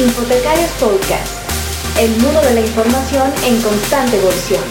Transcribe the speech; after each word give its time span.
Infotecarios 0.00 0.70
Podcast, 0.80 1.98
el 1.98 2.10
mundo 2.22 2.40
de 2.40 2.54
la 2.54 2.60
información 2.62 3.30
en 3.44 3.60
constante 3.60 4.16
evolución. 4.16 4.64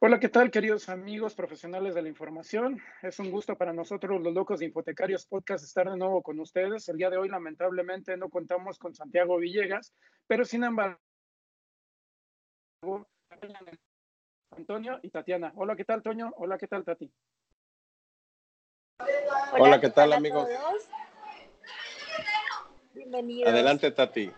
Hola, 0.00 0.20
¿qué 0.20 0.28
tal, 0.28 0.50
queridos 0.50 0.90
amigos 0.90 1.34
profesionales 1.34 1.94
de 1.94 2.02
la 2.02 2.10
información? 2.10 2.78
Es 3.02 3.18
un 3.20 3.30
gusto 3.30 3.56
para 3.56 3.72
nosotros, 3.72 4.20
los 4.20 4.34
locos 4.34 4.60
de 4.60 4.66
Infotecarios 4.66 5.24
Podcast, 5.24 5.64
estar 5.64 5.90
de 5.90 5.96
nuevo 5.96 6.22
con 6.22 6.38
ustedes. 6.40 6.86
El 6.90 6.98
día 6.98 7.08
de 7.08 7.16
hoy, 7.16 7.30
lamentablemente, 7.30 8.18
no 8.18 8.28
contamos 8.28 8.78
con 8.78 8.94
Santiago 8.94 9.38
Villegas, 9.38 9.94
pero 10.26 10.44
sin 10.44 10.64
embargo, 10.64 10.98
Antonio 14.56 14.98
y 15.02 15.10
Tatiana. 15.10 15.52
Hola, 15.56 15.76
¿qué 15.76 15.84
tal, 15.84 16.02
Toño? 16.02 16.32
Hola, 16.36 16.58
¿qué 16.58 16.66
tal, 16.66 16.84
Tati? 16.84 17.10
Hola, 19.58 19.80
¿qué 19.80 19.90
tal, 19.90 20.12
amigos? 20.12 20.48
Bienvenidos. 22.94 23.48
Adelante, 23.52 23.90
Tati. 23.90 24.30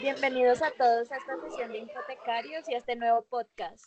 Bienvenidos 0.00 0.62
a 0.62 0.70
todos 0.72 1.10
a 1.10 1.16
esta 1.16 1.36
sesión 1.40 1.72
de 1.72 1.78
Infotecarios 1.78 2.68
y 2.68 2.74
a 2.74 2.78
este 2.78 2.96
nuevo 2.96 3.22
podcast. 3.22 3.86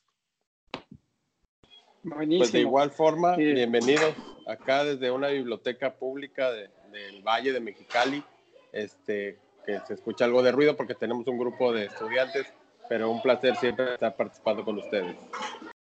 Buenísimo. 2.03 2.39
Pues 2.39 2.51
de 2.51 2.59
igual 2.59 2.91
forma, 2.91 3.35
Sí. 3.35 3.53
bienvenidos 3.53 4.15
acá 4.47 4.83
desde 4.83 5.11
una 5.11 5.27
biblioteca 5.29 5.93
pública 5.95 6.51
de- 6.51 6.69
del 6.91 7.21
Valle 7.21 7.51
de 7.53 7.59
Mexicali. 7.59 8.23
Este, 8.71 9.39
que 9.65 9.79
se 9.87 9.93
escucha 9.95 10.25
algo 10.25 10.41
de 10.43 10.51
ruido 10.51 10.75
porque 10.75 10.93
tenemos 10.95 11.27
un 11.27 11.37
grupo 11.39 11.71
de 11.73 11.85
estudiantes, 11.85 12.51
pero 12.89 13.11
un 13.11 13.21
placer 13.21 13.55
siempre 13.55 13.93
estar 13.93 14.15
participando 14.15 14.65
con 14.65 14.79
ustedes. 14.79 15.15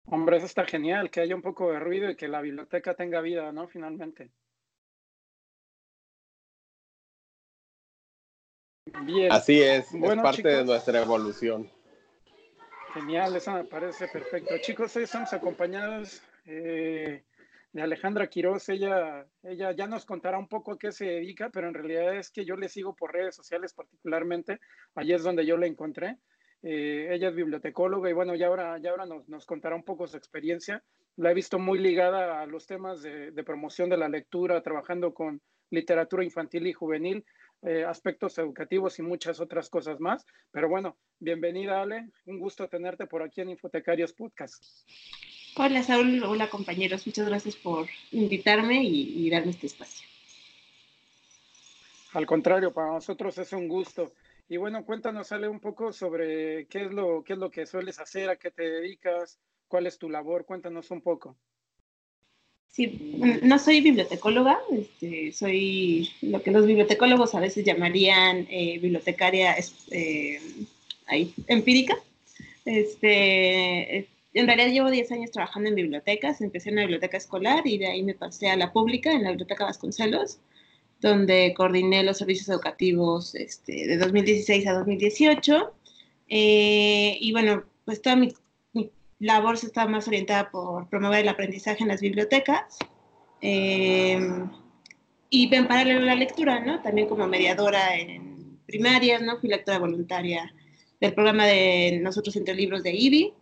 Hombre, 0.08 0.38
eso 0.38 0.48
está 0.48 0.66
genial, 0.66 1.10
que 1.10 1.22
haya 1.22 1.36
un 1.36 1.42
poco 1.42 1.72
de 1.72 1.80
ruido 1.80 2.10
y 2.10 2.16
que 2.16 2.28
la 2.28 2.42
biblioteca 2.42 2.96
tenga 2.96 3.22
vida, 3.22 3.52
¿no? 3.52 3.68
Finalmente. 3.68 4.32
Bien, 9.04 9.32
Así 9.32 9.62
es, 9.62 9.92
Bueno, 9.92 10.22
es 10.22 10.36
parte 10.36 10.48
de 10.48 10.66
nuestra 10.66 11.02
evolución. 11.02 11.70
genial, 12.94 13.36
eso 13.36 13.52
me 13.52 13.66
parece 13.66 14.08
perfecto. 14.08 14.56
Chicos, 14.62 14.96
hoy 14.96 15.04
estamos 15.04 15.34
acompañados 15.34 16.22
eh, 16.46 17.24
de 17.74 17.82
Alejandra 17.82 18.28
Quiroz. 18.28 18.70
Ella, 18.70 19.26
ella 19.44 19.72
ya 19.74 19.88
nos 19.88 20.06
contará 20.06 20.38
un 20.38 20.48
poco 20.48 20.72
a 20.74 20.78
qué 20.80 20.92
se 20.92 21.06
dedica, 21.06 21.50
pero 21.50 21.68
en 21.68 21.74
realidad 21.74 22.16
es 22.16 22.32
que 22.32 22.46
yo 22.46 22.56
le 22.56 22.70
sigo 22.70 22.96
por 22.96 23.12
redes 23.12 23.36
sociales 23.36 23.74
particularmente. 23.74 24.60
Allí 24.94 25.14
es 25.14 25.24
donde 25.24 25.46
yo 25.46 25.58
la 25.58 25.68
encontré. 25.68 26.18
Eh, 26.68 27.14
ella 27.14 27.30
es 27.30 27.36
bibliotecóloga 27.36 28.10
y 28.10 28.14
bueno, 28.14 28.34
ya 28.34 28.48
ahora, 28.48 28.80
ya 28.80 28.90
ahora 28.90 29.06
nos, 29.06 29.30
nos 29.30 29.46
contará 29.46 29.76
un 29.76 29.84
poco 29.84 30.08
su 30.08 30.18
experiencia. 30.18 30.84
La 31.16 31.30
he 31.30 31.36
visto 31.36 31.60
muy 31.60 31.78
ligada 31.78 32.42
a 32.42 32.48
los 32.48 32.66
temas 32.66 33.04
de, 33.04 33.30
de 33.30 33.44
promoción 33.44 33.88
de 33.88 33.98
la 33.98 34.10
lectura, 34.10 34.64
trabajando 34.64 35.14
con 35.14 35.40
literatura 35.70 36.24
infantil 36.24 36.66
y 36.66 36.74
juvenil, 36.74 37.24
eh, 37.62 37.86
aspectos 37.86 38.40
educativos 38.40 38.98
y 38.98 39.04
muchas 39.04 39.40
otras 39.40 39.70
cosas 39.70 40.00
más. 40.00 40.26
Pero 40.50 40.68
bueno, 40.68 40.98
bienvenida 41.20 41.84
Ale, 41.84 42.10
un 42.26 42.40
gusto 42.40 42.68
tenerte 42.68 43.06
por 43.06 43.22
aquí 43.22 43.42
en 43.42 43.52
Infotecarios 43.52 44.14
Podcast. 44.14 44.64
Hola 45.58 45.84
Saúl, 45.84 46.24
hola 46.24 46.50
compañeros, 46.50 47.06
muchas 47.06 47.28
gracias 47.30 47.56
por 47.56 47.86
invitarme 48.12 48.84
y, 48.84 49.28
y 49.28 49.30
darme 49.30 49.52
este 49.52 49.68
espacio. 49.68 50.08
Al 52.14 52.26
contrario, 52.26 52.74
para 52.74 52.92
nosotros 52.94 53.38
es 53.38 53.54
un 53.54 53.68
gusto. 53.68 54.14
Y 54.48 54.58
bueno, 54.58 54.86
cuéntanos 54.86 55.32
Ale 55.32 55.48
un 55.48 55.60
poco 55.60 55.92
sobre 55.92 56.68
qué 56.68 56.86
es 56.86 56.92
lo, 56.92 57.24
qué 57.24 57.34
es 57.34 57.40
lo 57.40 57.50
que 57.50 57.66
sueles 57.66 58.00
hacer, 58.00 58.30
a 58.30 58.36
qué 58.36 58.52
te 58.52 58.64
dedicas, 58.64 59.40
cuál 59.68 59.88
es 59.88 59.98
tu 59.98 60.10
labor, 60.10 60.46
cuéntanos 60.46 60.92
un 60.92 61.02
poco. 61.02 61.36
Sí, 62.70 63.16
bueno, 63.18 63.40
no 63.42 63.58
soy 63.58 63.80
bibliotecóloga, 63.80 64.60
este, 64.72 65.32
soy 65.32 66.12
lo 66.22 66.44
que 66.44 66.52
los 66.52 66.68
bibliotecólogos 66.68 67.34
a 67.34 67.40
veces 67.40 67.64
llamarían 67.64 68.48
eh, 68.50 68.80
bibliotecaria 68.80 69.56
eh, 69.92 70.42
ahí, 71.08 71.34
empírica. 71.48 71.96
Este, 72.66 73.98
eh, 73.98 74.08
en 74.34 74.48
realidad 74.48 74.72
llevo 74.72 74.92
10 74.92 75.10
años 75.14 75.32
trabajando 75.32 75.70
en 75.70 75.76
bibliotecas, 75.76 76.42
empecé 76.42 76.70
en 76.70 76.76
la 76.76 76.82
biblioteca 76.82 77.16
escolar 77.16 77.66
y 77.66 77.78
de 77.78 77.88
ahí 77.88 78.04
me 78.04 78.14
pasé 78.14 78.50
a 78.50 78.58
la 78.58 78.74
pública, 78.74 79.12
en 79.14 79.24
la 79.24 79.30
biblioteca 79.30 79.64
Vasconcelos, 79.64 80.40
donde 81.02 81.54
coordiné 81.56 82.04
los 82.04 82.18
servicios 82.18 82.50
educativos 82.50 83.36
este, 83.36 83.88
de 83.88 83.98
2016 83.98 84.68
a 84.68 84.74
2018. 84.74 85.74
Eh, 86.30 87.18
y 87.20 87.32
bueno, 87.32 87.64
pues 87.86 88.02
toda 88.02 88.16
mi 88.16 88.34
labor 89.20 89.58
se 89.58 89.68
está 89.68 89.88
más 89.88 90.08
orientada 90.08 90.50
por 90.50 90.90
promover 90.90 91.22
el 91.22 91.30
aprendizaje 91.30 91.84
en 91.84 91.90
las 91.90 92.02
bibliotecas 92.02 92.78
eh, 93.42 94.20
y 95.30 95.54
en 95.54 95.68
paralelo 95.68 96.02
la 96.02 96.16
lectura, 96.16 96.60
¿no? 96.60 96.82
También 96.82 97.08
como 97.08 97.28
mediadora 97.28 97.98
en 97.98 98.60
primarias, 98.66 99.22
¿no? 99.22 99.38
Fui 99.38 99.50
lectora 99.50 99.80
voluntaria 99.80 100.54
del 101.00 101.14
programa 101.14 101.46
de 101.46 102.00
Nosotros 102.02 102.36
entre 102.36 102.56
libros 102.56 102.84
de 102.84 102.94
IBI 102.94 103.34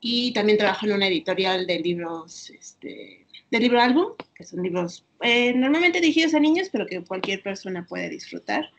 y 0.00 0.32
también 0.32 0.58
trabajo 0.58 0.86
en 0.86 0.92
una 0.92 1.08
editorial 1.08 1.66
de 1.66 1.78
libros, 1.78 2.50
este, 2.50 3.21
de 3.52 3.60
libro 3.60 3.80
álbum, 3.80 4.06
que 4.34 4.44
son 4.44 4.62
libros 4.62 5.04
eh, 5.20 5.52
normalmente 5.52 6.00
dirigidos 6.00 6.32
a 6.32 6.40
niños, 6.40 6.70
pero 6.72 6.86
que 6.86 7.04
cualquier 7.04 7.42
persona 7.42 7.86
puede 7.86 8.08
disfrutar. 8.08 8.70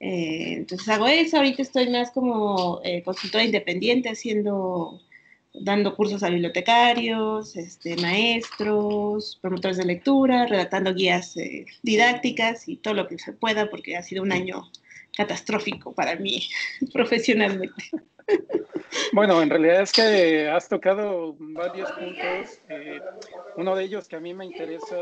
Eh, 0.00 0.54
entonces 0.54 0.88
hago 0.88 1.06
eso, 1.06 1.36
ahorita 1.36 1.60
estoy 1.60 1.90
más 1.90 2.10
como 2.12 2.80
eh, 2.82 3.02
consultora 3.02 3.44
independiente 3.44 4.08
haciendo 4.08 5.00
dando 5.52 5.94
cursos 5.94 6.22
a 6.22 6.30
bibliotecarios, 6.30 7.56
este, 7.56 7.94
maestros, 7.96 9.38
promotores 9.42 9.76
de 9.76 9.84
lectura, 9.84 10.46
redactando 10.46 10.94
guías 10.94 11.36
eh, 11.36 11.66
didácticas 11.82 12.68
y 12.68 12.76
todo 12.76 12.94
lo 12.94 13.06
que 13.06 13.18
se 13.18 13.34
pueda, 13.34 13.68
porque 13.68 13.98
ha 13.98 14.02
sido 14.02 14.22
un 14.22 14.32
año 14.32 14.70
catastrófico 15.14 15.92
para 15.92 16.16
mí 16.16 16.48
profesionalmente. 16.94 17.74
Bueno, 19.12 19.42
en 19.42 19.50
realidad 19.50 19.82
es 19.82 19.92
que 19.92 20.48
has 20.48 20.68
tocado 20.68 21.34
varios 21.38 21.90
puntos. 21.92 22.60
eh, 22.68 23.00
uno 23.56 23.76
de 23.76 23.84
ellos 23.84 24.08
que 24.08 24.16
a 24.16 24.20
mí 24.20 24.32
me 24.34 24.46
interesa, 24.46 24.96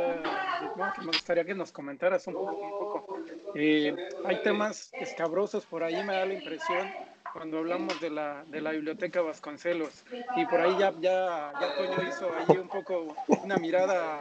bueno, 0.77 0.93
que 0.95 1.01
me 1.03 1.07
gustaría 1.09 1.45
que 1.45 1.55
nos 1.55 1.73
comentaras 1.73 2.27
un 2.27 2.35
poco. 2.35 2.57
Un 2.57 2.71
poco. 2.71 3.19
Eh, 3.55 3.95
hay 4.25 4.43
temas 4.43 4.91
escabrosos 4.95 5.65
por 5.67 5.83
ahí, 5.83 6.03
me 6.05 6.15
da 6.15 6.27
la 6.27 6.35
impresión, 6.35 6.89
cuando 7.33 7.59
hablamos 7.59 8.01
de 8.01 8.11
la, 8.11 8.45
de 8.49 8.61
la 8.61 8.73
biblioteca 8.73 9.23
Vasconcelos. 9.23 10.05
Y 10.37 10.45
por 10.47 10.61
ahí 10.61 10.77
ya, 10.79 10.93
ya, 11.01 11.53
ya 11.61 11.77
Toño 11.77 12.09
hizo 12.09 12.31
ahí 12.35 12.57
un 12.57 12.69
poco 12.69 13.15
una 13.45 13.57
mirada 13.57 14.21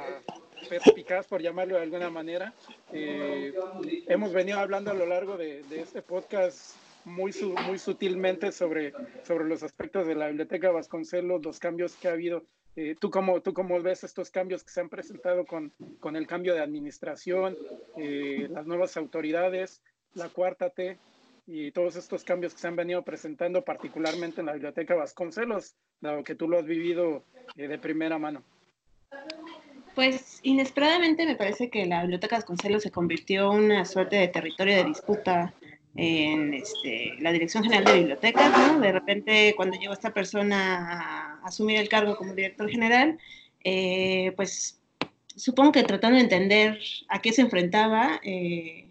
perspicaz, 0.67 1.25
por 1.27 1.41
llamarlo 1.41 1.75
de 1.75 1.83
alguna 1.83 2.09
manera. 2.09 2.53
Eh, 2.91 3.53
hemos 4.07 4.33
venido 4.33 4.59
hablando 4.59 4.91
a 4.91 4.93
lo 4.93 5.05
largo 5.05 5.37
de, 5.37 5.63
de 5.63 5.81
este 5.81 6.01
podcast 6.01 6.75
muy, 7.05 7.31
su- 7.31 7.53
muy 7.53 7.77
sutilmente 7.79 8.51
sobre, 8.51 8.93
sobre 9.23 9.45
los 9.45 9.63
aspectos 9.63 10.07
de 10.07 10.15
la 10.15 10.27
biblioteca 10.27 10.71
Vasconcelos, 10.71 11.43
los 11.43 11.59
cambios 11.59 11.95
que 11.95 12.07
ha 12.07 12.11
habido. 12.11 12.43
Eh, 12.75 12.95
¿tú, 12.99 13.09
cómo, 13.09 13.41
¿Tú 13.41 13.53
cómo 13.53 13.81
ves 13.81 14.03
estos 14.03 14.29
cambios 14.29 14.63
que 14.63 14.71
se 14.71 14.79
han 14.79 14.89
presentado 14.89 15.45
con, 15.45 15.73
con 15.99 16.15
el 16.15 16.27
cambio 16.27 16.53
de 16.53 16.61
administración, 16.61 17.57
eh, 17.97 18.47
las 18.51 18.65
nuevas 18.67 18.95
autoridades, 18.95 19.81
la 20.13 20.29
cuarta 20.29 20.69
T 20.69 20.97
y 21.47 21.71
todos 21.71 21.95
estos 21.95 22.23
cambios 22.23 22.53
que 22.53 22.59
se 22.59 22.67
han 22.67 22.75
venido 22.75 23.03
presentando 23.03 23.63
particularmente 23.63 24.41
en 24.41 24.45
la 24.45 24.53
biblioteca 24.53 24.95
Vasconcelos, 24.95 25.75
dado 25.99 26.23
que 26.23 26.35
tú 26.35 26.47
lo 26.47 26.59
has 26.59 26.65
vivido 26.65 27.23
eh, 27.57 27.67
de 27.67 27.79
primera 27.79 28.17
mano? 28.19 28.43
Pues 29.95 30.39
inesperadamente 30.43 31.25
me 31.25 31.35
parece 31.35 31.69
que 31.69 31.85
la 31.85 32.01
Biblioteca 32.01 32.37
Vasconcelos 32.37 32.83
se 32.83 32.91
convirtió 32.91 33.51
en 33.53 33.63
una 33.65 33.83
suerte 33.85 34.15
de 34.15 34.27
territorio 34.29 34.77
de 34.77 34.83
disputa 34.85 35.53
en 35.95 36.53
este, 36.53 37.15
la 37.19 37.31
Dirección 37.31 37.63
General 37.63 37.85
de 37.85 37.99
Bibliotecas, 37.99 38.51
¿no? 38.57 38.79
De 38.79 38.91
repente, 38.91 39.53
cuando 39.55 39.77
llegó 39.77 39.93
esta 39.93 40.13
persona 40.13 41.39
a 41.41 41.47
asumir 41.47 41.77
el 41.77 41.89
cargo 41.89 42.15
como 42.15 42.33
director 42.33 42.69
general, 42.69 43.17
eh, 43.63 44.33
pues 44.35 44.81
supongo 45.35 45.71
que 45.71 45.83
tratando 45.83 46.17
de 46.17 46.23
entender 46.23 46.79
a 47.09 47.21
qué 47.21 47.33
se 47.33 47.41
enfrentaba, 47.41 48.19
eh, 48.23 48.89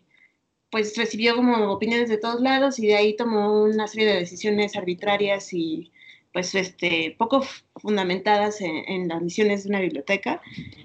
pues 0.70 0.96
recibió 0.96 1.36
como 1.36 1.72
opiniones 1.72 2.08
de 2.08 2.18
todos 2.18 2.40
lados 2.40 2.78
y 2.78 2.86
de 2.88 2.96
ahí 2.96 3.16
tomó 3.16 3.62
una 3.62 3.86
serie 3.86 4.06
de 4.08 4.18
decisiones 4.20 4.76
arbitrarias 4.76 5.52
y 5.52 5.92
pues 6.32 6.54
este, 6.54 7.14
poco 7.16 7.42
fundamentadas 7.76 8.60
en, 8.60 8.84
en 8.86 9.08
las 9.08 9.22
misiones 9.22 9.64
de 9.64 9.70
una 9.70 9.80
biblioteca. 9.80 10.42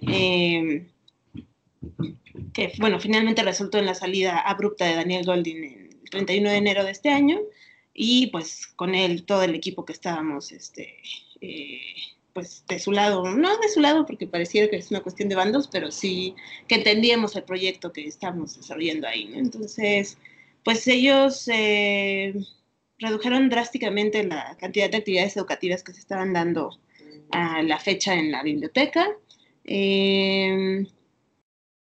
Eh, 0.08 0.88
que 2.54 2.72
bueno, 2.80 3.00
finalmente 3.00 3.44
resultó 3.44 3.78
en 3.78 3.86
la 3.86 3.94
salida 3.94 4.40
abrupta 4.40 4.86
de 4.86 4.96
Daniel 4.96 5.26
Goldin 5.26 5.64
el 5.64 5.83
31 6.14 6.50
de 6.52 6.58
enero 6.58 6.84
de 6.84 6.92
este 6.92 7.10
año 7.10 7.42
y 7.94 8.28
pues 8.28 8.68
con 8.68 8.96
él 8.96 9.26
todo 9.26 9.44
el 9.44 9.56
equipo 9.56 9.84
que 9.84 9.94
estábamos 9.94 10.52
este, 10.52 10.96
eh, 11.42 11.82
pues 12.34 12.64
de 12.68 12.80
su 12.80 12.92
lado, 12.92 13.24
no 13.36 13.58
de 13.58 13.70
su 13.70 13.80
lado 13.80 14.06
porque 14.06 14.28
pareciera 14.28 14.70
que 14.70 14.78
es 14.78 14.92
una 14.92 15.02
cuestión 15.02 15.28
de 15.30 15.36
bandos, 15.36 15.68
pero 15.72 15.92
sí 15.92 16.36
que 16.68 16.76
entendíamos 16.76 17.36
el 17.36 17.44
proyecto 17.44 17.92
que 17.92 18.08
estamos 18.08 18.56
desarrollando 18.56 19.08
ahí. 19.08 19.32
Entonces, 19.36 20.18
pues 20.64 20.88
ellos 20.88 21.48
eh, 21.48 22.34
redujeron 23.00 23.50
drásticamente 23.50 24.24
la 24.24 24.56
cantidad 24.60 24.90
de 24.90 24.98
actividades 24.98 25.36
educativas 25.36 25.84
que 25.84 25.94
se 25.94 26.00
estaban 26.00 26.34
dando 26.34 26.80
a 27.32 27.64
la 27.64 27.80
fecha 27.80 28.14
en 28.14 28.32
la 28.32 28.44
biblioteca. 28.44 29.08
Eh, 29.66 30.86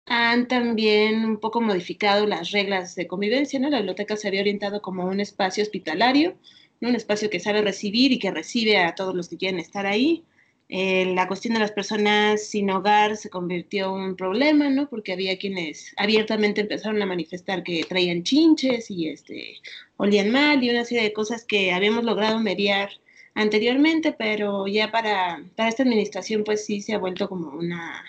han 0.06 0.48
también 0.48 1.24
un 1.24 1.38
poco 1.38 1.60
modificado 1.60 2.26
las 2.26 2.50
reglas 2.50 2.94
de 2.94 3.06
convivencia, 3.06 3.58
¿no? 3.58 3.70
La 3.70 3.78
biblioteca 3.78 4.16
se 4.16 4.28
había 4.28 4.42
orientado 4.42 4.82
como 4.82 5.06
un 5.06 5.20
espacio 5.20 5.62
hospitalario, 5.62 6.36
¿no? 6.80 6.90
un 6.90 6.94
espacio 6.96 7.30
que 7.30 7.40
sabe 7.40 7.62
recibir 7.62 8.12
y 8.12 8.18
que 8.18 8.30
recibe 8.30 8.78
a 8.78 8.94
todos 8.94 9.14
los 9.14 9.28
que 9.28 9.38
quieren 9.38 9.60
estar 9.60 9.86
ahí. 9.86 10.24
Eh, 10.68 11.12
la 11.14 11.28
cuestión 11.28 11.54
de 11.54 11.60
las 11.60 11.72
personas 11.72 12.46
sin 12.46 12.70
hogar 12.70 13.16
se 13.16 13.30
convirtió 13.30 13.96
en 13.96 14.02
un 14.02 14.16
problema, 14.16 14.70
¿no? 14.70 14.88
Porque 14.88 15.12
había 15.12 15.38
quienes 15.38 15.92
abiertamente 15.96 16.62
empezaron 16.62 17.00
a 17.02 17.06
manifestar 17.06 17.62
que 17.62 17.84
traían 17.84 18.22
chinches 18.24 18.90
y 18.90 19.08
este, 19.08 19.56
olían 19.96 20.30
mal 20.30 20.62
y 20.62 20.70
una 20.70 20.84
serie 20.84 21.04
de 21.04 21.12
cosas 21.12 21.44
que 21.44 21.72
habíamos 21.72 22.04
logrado 22.04 22.40
mediar 22.40 22.90
anteriormente, 23.34 24.12
pero 24.12 24.66
ya 24.66 24.90
para, 24.90 25.44
para 25.56 25.68
esta 25.68 25.82
administración 25.82 26.44
pues 26.44 26.64
sí 26.64 26.80
se 26.80 26.94
ha 26.94 26.98
vuelto 26.98 27.28
como 27.28 27.50
una, 27.50 28.04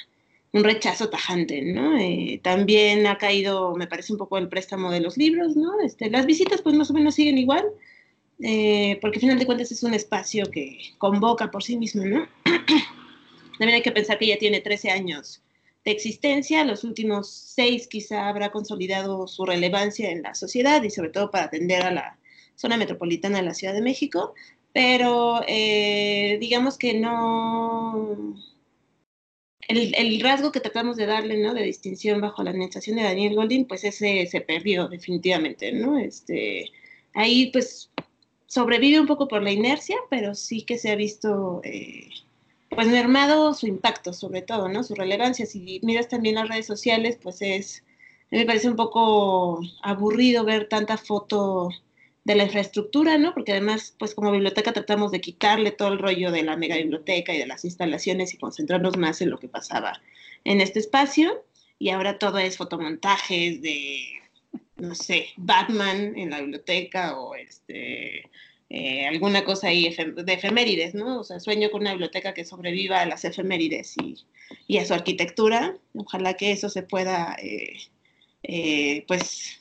un 0.56 0.64
rechazo 0.64 1.10
tajante, 1.10 1.62
¿no? 1.62 1.98
Eh, 1.98 2.40
también 2.42 3.08
ha 3.08 3.18
caído, 3.18 3.76
me 3.76 3.88
parece 3.88 4.14
un 4.14 4.18
poco 4.18 4.38
el 4.38 4.48
préstamo 4.48 4.90
de 4.90 5.02
los 5.02 5.18
libros, 5.18 5.58
¿no? 5.58 5.82
Este, 5.82 6.10
las 6.10 6.26
visitas 6.26 6.62
pues 6.62 6.74
más 6.78 6.90
o 6.90 6.94
menos 6.94 7.16
siguen 7.16 7.38
igual, 7.38 7.66
eh, 8.40 8.98
porque 9.02 9.18
al 9.18 9.22
final 9.22 9.40
de 9.40 9.46
cuentas 9.46 9.74
es 9.74 9.84
un 9.84 9.94
espacio 9.94 10.50
que 10.50 10.78
convoca 10.98 11.52
por 11.52 11.62
sí 11.62 11.76
mismo, 11.76 12.06
¿no? 12.06 12.26
También 13.60 13.76
hay 13.76 13.82
que 13.82 13.92
pensar 13.92 14.18
que 14.18 14.28
ya 14.28 14.38
tiene 14.38 14.62
13 14.62 14.92
años 14.92 15.44
de 15.84 15.92
existencia, 15.92 16.64
los 16.64 16.86
últimos 16.86 17.30
seis 17.30 17.88
quizá 17.88 18.30
habrá 18.30 18.54
consolidado 18.54 19.28
su 19.28 19.46
relevancia 19.46 20.10
en 20.10 20.22
la 20.22 20.36
sociedad 20.36 20.82
y 20.84 20.90
sobre 20.90 21.10
todo 21.10 21.32
para 21.32 21.46
atender 21.46 21.84
a 21.84 21.92
la 21.92 22.18
zona 22.56 22.78
metropolitana 22.78 23.40
de 23.40 23.44
la 23.44 23.54
Ciudad 23.54 23.74
de 23.74 23.82
México, 23.82 24.34
pero 24.72 25.42
eh, 25.50 26.38
digamos 26.40 26.78
que 26.78 26.94
no, 26.94 28.38
el, 29.68 30.20
rasgo 30.22 30.52
que 30.52 30.60
tratamos 30.60 30.98
de 30.98 31.06
darle, 31.06 31.38
¿no? 31.38 31.54
De 31.54 31.64
distinción 31.64 32.22
bajo 32.22 32.44
la 32.44 32.52
administración 32.52 32.98
de 32.98 33.04
Daniel 33.04 33.36
Golding, 33.36 33.66
pues 33.66 33.84
ese 33.84 34.26
se 34.28 34.42
perdió 34.42 34.88
definitivamente, 34.88 35.72
¿no? 35.72 35.98
Este, 35.98 36.72
ahí 37.14 37.48
pues 37.52 37.90
sobrevive 38.48 39.00
un 39.00 39.08
poco 39.08 39.28
por 39.28 39.42
la 39.44 39.52
inercia, 39.52 39.98
pero 40.10 40.36
sí 40.36 40.62
que 40.62 40.78
se 40.78 40.92
ha 40.92 40.96
visto, 40.96 41.62
eh, 41.64 42.10
pues 42.70 42.88
mermado 42.88 43.54
su 43.54 43.68
impacto 43.68 44.14
sobre 44.14 44.42
todo, 44.42 44.70
¿no? 44.70 44.84
Su 44.84 44.96
relevancia. 44.96 45.46
Si 45.46 45.80
miras 45.84 46.10
también 46.10 46.36
las 46.36 46.50
redes 46.50 46.68
sociales, 46.68 47.18
pues 47.22 47.42
es, 47.42 47.84
me 48.32 48.46
parece 48.46 48.70
un 48.70 48.76
poco 48.76 49.62
aburrido 49.82 50.46
ver 50.46 50.70
tanta 50.70 50.98
foto 50.98 51.70
de 52.26 52.36
la 52.36 52.44
infraestructura, 52.44 53.18
¿no? 53.18 53.34
Porque 53.34 53.54
además, 53.54 53.96
pues 53.98 54.16
como 54.16 54.32
biblioteca 54.32 54.74
tratamos 54.74 55.12
de 55.12 55.22
quitarle 55.22 55.72
todo 55.72 55.90
el 55.90 56.00
rollo 56.00 56.32
de 56.32 56.42
la 56.42 56.58
mega 56.58 56.76
biblioteca 56.76 57.34
y 57.34 57.38
de 57.38 57.46
las 57.46 57.64
instalaciones 57.64 58.34
y 58.34 58.38
concentrarnos 58.38 58.98
más 58.98 59.22
en 59.22 59.30
lo 59.30 59.38
que 59.38 59.48
pasaba 59.48 60.02
en 60.44 60.60
este 60.60 60.80
espacio. 60.80 61.46
Y 61.78 61.90
ahora 61.90 62.18
todo 62.18 62.40
es 62.40 62.58
fotomontajes 62.58 63.62
de, 63.62 64.22
no 64.78 64.96
sé, 64.96 65.28
Batman 65.38 66.18
en 66.18 66.32
la 66.32 66.42
biblioteca 66.42 67.20
o 67.20 67.36
este, 67.36 68.30
eh, 68.70 69.06
alguna 69.06 69.44
cosa 69.44 69.68
ahí 69.68 69.96
de 69.96 70.34
efemérides, 70.34 70.96
¿no? 70.96 71.20
O 71.20 71.24
sea, 71.24 71.40
sueño 71.40 71.70
con 71.70 71.82
una 71.82 71.92
biblioteca 71.92 72.34
que 72.34 72.44
sobreviva 72.44 73.02
a 73.02 73.06
las 73.06 73.24
efemérides 73.24 73.96
y, 74.04 74.16
y 74.68 74.80
a 74.80 74.86
su 74.86 74.96
arquitectura. 74.96 75.78
Ojalá 75.94 76.34
que 76.34 76.52
eso 76.52 76.70
se 76.70 76.82
pueda, 76.82 77.36
eh, 77.40 77.78
eh, 78.42 79.06
pues, 79.08 79.60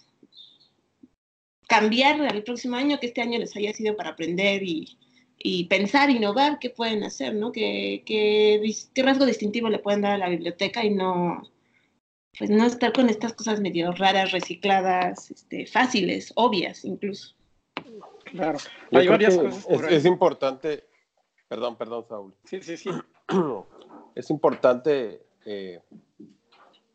cambiar 1.75 2.21
al 2.21 2.43
próximo 2.43 2.77
año, 2.77 2.99
que 3.01 3.07
este 3.07 3.21
año 3.21 3.39
les 3.39 3.57
haya 3.57 3.73
sido 3.73 3.97
para 3.97 4.11
aprender 4.11 4.63
y, 4.63 4.97
y 5.39 5.65
pensar, 5.65 6.11
innovar, 6.11 6.59
qué 6.59 6.71
pueden 6.71 7.03
hacer, 7.03 7.35
¿no? 7.35 7.53
¿Qué, 7.53 8.03
qué, 8.07 8.63
qué 8.95 9.03
rasgo 9.03 9.27
distintivo 9.27 9.69
le 9.69 9.81
pueden 9.81 10.03
dar 10.03 10.13
a 10.13 10.19
la 10.19 10.29
biblioteca 10.29 10.85
y 10.85 10.91
no, 10.91 11.43
pues 12.39 12.51
no 12.51 12.65
estar 12.65 12.93
con 12.93 13.09
estas 13.09 13.33
cosas 13.33 13.61
medio 13.61 13.93
raras, 13.93 14.33
recicladas, 14.33 15.31
este, 15.31 15.67
fáciles, 15.67 16.33
obvias 16.37 16.85
incluso. 16.85 17.35
Claro, 18.31 18.59
hay 18.93 19.09
varias 19.09 19.37
cosas. 19.37 19.67
es, 19.69 19.83
es, 19.93 20.05
importante, 20.07 20.85
perdón, 21.49 21.77
perdón, 21.77 22.05
Saúl. 22.09 22.35
Sí, 22.45 22.61
sí, 22.63 22.77
sí. 22.77 22.91
Es 24.15 24.31
importante 24.31 25.27
eh, 25.45 25.81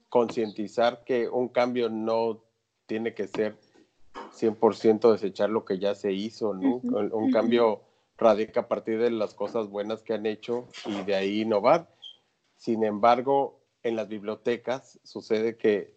concientizar 0.07 1.03
que 1.03 1.27
un 1.27 1.49
cambio 1.49 1.89
no 1.89 2.41
tiene 2.85 3.13
que 3.13 3.27
ser 3.27 3.57
100% 4.39 5.11
desechar 5.11 5.49
lo 5.49 5.65
que 5.65 5.79
ya 5.79 5.95
se 5.95 6.11
hizo, 6.13 6.53
¿no? 6.53 6.81
Un 6.83 7.31
cambio 7.31 7.81
radica 8.17 8.61
a 8.61 8.67
partir 8.67 8.99
de 8.99 9.11
las 9.11 9.33
cosas 9.33 9.69
buenas 9.69 10.03
que 10.03 10.13
han 10.13 10.25
hecho 10.25 10.67
y 10.85 11.03
de 11.03 11.15
ahí 11.15 11.41
innovar. 11.41 11.89
Sin 12.57 12.83
embargo, 12.83 13.59
en 13.83 13.95
las 13.95 14.07
bibliotecas 14.07 14.99
sucede 15.03 15.57
que 15.57 15.93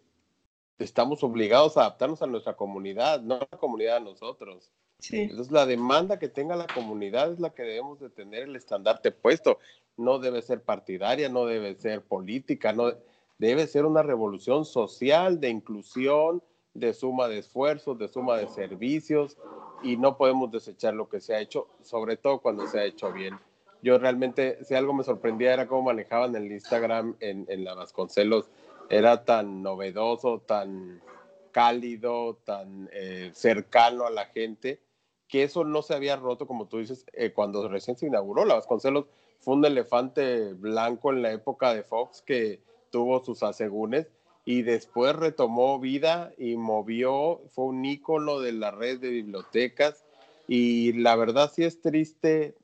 estamos 0.79 1.23
obligados 1.23 1.77
a 1.77 1.81
adaptarnos 1.83 2.23
a 2.23 2.27
nuestra 2.27 2.55
comunidad, 2.55 3.21
no 3.23 3.35
a 3.37 3.49
la 3.51 3.59
comunidad 3.59 3.97
a 3.97 4.01
nosotros. 4.01 4.71
Entonces 5.11 5.51
la 5.51 5.67
demanda 5.67 6.19
que 6.19 6.29
tenga 6.29 6.55
la 6.55 6.69
comunidad 6.69 7.33
es 7.33 7.41
la 7.41 7.51
que 7.51 7.63
debemos 7.63 7.99
de 7.99 8.11
tener 8.11 8.45
el 8.45 8.55
estandarte 8.55 9.11
puesto. 9.11 9.59
No 9.97 10.19
debe 10.19 10.43
ser 10.43 10.63
partidaria, 10.63 11.29
no 11.29 11.47
debe 11.47 11.75
ser 11.75 12.03
política, 12.03 12.73
no 12.73 12.93
debe 13.39 13.67
ser 13.67 13.85
una 13.85 14.03
revolución 14.03 14.65
social 14.65 15.41
de 15.41 15.51
inclusión, 15.51 16.43
de 16.75 16.95
suma 16.95 17.29
de 17.29 17.39
esfuerzos, 17.39 17.99
de 17.99 18.09
suma 18.09 18.37
de 18.37 18.49
servicios 18.49 19.37
y 19.83 19.97
no 19.97 20.17
podemos 20.17 20.51
desechar 20.51 20.95
lo 20.95 21.09
que 21.09 21.21
se 21.21 21.35
ha 21.35 21.41
hecho, 21.41 21.69
sobre 21.83 22.17
todo 22.17 22.41
cuando 22.41 22.67
se 22.67 22.81
ha 22.81 22.85
hecho 22.85 23.13
bien. 23.13 23.39
Yo 23.83 23.99
realmente, 23.99 24.65
si 24.65 24.75
algo 24.75 24.95
me 24.95 25.03
sorprendía 25.03 25.53
era 25.53 25.67
cómo 25.67 25.83
manejaban 25.83 26.37
el 26.37 26.51
Instagram 26.51 27.17
en, 27.21 27.47
en 27.49 27.65
la 27.65 27.75
Vasconcelos, 27.75 28.49
era 28.89 29.25
tan 29.25 29.63
novedoso, 29.63 30.41
tan 30.41 31.03
cálido, 31.51 32.37
tan 32.45 32.89
eh, 32.93 33.31
cercano 33.35 34.07
a 34.07 34.11
la 34.11 34.27
gente, 34.27 34.81
que 35.29 35.43
eso 35.43 35.65
no 35.65 35.83
se 35.83 35.95
había 35.95 36.17
roto, 36.17 36.47
como 36.47 36.69
tú 36.69 36.79
dices, 36.79 37.07
eh, 37.13 37.33
cuando 37.33 37.69
recién 37.69 37.97
se 37.97 38.07
inauguró. 38.07 38.45
La 38.45 38.55
Vasconcelos 38.55 39.07
fue 39.41 39.55
un 39.55 39.65
elefante 39.65 40.53
blanco 40.55 41.11
en 41.11 41.23
la 41.23 41.33
época 41.33 41.75
de 41.75 41.83
Fox 41.83 42.23
que 42.23 42.61
tuvo 42.91 43.25
sus 43.25 43.43
asegúnes 43.43 44.07
y 44.45 44.63
después 44.63 45.15
retomó 45.15 45.79
vida 45.79 46.33
y 46.37 46.57
movió, 46.57 47.41
fue 47.51 47.67
un 47.67 47.85
ícono 47.85 48.41
de 48.41 48.53
la 48.53 48.71
red 48.71 49.01
de 49.01 49.11
bibliotecas 49.11 50.05
y 50.49 50.93
la 50.95 51.15
verdad 51.17 51.51
sí 51.55 51.65
es 51.65 51.81
triste 51.81 52.57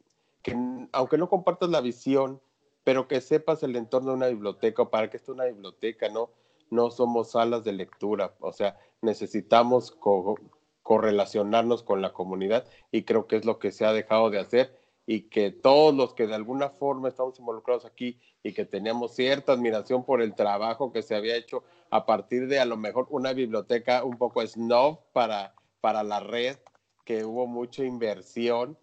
que 0.43 0.57
aunque 0.93 1.19
no 1.19 1.29
compartas 1.29 1.71
la 1.71 1.81
visión, 1.81 2.41
pero 2.85 3.07
que 3.07 3.21
sepas 3.21 3.63
el 3.63 3.77
entorno 3.77 4.11
de 4.11 4.17
una 4.17 4.29
biblioteca 4.29 4.83
o 4.83 4.91
para 4.91 5.11
qué 5.11 5.19
está 5.19 5.33
una 5.33 5.45
biblioteca, 5.45 6.09
¿no? 6.09 6.31
No 6.71 6.91
somos 6.91 7.33
salas 7.33 7.65
de 7.65 7.73
lectura, 7.73 8.35
o 8.41 8.53
sea, 8.53 8.79
necesitamos 9.01 9.97
correlacionarnos 10.83 11.83
con 11.83 12.03
la 12.03 12.13
comunidad 12.13 12.67
y 12.91 13.03
creo 13.03 13.27
que 13.27 13.37
es 13.37 13.45
lo 13.45 13.59
que 13.59 13.73
se 13.73 13.85
ha 13.85 13.93
dejado 13.93 14.31
de 14.31 14.41
hacer 14.41 14.79
y 15.11 15.23
que 15.31 15.51
todos 15.51 15.95
los 15.95 16.13
que 16.13 16.27
de 16.27 16.35
alguna 16.35 16.69
forma 16.69 17.09
estamos 17.09 17.39
involucrados 17.39 17.87
aquí 17.87 18.21
y 18.43 18.53
que 18.53 18.67
teníamos 18.67 19.15
cierta 19.15 19.53
admiración 19.53 20.05
por 20.05 20.21
el 20.21 20.35
trabajo 20.35 20.93
que 20.93 21.01
se 21.01 21.15
había 21.15 21.35
hecho 21.35 21.65
a 21.89 22.05
partir 22.05 22.47
de 22.47 22.61
a 22.61 22.67
lo 22.67 22.77
mejor 22.77 23.07
una 23.09 23.33
biblioteca 23.33 24.05
un 24.05 24.19
poco 24.19 24.47
snob 24.47 24.99
para, 25.15 25.55
para 25.81 26.03
la 26.03 26.21
red, 26.21 26.59
que 27.07 27.25
hubo 27.25 27.47
mucha 27.47 27.85
inversión, 27.85 28.77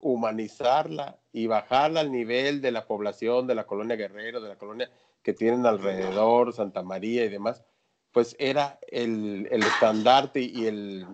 humanizarla 0.00 1.20
y 1.32 1.46
bajarla 1.46 2.00
al 2.00 2.10
nivel 2.10 2.60
de 2.60 2.72
la 2.72 2.84
población 2.88 3.46
de 3.46 3.54
la 3.54 3.64
colonia 3.64 3.94
Guerrero, 3.94 4.40
de 4.40 4.48
la 4.48 4.58
colonia 4.58 4.90
que 5.22 5.32
tienen 5.32 5.64
alrededor, 5.64 6.52
Santa 6.52 6.82
María 6.82 7.24
y 7.24 7.28
demás, 7.28 7.64
pues 8.10 8.34
era 8.40 8.80
el, 8.88 9.46
el 9.52 9.62
estandarte 9.62 10.40
y 10.40 10.66
el, 10.66 11.06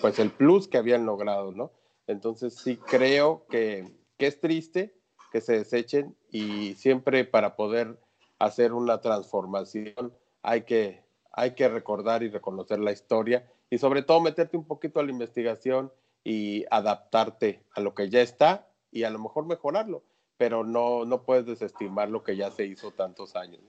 pues 0.00 0.18
el 0.18 0.30
plus 0.30 0.68
que 0.68 0.78
habían 0.78 1.04
logrado, 1.04 1.52
¿no? 1.52 1.70
Entonces 2.06 2.54
sí 2.54 2.76
creo 2.76 3.44
que, 3.50 4.05
que 4.16 4.26
es 4.26 4.40
triste 4.40 4.94
que 5.32 5.40
se 5.40 5.58
desechen 5.58 6.16
y 6.30 6.74
siempre 6.74 7.24
para 7.24 7.56
poder 7.56 7.98
hacer 8.38 8.72
una 8.72 9.00
transformación 9.00 10.12
hay 10.42 10.62
que, 10.62 11.02
hay 11.32 11.54
que 11.54 11.68
recordar 11.68 12.22
y 12.22 12.28
reconocer 12.28 12.78
la 12.78 12.92
historia 12.92 13.50
y 13.70 13.78
sobre 13.78 14.02
todo 14.02 14.20
meterte 14.20 14.56
un 14.56 14.66
poquito 14.66 15.00
a 15.00 15.04
la 15.04 15.10
investigación 15.10 15.92
y 16.24 16.64
adaptarte 16.70 17.62
a 17.74 17.80
lo 17.80 17.94
que 17.94 18.08
ya 18.08 18.20
está 18.20 18.68
y 18.90 19.04
a 19.04 19.10
lo 19.10 19.18
mejor 19.18 19.46
mejorarlo, 19.46 20.02
pero 20.36 20.64
no, 20.64 21.04
no 21.04 21.22
puedes 21.22 21.46
desestimar 21.46 22.08
lo 22.08 22.22
que 22.22 22.36
ya 22.36 22.50
se 22.50 22.64
hizo 22.64 22.90
tantos 22.92 23.36
años. 23.36 23.60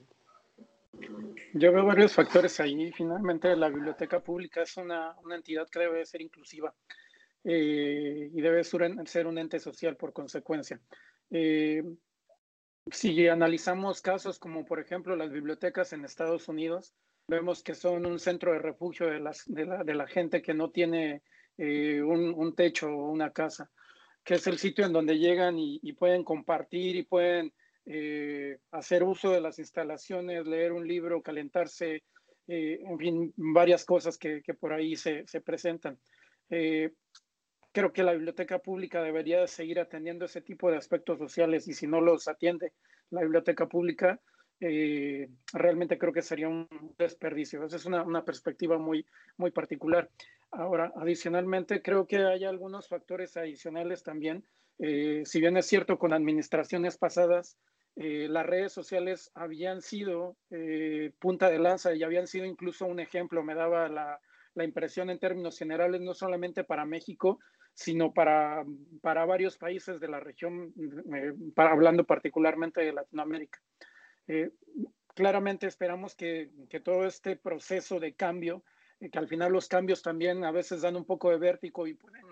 Yo 1.53 1.71
veo 1.71 1.85
varios 1.85 2.13
factores 2.13 2.59
ahí. 2.59 2.91
Finalmente, 2.91 3.55
la 3.55 3.69
biblioteca 3.69 4.19
pública 4.19 4.63
es 4.63 4.77
una, 4.77 5.15
una 5.23 5.35
entidad 5.35 5.67
que 5.69 5.79
debe 5.79 6.05
ser 6.05 6.21
inclusiva. 6.21 6.73
Eh, 7.43 8.29
y 8.33 8.41
debe 8.41 8.63
ser 8.63 9.27
un 9.27 9.37
ente 9.37 9.59
social 9.59 9.95
por 9.95 10.11
consecuencia. 10.11 10.81
Eh, 11.29 11.83
si 12.91 13.27
analizamos 13.27 14.01
casos 14.01 14.39
como 14.39 14.65
por 14.65 14.79
ejemplo 14.79 15.15
las 15.15 15.31
bibliotecas 15.31 15.93
en 15.93 16.05
Estados 16.05 16.47
Unidos, 16.47 16.93
vemos 17.27 17.63
que 17.63 17.75
son 17.75 18.05
un 18.05 18.19
centro 18.19 18.53
de 18.53 18.59
refugio 18.59 19.07
de, 19.07 19.19
las, 19.19 19.43
de, 19.45 19.65
la, 19.65 19.83
de 19.83 19.95
la 19.95 20.07
gente 20.07 20.41
que 20.41 20.53
no 20.53 20.71
tiene 20.71 21.21
eh, 21.57 22.01
un, 22.01 22.55
techo 22.55 22.87
o 22.87 23.11
una 23.11 23.31
casa, 23.31 23.69
que 24.23 24.35
es 24.35 24.47
el 24.47 24.57
sitio 24.57 24.85
en 24.85 24.93
donde 24.93 25.17
llegan 25.17 25.57
y, 25.57 25.91
pueden 25.93 26.23
compartir 26.23 26.95
y 26.95 27.03
pueden 27.03 27.53
eh, 27.85 28.59
hacer 28.71 29.03
uso 29.03 29.31
de 29.31 29.41
las 29.41 29.59
instalaciones, 29.59 30.47
leer 30.47 30.71
un 30.71 30.87
libro, 30.87 31.21
calentarse, 31.21 32.03
en 32.47 32.97
fin, 32.97 33.33
varias 33.35 33.83
cosas 33.83 34.17
que, 34.17 34.41
por 34.57 34.71
ahí 34.71 34.95
se, 34.95 35.25
presentan. 35.43 35.99
Creo 37.71 37.93
que 37.93 38.03
la 38.03 38.13
biblioteca 38.13 38.59
pública 38.59 39.01
debería 39.01 39.45
seguir 39.47 39.79
atendiendo 39.79 40.25
ese 40.25 40.41
tipo 40.41 40.71
de 40.71 40.77
aspectos 40.77 41.17
sociales 41.17 41.67
y 41.67 41.73
si 41.73 41.87
no 41.87 42.01
los 42.01 42.27
atiende 42.27 42.73
la 43.09 43.21
biblioteca 43.21 43.67
pública, 43.67 44.19
eh, 44.59 45.29
realmente 45.53 45.97
creo 45.97 46.13
que 46.13 46.21
sería 46.21 46.47
un 46.47 46.67
desperdicio. 46.97 47.63
Esa 47.63 47.75
es 47.75 47.85
una, 47.85 48.25
perspectiva 48.25 48.77
muy, 48.77 49.05
muy 49.37 49.51
particular. 49.51 50.09
Ahora, 50.51 50.91
adicionalmente, 50.95 51.81
creo 51.81 52.07
que 52.07 52.17
hay 52.17 52.45
algunos 52.45 52.87
factores 52.87 53.37
adicionales 53.37 54.03
también. 54.03 54.43
Eh, 54.79 55.23
si 55.25 55.39
bien 55.39 55.57
es 55.57 55.67
cierto, 55.67 55.99
con 55.99 56.13
administraciones 56.13 56.97
pasadas, 56.97 57.57
eh, 57.95 58.27
las 58.29 58.45
redes 58.45 58.71
sociales 58.73 59.31
habían 59.33 59.81
sido 59.81 60.35
punta 61.19 61.49
de 61.49 61.59
lanza 61.59 61.93
y 61.93 62.03
habían 62.03 62.27
sido 62.27 62.45
incluso 62.45 62.85
un 62.85 62.99
ejemplo, 62.99 63.43
me 63.43 63.55
daba 63.55 63.89
la, 63.89 64.19
la 64.57 64.63
impresión 64.63 65.11
en 65.11 65.19
términos 65.19 65.57
generales, 65.57 66.01
no 66.01 66.15
solamente 66.15 66.63
para 66.63 66.83
México, 66.83 67.39
sino 67.73 68.11
para, 68.11 68.65
para 69.01 69.23
varios 69.25 69.55
países 69.55 69.99
de 69.99 70.07
la 70.07 70.19
región, 70.19 70.73
para, 71.55 71.71
hablando 71.71 72.05
particularmente 72.05 72.81
de 72.81 72.91
Latinoamérica. 72.91 73.59
Eh, 74.27 74.49
claramente 75.13 75.67
esperamos 75.67 76.15
que, 76.15 76.49
todo 76.83 77.05
este 77.05 77.35
proceso 77.35 77.99
de 77.99 78.15
cambio, 78.15 78.63
eh, 78.99 79.11
que 79.11 79.19
al 79.19 79.27
final 79.27 79.53
los 79.53 79.67
cambios 79.67 80.01
también 80.01 80.43
a 80.43 80.51
veces 80.51 80.81
dan 80.81 80.95
un 80.95 81.05
poco 81.05 81.29
de 81.29 81.37
vértigo 81.37 81.85
y 81.85 81.93
pueden, 81.93 82.25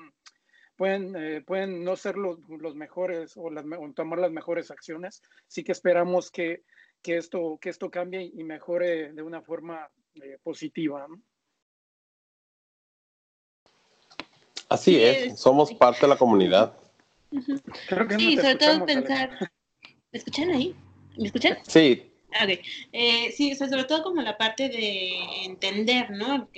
pueden, 0.75 1.15
eh, 1.15 1.41
pueden 1.45 1.83
no 1.83 1.95
ser 1.95 2.17
los, 2.17 2.39
mejores 2.75 3.37
o, 3.37 3.51
tomar 3.93 4.17
las 4.17 4.31
mejores 4.31 4.71
acciones, 4.71 5.21
sí 5.45 5.63
que 5.63 5.73
esperamos 5.73 6.31
que, 6.31 6.63
esto, 7.03 7.59
que 7.61 7.69
esto 7.69 7.91
cambie 7.91 8.31
y 8.33 8.43
mejore 8.43 9.13
de 9.13 9.21
una 9.21 9.43
forma 9.43 9.87
positiva. 10.41 11.07
Así 14.69 15.01
es, 15.01 15.39
somos 15.39 15.73
parte 15.73 16.01
de 16.01 16.07
la 16.07 16.17
comunidad. 16.17 16.73
sí, 18.17 18.37
sobre 18.37 18.55
todo 18.55 18.85
pensar. 18.85 19.51
¿Me 20.11 20.19
escuchan 20.19 20.49
ahí? 20.51 20.75
¿Me 21.17 21.27
escuchan? 21.27 21.57
Sí. 21.67 22.11
Okay. 22.43 22.59
Eh, 22.91 23.31
sí, 23.31 23.55
sobre 23.55 23.85
todo 23.85 24.03
como 24.03 24.21
la 24.21 24.37
parte 24.37 24.67
de 24.67 25.45
entender, 25.45 26.11
¿no? 26.11 26.49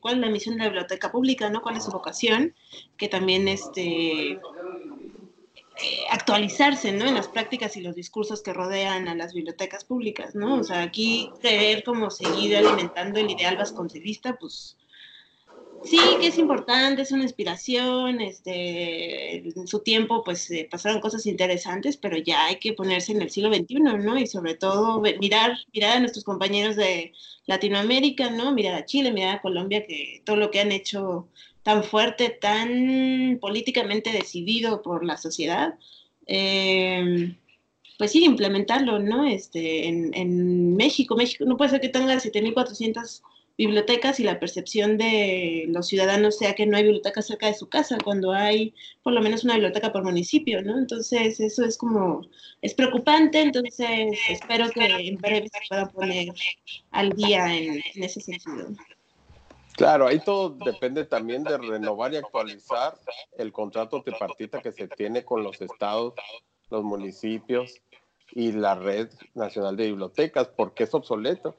cuál 0.00 0.14
es 0.16 0.20
la 0.20 0.28
misión 0.28 0.56
de 0.56 0.64
la 0.64 0.68
biblioteca 0.68 1.10
pública, 1.10 1.48
¿no? 1.48 1.62
Cuál 1.62 1.76
es 1.76 1.84
su 1.84 1.90
vocación, 1.90 2.54
que 2.98 3.08
también 3.08 3.48
este, 3.48 4.32
eh, 4.32 4.38
actualizarse, 6.10 6.92
¿no? 6.92 7.06
En 7.06 7.14
las 7.14 7.28
prácticas 7.28 7.76
y 7.76 7.80
los 7.80 7.94
discursos 7.94 8.42
que 8.42 8.52
rodean 8.52 9.08
a 9.08 9.14
las 9.14 9.32
bibliotecas 9.32 9.84
públicas, 9.84 10.34
¿no? 10.34 10.56
O 10.56 10.64
sea, 10.64 10.82
aquí 10.82 11.30
creer 11.40 11.82
como 11.82 12.10
seguir 12.10 12.56
alimentando 12.56 13.18
el 13.20 13.30
ideal 13.30 13.56
vasconcelista, 13.56 14.36
pues 14.36 14.76
Sí, 15.84 15.98
que 16.20 16.28
es 16.28 16.38
importante, 16.38 17.02
es 17.02 17.10
una 17.10 17.24
inspiración, 17.24 18.20
este, 18.20 19.38
en 19.38 19.66
su 19.66 19.80
tiempo 19.80 20.22
pues 20.22 20.48
eh, 20.52 20.68
pasaron 20.70 21.00
cosas 21.00 21.26
interesantes, 21.26 21.96
pero 21.96 22.16
ya 22.18 22.46
hay 22.46 22.56
que 22.60 22.72
ponerse 22.72 23.10
en 23.12 23.20
el 23.20 23.30
siglo 23.30 23.52
XXI, 23.52 23.80
¿no? 23.80 24.16
Y 24.16 24.26
sobre 24.28 24.54
todo 24.54 25.00
mirar, 25.00 25.58
mirar 25.74 25.96
a 25.96 26.00
nuestros 26.00 26.24
compañeros 26.24 26.76
de 26.76 27.12
Latinoamérica, 27.46 28.30
¿no? 28.30 28.52
Mirar 28.52 28.74
a 28.74 28.84
Chile, 28.84 29.10
mirar 29.12 29.36
a 29.36 29.42
Colombia, 29.42 29.84
que 29.84 30.22
todo 30.24 30.36
lo 30.36 30.50
que 30.52 30.60
han 30.60 30.70
hecho 30.70 31.28
tan 31.64 31.82
fuerte, 31.82 32.30
tan 32.30 33.38
políticamente 33.40 34.12
decidido 34.12 34.82
por 34.82 35.04
la 35.04 35.16
sociedad, 35.16 35.74
em, 36.26 37.36
pues 37.98 38.12
sí, 38.12 38.24
implementarlo, 38.24 38.98
¿no? 39.00 39.24
Este, 39.26 39.88
en, 39.88 40.14
en 40.14 40.76
México, 40.76 41.16
México 41.16 41.44
no 41.44 41.56
puede 41.56 41.70
ser 41.70 41.80
que 41.80 41.88
tenga 41.88 42.20
7.400 42.20 43.22
bibliotecas 43.58 44.18
y 44.20 44.24
la 44.24 44.40
percepción 44.40 44.96
de 44.96 45.66
los 45.68 45.86
ciudadanos 45.86 46.38
sea 46.38 46.54
que 46.54 46.66
no 46.66 46.76
hay 46.76 46.84
biblioteca 46.84 47.22
cerca 47.22 47.46
de 47.46 47.54
su 47.54 47.68
casa, 47.68 47.98
cuando 48.02 48.32
hay 48.32 48.74
por 49.02 49.12
lo 49.12 49.20
menos 49.20 49.44
una 49.44 49.54
biblioteca 49.54 49.92
por 49.92 50.04
municipio, 50.04 50.62
¿no? 50.62 50.78
Entonces, 50.78 51.38
eso 51.40 51.64
es 51.64 51.76
como, 51.76 52.22
es 52.62 52.74
preocupante, 52.74 53.40
entonces 53.40 54.18
espero 54.28 54.70
que 54.70 54.84
en 54.84 55.16
breve 55.16 55.48
se 55.48 55.60
pueda 55.68 55.90
poner 55.90 56.28
al 56.90 57.10
día 57.10 57.54
en, 57.56 57.82
ese 57.94 58.20
sentido. 58.20 58.68
Claro, 59.76 60.06
ahí 60.06 60.20
todo 60.20 60.50
depende 60.50 61.04
también 61.04 61.44
de 61.44 61.56
renovar 61.56 62.12
y 62.12 62.16
actualizar 62.16 62.94
el 63.38 63.52
contrato 63.52 64.02
tripartita 64.02 64.60
que 64.60 64.72
se 64.72 64.86
tiene 64.88 65.24
con 65.24 65.42
los 65.42 65.60
estados, 65.60 66.14
los 66.70 66.84
municipios 66.84 67.80
y 68.34 68.52
la 68.52 68.74
red 68.74 69.08
nacional 69.34 69.76
de 69.76 69.86
bibliotecas, 69.86 70.48
porque 70.48 70.84
es 70.84 70.94
obsoleto 70.94 71.56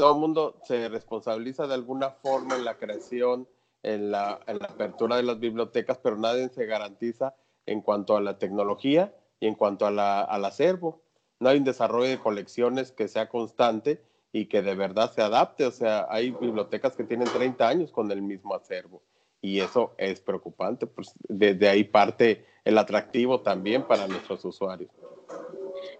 todo 0.00 0.14
el 0.14 0.18
mundo 0.18 0.56
se 0.64 0.88
responsabiliza 0.88 1.66
de 1.66 1.74
alguna 1.74 2.08
forma 2.08 2.56
en 2.56 2.64
la 2.64 2.78
creación, 2.78 3.46
en 3.82 4.10
la, 4.10 4.40
apertura 4.46 5.16
de 5.16 5.22
las 5.22 5.38
bibliotecas, 5.38 5.98
pero 5.98 6.16
nadie 6.16 6.48
se 6.48 6.64
garantiza 6.64 7.34
en 7.66 7.82
cuanto 7.82 8.16
a 8.16 8.22
la 8.22 8.38
tecnología 8.38 9.14
y 9.40 9.46
en 9.46 9.54
cuanto 9.54 9.86
a 9.86 9.90
la, 9.90 10.22
al 10.22 10.46
acervo. 10.46 11.02
No 11.38 11.50
hay 11.50 11.58
un 11.58 11.64
desarrollo 11.64 12.08
de 12.08 12.18
colecciones 12.18 12.92
que 12.92 13.08
sea 13.08 13.28
constante 13.28 14.02
y 14.32 14.46
que 14.46 14.62
de 14.62 14.74
verdad 14.74 15.12
se 15.12 15.20
adapte. 15.20 15.66
O 15.66 15.70
sea, 15.70 16.06
hay 16.08 16.30
bibliotecas 16.30 16.96
que 16.96 17.04
tienen 17.04 17.28
30 17.28 17.68
años 17.68 17.92
con 17.92 18.10
el 18.10 18.22
mismo 18.22 18.54
acervo 18.54 19.02
y 19.42 19.60
eso 19.60 19.92
es 19.98 20.22
preocupante. 20.22 20.86
Pues 20.86 21.12
desde 21.28 21.68
ahí 21.68 21.84
parte 21.84 22.46
el 22.64 22.78
atractivo 22.78 23.42
también 23.42 23.86
para 23.86 24.08
nuestros 24.08 24.42
usuarios. 24.46 24.90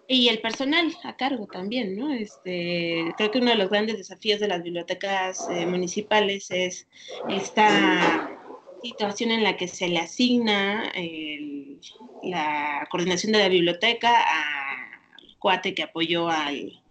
Y 0.08 0.28
el 0.28 0.40
personal 0.40 0.92
a 1.04 1.16
cargo 1.16 1.46
también, 1.46 1.96
¿no? 1.96 2.12
Este, 2.12 3.14
creo 3.16 3.30
que 3.30 3.38
uno 3.38 3.50
de 3.50 3.56
los 3.56 3.70
grandes 3.70 3.96
desafíos 3.96 4.40
de 4.40 4.48
las 4.48 4.62
bibliotecas 4.62 5.48
eh, 5.50 5.66
municipales 5.66 6.50
es 6.50 6.88
esta 7.28 8.36
situación 8.82 9.30
en 9.30 9.44
la 9.44 9.56
que 9.56 9.68
se 9.68 9.88
le 9.88 9.98
asigna 9.98 10.90
la 12.22 12.88
coordinación 12.90 13.32
de 13.32 13.38
la 13.38 13.48
biblioteca 13.48 14.22
al 14.22 15.36
cuate 15.38 15.74
que 15.74 15.82
apoyó 15.82 16.28
al, 16.28 16.82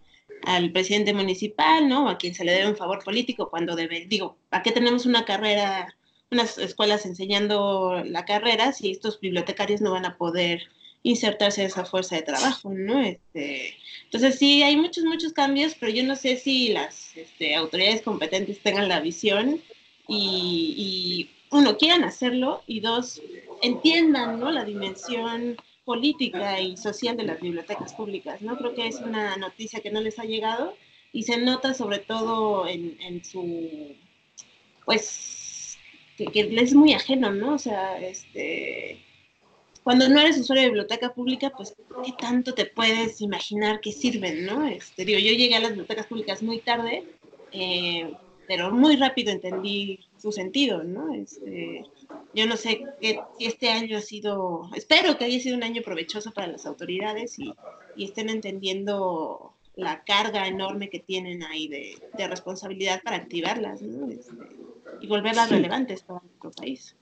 al 0.44 0.72
presidente 0.72 1.12
municipal, 1.12 1.88
¿no? 1.88 2.08
A 2.08 2.18
quien 2.18 2.34
se 2.34 2.44
le 2.44 2.52
debe 2.52 2.68
un 2.68 2.76
favor 2.76 3.02
político 3.04 3.50
cuando 3.50 3.76
debe, 3.76 4.06
digo, 4.06 4.38
¿a 4.50 4.62
qué 4.62 4.72
tenemos 4.72 5.06
una 5.06 5.24
carrera, 5.24 5.94
unas 6.30 6.58
escuelas 6.58 7.06
enseñando 7.06 8.02
la 8.04 8.24
carrera 8.24 8.72
si 8.72 8.90
estos 8.90 9.20
bibliotecarios 9.20 9.80
no 9.80 9.92
van 9.92 10.06
a 10.06 10.16
poder 10.16 10.62
insertarse 11.02 11.64
esa 11.64 11.84
fuerza 11.84 12.16
de 12.16 12.22
trabajo, 12.22 12.70
¿no? 12.72 13.02
Este, 13.02 13.74
entonces 14.04 14.38
sí, 14.38 14.62
hay 14.62 14.76
muchos, 14.76 15.04
muchos 15.04 15.32
cambios, 15.32 15.74
pero 15.78 15.92
yo 15.92 16.04
no 16.04 16.16
sé 16.16 16.36
si 16.36 16.68
las 16.68 17.16
este, 17.16 17.54
autoridades 17.54 18.02
competentes 18.02 18.60
tengan 18.60 18.88
la 18.88 19.00
visión 19.00 19.60
y, 20.08 21.30
uno, 21.52 21.76
quieran 21.78 22.04
hacerlo 22.04 22.62
y 22.66 22.80
dos, 22.80 23.20
entiendan, 23.62 24.38
¿no? 24.38 24.52
La 24.52 24.64
dimensión 24.64 25.56
política 25.84 26.60
y 26.60 26.76
social 26.76 27.16
de 27.16 27.24
las 27.24 27.40
bibliotecas 27.40 27.92
públicas, 27.94 28.40
¿no? 28.40 28.56
Creo 28.56 28.74
que 28.74 28.86
es 28.86 28.96
una 28.96 29.36
noticia 29.36 29.80
que 29.80 29.90
no 29.90 30.00
les 30.00 30.18
ha 30.20 30.24
llegado 30.24 30.76
y 31.12 31.24
se 31.24 31.38
nota 31.38 31.74
sobre 31.74 31.98
todo 31.98 32.68
en, 32.68 32.96
en 33.00 33.24
su, 33.24 33.96
pues, 34.84 35.76
que, 36.16 36.26
que 36.26 36.40
es 36.60 36.74
muy 36.74 36.92
ajeno, 36.92 37.32
¿no? 37.32 37.54
O 37.54 37.58
sea, 37.58 38.00
este 38.00 39.00
cuando 39.82 40.08
no 40.08 40.20
eres 40.20 40.38
usuario 40.38 40.62
de 40.62 40.68
biblioteca 40.68 41.12
pública, 41.14 41.50
pues, 41.56 41.74
¿qué 42.04 42.12
tanto 42.18 42.54
te 42.54 42.66
puedes 42.66 43.20
imaginar 43.20 43.80
que 43.80 43.92
sirven, 43.92 44.44
no? 44.44 44.66
Este, 44.66 45.04
digo, 45.04 45.18
yo 45.18 45.32
llegué 45.32 45.54
a 45.56 45.60
las 45.60 45.70
bibliotecas 45.70 46.06
públicas 46.06 46.42
muy 46.42 46.60
tarde, 46.60 47.04
eh, 47.52 48.12
pero 48.46 48.70
muy 48.72 48.96
rápido 48.96 49.30
entendí 49.30 50.00
su 50.18 50.32
sentido, 50.32 50.82
¿no? 50.82 51.14
Este, 51.14 51.84
yo 52.34 52.46
no 52.46 52.56
sé 52.56 52.84
si 53.00 53.18
este 53.38 53.70
año 53.70 53.98
ha 53.98 54.02
sido, 54.02 54.68
espero 54.74 55.16
que 55.16 55.24
haya 55.24 55.40
sido 55.40 55.56
un 55.56 55.62
año 55.62 55.82
provechoso 55.82 56.32
para 56.32 56.48
las 56.48 56.66
autoridades 56.66 57.38
y, 57.38 57.54
estén 57.96 58.30
entendiendo 58.30 59.52
la 59.76 60.02
carga 60.04 60.46
enorme 60.46 60.88
que 60.88 61.00
tienen 61.00 61.42
ahí 61.42 61.68
de, 61.68 62.26
responsabilidad 62.28 63.02
para 63.02 63.16
activarlas, 63.16 63.82
¿no? 63.82 64.10
Este, 64.10 64.32
y 65.00 65.06
volverlas 65.06 65.50
relevantes 65.50 66.02
para 66.02 66.20
nuestro 66.20 66.50
país. 66.50 66.96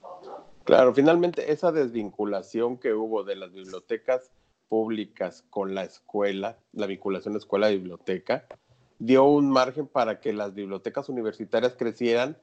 Claro, 0.63 0.93
finalmente 0.93 1.51
esa 1.51 1.71
desvinculación 1.71 2.77
que 2.77 2.93
hubo 2.93 3.23
de 3.23 3.35
las 3.35 3.51
bibliotecas 3.51 4.31
públicas 4.67 5.43
con 5.49 5.73
la 5.73 5.83
escuela, 5.83 6.59
la 6.71 6.85
vinculación 6.85 7.35
escuela-biblioteca, 7.35 8.45
dio 8.99 9.23
un 9.25 9.49
margen 9.49 9.87
para 9.87 10.19
que 10.19 10.31
las 10.31 10.53
bibliotecas 10.53 11.09
universitarias 11.09 11.75
crecieran, 11.75 12.37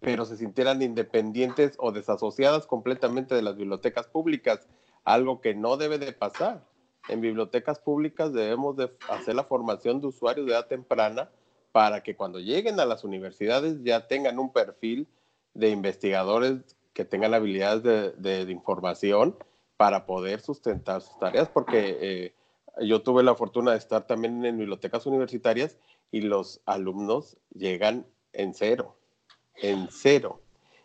pero 0.00 0.24
se 0.26 0.36
sintieran 0.36 0.82
independientes 0.82 1.76
o 1.78 1.92
desasociadas 1.92 2.66
completamente 2.66 3.34
de 3.34 3.42
las 3.42 3.56
bibliotecas 3.56 4.06
públicas, 4.08 4.68
algo 5.04 5.40
que 5.40 5.54
no 5.54 5.76
debe 5.76 5.98
de 5.98 6.12
pasar. 6.12 6.66
En 7.08 7.20
bibliotecas 7.20 7.78
públicas 7.78 8.32
debemos 8.32 8.76
de 8.76 8.92
hacer 9.08 9.34
la 9.34 9.44
formación 9.44 10.00
de 10.00 10.08
usuarios 10.08 10.46
de 10.46 10.52
edad 10.52 10.66
temprana 10.66 11.30
para 11.72 12.02
que 12.02 12.14
cuando 12.16 12.38
lleguen 12.38 12.78
a 12.80 12.84
las 12.84 13.02
universidades 13.02 13.82
ya 13.82 14.06
tengan 14.06 14.38
un 14.38 14.52
perfil 14.52 15.08
de 15.54 15.70
investigadores 15.70 16.76
que 16.92 17.04
tengan 17.04 17.34
habilidades 17.34 17.82
de, 18.16 18.50
información 18.50 19.36
para 19.76 20.06
poder 20.06 20.40
sustentar 20.40 21.02
sus 21.02 21.18
tareas, 21.18 21.48
porque 21.48 21.98
eh, 22.00 22.34
yo 22.80 23.02
tuve 23.02 23.22
la 23.22 23.34
fortuna 23.34 23.72
de 23.72 23.78
estar 23.78 24.06
también 24.06 24.44
en 24.44 24.58
bibliotecas 24.58 25.06
universitarias 25.06 25.78
y 26.10 26.20
los 26.20 26.60
alumnos 26.66 27.36
llegan 27.54 28.06
en 28.32 28.54
cero, 28.54 28.96
en 29.56 29.88
cero. 29.90 30.40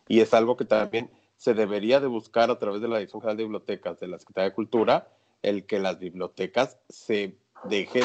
Y 0.08 0.22
es 0.22 0.34
algo 0.34 0.58
que 0.58 0.66
también 0.66 1.12
se 1.36 1.54
debería 1.54 2.00
de 2.00 2.08
buscar 2.08 2.50
a 2.50 2.58
través 2.58 2.82
de 2.82 2.88
la 2.88 2.98
Dirección 2.98 3.22
General 3.22 3.38
de 3.38 3.44
Bibliotecas 3.44 4.00
de 4.00 4.08
la 4.08 4.20
Secretaría 4.20 4.50
de 4.50 4.56
Cultura, 4.56 5.08
el 5.44 5.66
que 5.66 5.80
las 5.80 6.00
bibliotecas 6.00 6.80
se 6.90 7.38
dejen 7.66 8.04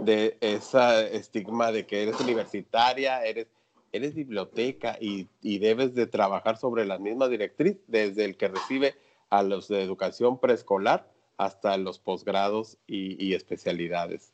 de 0.00 0.36
ese 0.40 1.16
estigma 1.16 1.72
de 1.72 1.86
que 1.86 2.02
eres 2.02 2.20
universitaria, 2.20 3.24
eres, 3.24 3.46
eres 3.94 4.14
biblioteca 4.14 4.98
y, 5.00 5.28
debes 5.40 5.94
de 5.94 6.06
trabajar 6.06 6.56
sobre 6.58 6.84
la 6.84 6.98
misma 6.98 7.28
directriz, 7.28 7.76
desde 7.86 8.24
el 8.24 8.36
que 8.36 8.48
recibe 8.48 8.96
a 9.30 9.42
los 9.42 9.68
de 9.68 9.82
educación 9.82 10.38
preescolar 10.38 11.08
hasta 11.36 11.76
los 11.76 11.98
posgrados 11.98 12.76
y, 12.86 13.34
especialidades. 13.34 14.32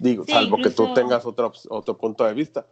Digo, 0.00 0.24
salvo 0.26 0.56
que 0.56 0.70
tú 0.70 0.92
tengas 0.92 1.24
otro, 1.24 1.52
otro 1.68 1.96
punto 1.96 2.24
de 2.24 2.34
vista. 2.34 2.66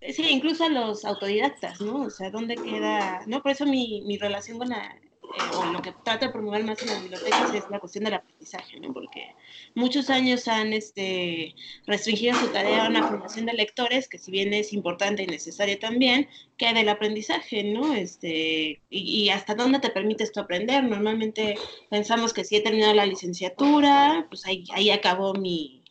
Sí, 0.00 0.26
incluso 0.30 0.64
a 0.64 0.68
los 0.70 1.04
autodidactas, 1.04 1.80
¿no? 1.80 2.02
O 2.02 2.10
sea, 2.10 2.30
¿dónde 2.30 2.54
queda? 2.54 3.20
No, 3.26 3.42
por 3.42 3.52
eso 3.52 3.66
mi, 3.66 4.02
mi 4.02 4.16
relación 4.16 4.56
con 4.56 4.70
la, 4.70 4.96
eh, 5.34 5.56
o 5.56 5.64
lo 5.66 5.82
que 5.82 5.92
trata 6.04 6.26
de 6.26 6.32
promover 6.32 6.64
más 6.64 6.80
en 6.82 6.88
las 6.88 7.02
bibliotecas 7.02 7.54
es 7.54 7.64
la 7.70 7.80
cuestión 7.80 8.04
del 8.04 8.14
aprendizaje, 8.14 8.80
¿no? 8.80 8.92
Porque 8.92 9.34
muchos 9.74 10.10
años 10.10 10.48
han 10.48 10.72
este, 10.72 11.54
restringido 11.86 12.34
su 12.38 12.48
tarea 12.48 12.86
a 12.86 12.88
una 12.88 13.06
formación 13.06 13.46
de 13.46 13.52
lectores, 13.54 14.08
que 14.08 14.18
si 14.18 14.30
bien 14.30 14.54
es 14.54 14.72
importante 14.72 15.22
y 15.22 15.26
necesaria 15.26 15.78
también, 15.78 16.28
que 16.56 16.72
del 16.72 16.88
aprendizaje, 16.88 17.64
¿no? 17.64 17.94
Este, 17.94 18.80
y, 18.90 19.28
hasta 19.30 19.54
dónde 19.54 19.80
te 19.80 19.90
permites 19.90 20.32
tú 20.32 20.40
aprender. 20.40 20.84
Normalmente 20.84 21.56
pensamos 21.90 22.32
que 22.32 22.44
si 22.44 22.56
he 22.56 22.60
terminado 22.60 22.94
la 22.94 23.06
licenciatura, 23.06 24.26
pues 24.28 24.46
ahí, 24.46 24.64
ahí 24.72 24.90
acabó 24.90 25.34
mi, 25.34 25.82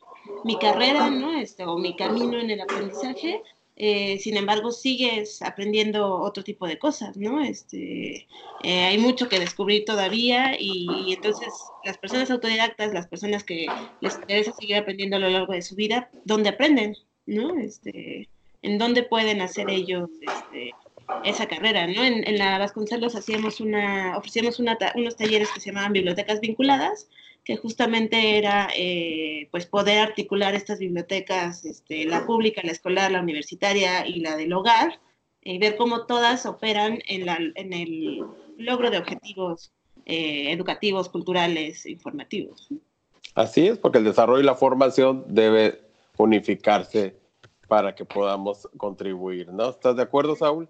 mi 0.43 0.57
carrera, 0.57 1.09
¿no? 1.09 1.37
Este, 1.37 1.65
o 1.65 1.77
mi 1.77 1.95
camino 1.95 2.39
en 2.39 2.49
el 2.49 2.61
aprendizaje, 2.61 3.41
eh, 3.77 4.19
sin 4.19 4.37
embargo, 4.37 4.71
sigues 4.71 5.41
aprendiendo 5.41 6.21
otro 6.21 6.43
tipo 6.43 6.65
de 6.65 6.79
cosas, 6.79 7.17
¿no? 7.17 7.43
Este, 7.43 8.25
eh, 8.63 8.83
hay 8.85 8.97
mucho 8.97 9.27
que 9.27 9.39
descubrir 9.39 9.83
todavía 9.83 10.55
y, 10.57 11.13
entonces 11.13 11.49
las 11.83 11.97
personas 11.97 12.31
autodidactas, 12.31 12.93
las 12.93 13.07
personas 13.07 13.43
que 13.43 13.67
les 13.99 14.15
interesa 14.15 14.53
seguir 14.53 14.77
aprendiendo 14.77 15.17
a 15.17 15.19
lo 15.19 15.29
largo 15.29 15.51
de 15.51 15.61
su 15.61 15.75
vida, 15.75 16.09
¿dónde 16.23 16.49
aprenden? 16.49 16.95
¿No? 17.25 17.57
Este, 17.57 18.29
¿En 18.61 18.77
dónde 18.77 19.03
pueden 19.03 19.41
hacer 19.41 19.69
ellos 19.69 20.09
este, 20.21 20.71
esa 21.25 21.47
carrera, 21.47 21.85
¿no? 21.85 22.01
En, 22.01 22.25
en 22.25 22.37
la 22.37 22.57
Vasconcelos 22.57 23.15
hacíamos 23.15 23.59
una, 23.59 24.17
ofrecíamos 24.17 24.57
unos 24.59 25.15
talleres 25.17 25.51
que 25.51 25.59
se 25.59 25.71
llamaban 25.71 25.91
bibliotecas 25.91 26.39
vinculadas, 26.39 27.09
que 27.45 27.57
justamente 27.57 28.37
era 28.37 28.67
eh, 28.75 29.47
pues 29.51 29.67
poder 29.67 29.99
articular 29.99 30.55
estas 30.55 30.79
bibliotecas, 30.79 31.63
este, 31.63 32.05
la 32.05 32.25
pública, 32.25 32.61
la 32.63 32.71
escolar, 32.71 33.11
la 33.11 33.21
universitaria 33.21 34.05
y 34.05 34.19
la 34.19 34.35
del 34.35 34.51
hogar, 34.51 34.99
y 35.43 35.59
ver 35.59 35.77
cómo 35.77 36.07
todas 36.07 36.47
operan 36.47 36.99
en, 37.07 37.27
la, 37.27 37.37
en 37.37 37.71
el 37.71 38.25
logro 38.57 38.89
de 38.89 38.97
objetivos 38.97 39.71
eh, 40.07 40.51
educativos, 40.51 41.07
culturales, 41.07 41.85
informativos. 41.85 42.67
Así 43.35 43.67
es, 43.67 43.77
porque 43.77 43.99
el 43.99 44.05
desarrollo 44.05 44.41
y 44.41 44.45
la 44.45 44.55
formación 44.55 45.25
debe 45.27 45.81
unificarse 46.17 47.15
para 47.67 47.93
que 47.93 48.05
podamos 48.05 48.67
contribuir, 48.77 49.49
¿no? 49.53 49.69
¿Estás 49.69 49.95
de 49.95 50.03
acuerdo, 50.03 50.35
Saúl? 50.35 50.67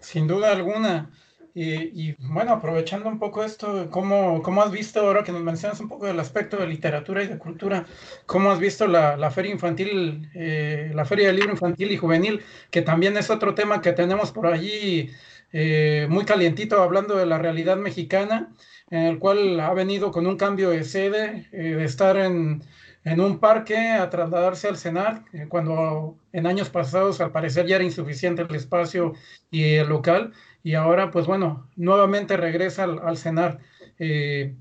Sin 0.00 0.26
duda 0.26 0.52
alguna. 0.52 1.10
Y, 1.54 2.12
bueno, 2.18 2.52
aprovechando 2.52 3.08
un 3.10 3.18
poco 3.18 3.44
esto, 3.44 3.90
¿cómo, 3.90 4.42
¿cómo, 4.42 4.62
has 4.62 4.70
visto, 4.70 5.00
ahora 5.00 5.22
que 5.22 5.32
nos 5.32 5.42
mencionas 5.42 5.80
un 5.80 5.88
poco 5.88 6.06
del 6.06 6.18
aspecto 6.18 6.56
de 6.56 6.66
literatura 6.66 7.22
y 7.22 7.26
de 7.26 7.38
cultura, 7.38 7.84
cómo 8.24 8.50
has 8.50 8.58
visto 8.58 8.86
la, 8.86 9.18
la 9.18 9.30
feria 9.30 9.52
infantil, 9.52 10.30
eh, 10.34 10.90
la 10.94 11.04
feria 11.04 11.26
del 11.26 11.36
libro 11.36 11.52
infantil 11.52 11.92
y 11.92 11.98
juvenil, 11.98 12.40
que 12.70 12.80
también 12.80 13.18
es 13.18 13.28
otro 13.28 13.54
tema 13.54 13.82
que 13.82 13.92
tenemos 13.92 14.32
por 14.32 14.46
allí 14.46 15.10
eh, 15.52 16.06
muy 16.08 16.24
calientito, 16.24 16.82
hablando 16.82 17.16
de 17.16 17.26
la 17.26 17.38
realidad 17.38 17.76
mexicana, 17.76 18.54
en 18.90 19.02
el 19.02 19.18
cual 19.18 19.60
ha 19.60 19.74
venido 19.74 20.10
con 20.10 20.26
un 20.26 20.36
cambio 20.38 20.70
de 20.70 20.84
sede, 20.84 21.48
eh, 21.52 21.74
de 21.76 21.84
estar 21.84 22.16
en, 22.16 22.62
en, 23.04 23.20
un 23.20 23.38
parque 23.38 23.76
a 23.76 24.08
trasladarse 24.10 24.68
al 24.68 24.76
CENAR, 24.76 25.24
cuando 25.48 26.16
en 26.32 26.46
años 26.46 26.70
pasados 26.70 27.20
al 27.20 27.32
parecer 27.32 27.66
ya 27.66 27.76
era 27.76 27.84
insuficiente 27.84 28.42
el 28.42 28.54
espacio 28.54 29.14
y 29.50 29.74
el 29.74 29.88
local 29.88 30.32
y 30.62 30.74
ahora, 30.74 31.10
pues 31.10 31.26
bueno, 31.26 31.68
nuevamente 31.76 32.36
regresa 32.36 32.84
al, 32.84 33.16
cenar. 33.16 33.58
Eh, 33.98 34.54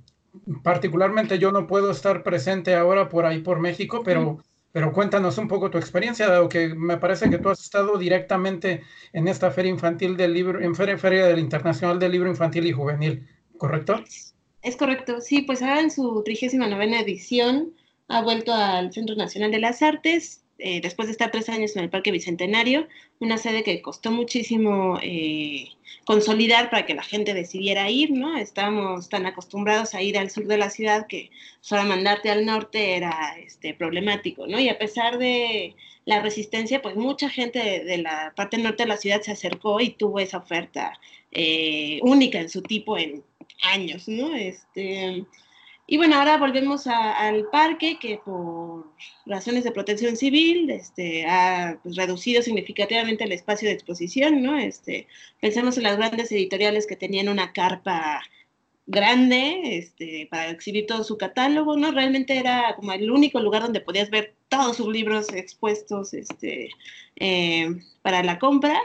particularmente 0.63 1.37
yo 1.37 1.51
no 1.51 1.67
puedo 1.67 1.91
estar 1.91 2.23
presente 2.23 2.75
ahora 2.75 3.09
por 3.09 3.25
ahí 3.25 3.39
por 3.39 3.59
México, 3.59 4.01
pero, 4.03 4.39
pero 4.71 4.93
cuéntanos 4.93 5.37
un 5.37 5.47
poco 5.47 5.69
tu 5.69 5.77
experiencia, 5.77 6.27
dado 6.27 6.49
que 6.49 6.73
me 6.73 6.97
parece 6.97 7.29
que 7.29 7.37
tú 7.37 7.49
has 7.49 7.61
estado 7.61 7.97
directamente 7.97 8.81
en 9.13 9.27
esta 9.27 9.51
feria 9.51 9.69
infantil 9.69 10.17
del 10.17 10.33
libro, 10.33 10.59
en 10.59 10.73
Feria, 10.73 10.97
feria 10.97 11.27
del 11.27 11.39
Internacional 11.39 11.99
del 11.99 12.13
Libro 12.13 12.29
Infantil 12.29 12.65
y 12.65 12.71
Juvenil, 12.71 13.27
¿correcto? 13.57 14.03
Es 14.63 14.75
correcto, 14.75 15.21
sí, 15.21 15.41
pues 15.41 15.61
ahora 15.61 15.81
en 15.81 15.91
su 15.91 16.23
39 16.23 16.99
edición 16.99 17.73
ha 18.11 18.21
vuelto 18.21 18.53
al 18.53 18.91
Centro 18.93 19.15
Nacional 19.15 19.51
de 19.51 19.59
las 19.59 19.81
Artes 19.81 20.41
eh, 20.63 20.79
después 20.79 21.07
de 21.07 21.13
estar 21.13 21.31
tres 21.31 21.49
años 21.49 21.75
en 21.75 21.83
el 21.83 21.89
Parque 21.89 22.11
Bicentenario, 22.11 22.87
una 23.19 23.39
sede 23.39 23.63
que 23.63 23.81
costó 23.81 24.11
muchísimo 24.11 24.99
eh, 25.01 25.69
consolidar 26.05 26.69
para 26.69 26.85
que 26.85 26.93
la 26.93 27.01
gente 27.01 27.33
decidiera 27.33 27.89
ir, 27.89 28.11
¿no? 28.11 28.37
Estábamos 28.37 29.09
tan 29.09 29.25
acostumbrados 29.25 29.95
a 29.95 30.03
ir 30.03 30.19
al 30.19 30.29
sur 30.29 30.45
de 30.45 30.59
la 30.59 30.69
ciudad 30.69 31.07
que 31.07 31.31
solo 31.61 31.83
mandarte 31.85 32.29
al 32.29 32.45
norte 32.45 32.95
era 32.95 33.35
este, 33.43 33.73
problemático, 33.73 34.45
¿no? 34.45 34.59
Y 34.59 34.69
a 34.69 34.77
pesar 34.77 35.17
de 35.17 35.75
la 36.05 36.21
resistencia, 36.21 36.79
pues 36.83 36.95
mucha 36.95 37.27
gente 37.27 37.83
de, 37.83 37.97
la 37.97 38.33
parte 38.35 38.59
norte 38.59 38.83
de 38.83 38.89
la 38.89 38.97
ciudad 38.97 39.21
se 39.21 39.31
acercó 39.31 39.79
y 39.81 39.89
tuvo 39.89 40.19
esa 40.19 40.37
oferta 40.37 40.99
eh, 41.31 41.99
única 42.03 42.39
en 42.39 42.49
su 42.49 42.61
tipo 42.61 42.99
en 42.99 43.23
años, 43.63 44.07
¿no? 44.07 44.35
Este, 44.35 45.25
y 45.87 45.97
bueno, 45.97 46.15
ahora 46.15 46.37
volvemos 46.37 46.87
al 46.87 47.49
parque 47.51 47.97
que 47.99 48.19
por 48.23 48.85
razones 49.25 49.63
de 49.63 49.71
protección 49.71 50.15
civil 50.15 50.69
este, 50.69 51.25
ha 51.25 51.79
pues, 51.83 51.95
reducido 51.95 52.41
significativamente 52.41 53.23
el 53.23 53.31
espacio 53.33 53.67
de 53.67 53.73
exposición, 53.73 54.41
¿no? 54.41 54.57
Este, 54.57 55.07
pensemos 55.41 55.77
en 55.77 55.83
las 55.83 55.97
grandes 55.97 56.31
editoriales 56.31 56.87
que 56.87 56.95
tenían 56.95 57.27
una 57.29 57.51
carpa 57.51 58.21
grande 58.85 59.77
este, 59.77 60.27
para 60.29 60.49
exhibir 60.49 60.85
todo 60.85 61.03
su 61.03 61.17
catálogo, 61.17 61.75
¿no? 61.77 61.91
Realmente 61.91 62.37
era 62.37 62.75
como 62.75 62.93
el 62.93 63.09
único 63.11 63.39
lugar 63.39 63.63
donde 63.63 63.81
podías 63.81 64.09
ver 64.09 64.35
todos 64.49 64.77
sus 64.77 64.87
libros 64.87 65.33
expuestos 65.33 66.13
este, 66.13 66.69
eh, 67.17 67.67
para 68.01 68.23
la 68.23 68.39
compra. 68.39 68.79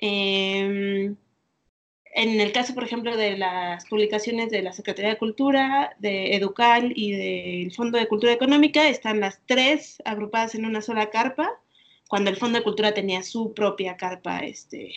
Eh, 0.00 1.14
en 2.18 2.40
el 2.40 2.50
caso, 2.50 2.74
por 2.74 2.82
ejemplo, 2.82 3.16
de 3.16 3.36
las 3.36 3.86
publicaciones 3.86 4.50
de 4.50 4.60
la 4.60 4.72
Secretaría 4.72 5.12
de 5.12 5.18
Cultura, 5.18 5.94
de 6.00 6.34
Educal 6.34 6.92
y 6.96 7.12
del 7.12 7.72
Fondo 7.72 7.96
de 7.96 8.08
Cultura 8.08 8.32
Económica, 8.32 8.88
están 8.88 9.20
las 9.20 9.40
tres 9.46 10.02
agrupadas 10.04 10.56
en 10.56 10.66
una 10.66 10.82
sola 10.82 11.10
carpa, 11.10 11.48
cuando 12.08 12.30
el 12.30 12.36
Fondo 12.36 12.58
de 12.58 12.64
Cultura 12.64 12.92
tenía 12.92 13.22
su 13.22 13.54
propia 13.54 13.96
carpa 13.96 14.40
este, 14.40 14.94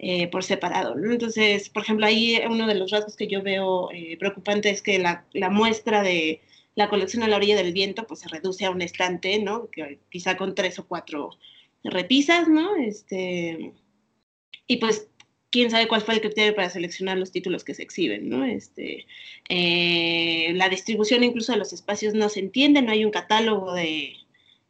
eh, 0.00 0.26
por 0.26 0.42
separado. 0.42 0.96
Entonces, 0.98 1.68
por 1.68 1.84
ejemplo, 1.84 2.06
ahí 2.06 2.40
uno 2.50 2.66
de 2.66 2.74
los 2.74 2.90
rasgos 2.90 3.14
que 3.14 3.28
yo 3.28 3.40
veo 3.40 3.88
eh, 3.92 4.16
preocupante 4.18 4.68
es 4.68 4.82
que 4.82 4.98
la, 4.98 5.26
la, 5.34 5.50
muestra 5.50 6.02
de 6.02 6.40
la 6.74 6.88
colección 6.88 7.22
a 7.22 7.28
la 7.28 7.36
orilla 7.36 7.56
del 7.56 7.72
viento 7.72 8.04
pues 8.04 8.18
se 8.18 8.28
reduce 8.28 8.64
a 8.64 8.70
un 8.70 8.82
estante, 8.82 9.38
¿no? 9.38 9.70
Que, 9.70 10.00
quizá 10.10 10.36
con 10.36 10.56
tres 10.56 10.80
o 10.80 10.88
cuatro 10.88 11.30
repisas, 11.84 12.48
¿no? 12.48 12.74
Este, 12.74 13.74
y 14.66 14.78
pues 14.78 15.08
quién 15.50 15.70
sabe 15.70 15.88
cuál 15.88 16.02
fue 16.02 16.14
el 16.14 16.20
criterio 16.20 16.54
para 16.54 16.70
seleccionar 16.70 17.18
los 17.18 17.32
títulos 17.32 17.64
que 17.64 17.74
se 17.74 17.82
exhiben, 17.82 18.28
¿no? 18.28 18.44
Este, 18.44 19.06
eh, 19.48 20.52
la 20.54 20.68
distribución 20.68 21.24
incluso 21.24 21.52
de 21.52 21.58
los 21.58 21.72
espacios 21.72 22.14
no 22.14 22.28
se 22.28 22.40
entiende, 22.40 22.82
no 22.82 22.92
hay 22.92 23.04
un 23.04 23.10
catálogo 23.10 23.72
de 23.74 24.14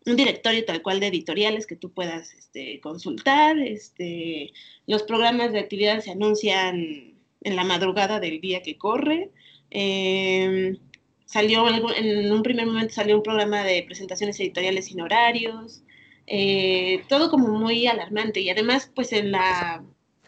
un 0.07 0.17
directorio 0.17 0.65
tal 0.65 0.83
cual 0.83 1.01
de 1.01 1.09
editoriales 1.09 1.67
que 1.67 1.77
tú 1.77 1.93
puedas 1.93 2.33
este, 2.35 2.81
consultar, 2.81 3.59
este, 3.59 4.53
los 4.87 5.03
programas 5.03 5.53
de 5.53 5.59
actividad 5.59 6.01
se 6.01 6.13
anuncian 6.13 7.15
en 7.43 7.57
la 7.57 7.65
madrugada 7.65 8.21
del 8.21 8.41
día 8.41 8.63
que 8.63 8.79
corre. 8.79 9.31
Em, 9.71 10.79
salió 11.27 11.67
en 11.69 12.33
un 12.33 12.43
primer 12.43 12.67
momento 12.67 12.95
salió 12.95 13.17
un 13.17 13.23
programa 13.23 13.63
de 13.65 13.83
presentaciones 13.83 14.41
editoriales 14.41 14.87
sin 14.87 15.01
horarios, 15.01 15.83
eh, 16.27 17.03
todo 17.09 17.31
como 17.31 17.49
muy 17.49 17.87
alarmante 17.87 18.41
y 18.41 18.51
además 18.51 18.91
pues 18.95 19.13
en 19.13 19.33
la 19.33 19.85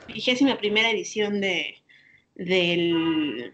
vigésima 0.09 0.59
primera 0.59 0.91
edición 0.91 1.41
de, 1.41 1.77
del 2.35 3.53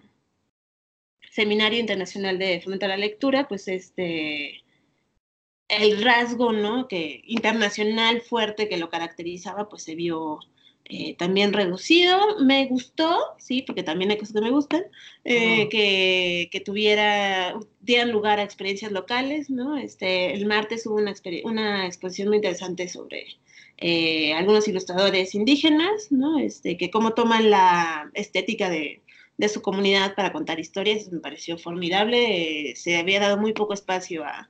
Seminario 1.31 1.79
Internacional 1.79 2.39
de 2.39 2.61
Fomento 2.61 2.87
a 2.87 2.91
la 2.91 2.97
Lectura, 2.97 3.49
pues 3.49 3.69
este 3.69 4.63
el 5.69 6.03
rasgo 6.03 6.53
¿no? 6.53 6.87
que 6.89 7.23
internacional 7.25 8.21
fuerte 8.21 8.69
que 8.69 8.77
lo 8.77 8.89
caracterizaba, 8.89 9.69
pues 9.69 9.83
se 9.83 9.95
vio 9.95 10.39
eh, 10.85 11.17
también 11.17 11.53
reducido. 11.53 12.39
Me 12.41 12.67
gustó, 12.67 13.19
sí, 13.39 13.63
porque 13.63 13.83
también 13.83 14.11
hay 14.11 14.19
cosas 14.19 14.35
que 14.35 14.41
me 14.41 14.51
gustan, 14.51 14.85
eh, 15.25 15.69
que, 15.69 16.49
que, 16.53 16.61
tuviera, 16.61 17.59
dieran 17.81 18.13
lugar 18.13 18.39
a 18.39 18.45
experiencias 18.45 18.93
locales, 18.93 19.51
¿no? 19.51 19.77
Este, 19.77 20.33
el 20.35 20.47
martes 20.47 20.87
hubo 20.87 20.97
una, 20.97 21.15
una 21.45 21.87
exposición 21.87 22.29
muy 22.29 22.37
interesante 22.37 22.89
sobre 22.89 23.27
eh, 23.79 24.33
algunos 24.35 24.69
ilustradores 24.69 25.35
indígenas, 25.35 26.11
¿no? 26.11 26.39
Este, 26.39 26.77
que 26.77 26.91
cómo 26.91 27.15
toman 27.15 27.51
la 27.51 28.11
estética 28.15 28.71
de, 28.71 29.03
de 29.37 29.49
su 29.49 29.63
comunidad 29.63 30.15
para 30.15 30.33
contar 30.33 30.61
historias, 30.61 31.11
me 31.13 31.21
pareció 31.21 31.59
formidable. 31.59 32.75
se 32.77 32.97
había 32.97 33.21
dado 33.21 33.37
muy 33.37 33.53
poco 33.53 33.75
espacio 33.75 34.25
a, 34.25 34.49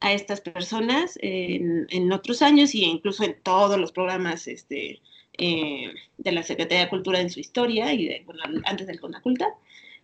a 0.00 0.12
estas 0.12 0.40
personas 0.40 1.18
en, 1.22 1.86
en, 1.90 2.12
otros 2.12 2.42
años 2.42 2.74
y 2.74 2.84
incluso 2.84 3.24
en 3.24 3.36
todos 3.42 3.78
los 3.78 3.92
programas 3.92 4.46
este, 4.48 5.00
eh, 5.38 5.92
de 6.18 6.32
la 6.32 6.42
Secretaría 6.42 6.84
de 6.84 6.90
Cultura 6.90 7.20
en 7.20 7.30
su 7.30 7.40
historia 7.40 7.92
y 7.94 8.06
de, 8.06 8.22
bueno, 8.26 8.42
antes 8.64 8.86
del 8.86 9.00
Conaculta. 9.00 9.46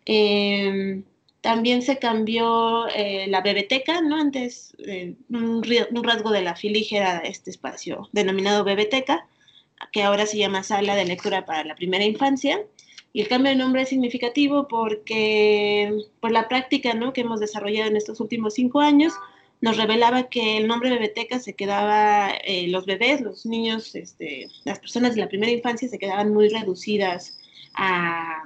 Eh, 0.05 1.03
también 1.47 1.81
se 1.81 2.01
cambió 2.01 2.89
eh, 2.89 3.29
la 3.29 3.41
biblioteca, 3.41 4.01
¿no? 4.01 4.17
Antes 4.17 4.77
un, 5.29 5.63
un, 5.93 6.03
rasgo 6.03 6.33
de 6.33 6.43
la 6.43 6.57
filige 6.57 6.97
era 6.97 7.19
este 7.19 7.51
espacio 7.51 8.09
denominado 8.11 8.65
biblioteca, 8.65 9.29
que 9.93 10.03
ahora 10.03 10.27
se 10.27 10.39
llama 10.39 10.65
Sala 10.65 10.97
de 10.97 11.05
Lectura 11.05 11.47
para 11.47 11.63
la 11.63 11.77
Primera 11.77 12.05
Infancia. 12.05 12.65
Y 13.13 13.21
el 13.21 13.29
cambio 13.29 13.53
de 13.53 13.59
nombre 13.59 13.83
es 13.83 13.91
significativo 13.91 14.67
porque 14.67 15.97
por 16.19 16.33
la 16.33 16.49
práctica 16.49 16.95
¿no? 16.95 17.13
que 17.13 17.21
hemos 17.21 17.39
desarrollado 17.39 17.91
en 17.91 17.97
estos 17.97 18.19
últimos 18.19 18.55
cinco 18.55 18.81
años, 18.81 19.13
nos 19.61 19.77
revelaba 19.77 20.25
que 20.25 20.57
el 20.57 20.67
nombre 20.67 20.91
Bebeteca 20.91 21.39
se 21.39 21.55
quedaba, 21.55 22.31
eh, 22.45 22.67
los 22.67 22.87
bebés, 22.87 23.21
los 23.21 23.47
niños, 23.47 23.95
este, 23.95 24.49
las 24.65 24.81
personas 24.81 25.15
de 25.15 25.21
la 25.21 25.29
primera 25.29 25.53
infancia 25.53 25.89
se 25.89 25.99
quedaban 26.01 26.35
muy 26.35 26.49
reducidas 26.49 27.39
a 27.75 28.43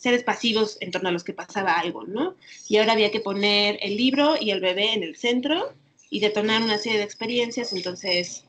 seres 0.00 0.24
pasivos 0.24 0.78
en 0.80 0.90
torno 0.90 1.10
a 1.10 1.12
los 1.12 1.24
que 1.24 1.34
pasaba 1.34 1.74
algo, 1.74 2.04
¿no? 2.04 2.34
Y 2.68 2.78
ahora 2.78 2.92
había 2.92 3.10
que 3.10 3.20
poner 3.20 3.78
el 3.82 3.96
libro 3.96 4.34
y 4.40 4.50
el 4.50 4.60
bebé 4.60 4.94
en 4.94 5.02
el 5.02 5.16
centro 5.16 5.74
y 6.08 6.20
detonar 6.20 6.62
una 6.62 6.78
serie 6.78 6.98
de 6.98 7.04
experiencias, 7.04 7.72
entonces 7.74 8.44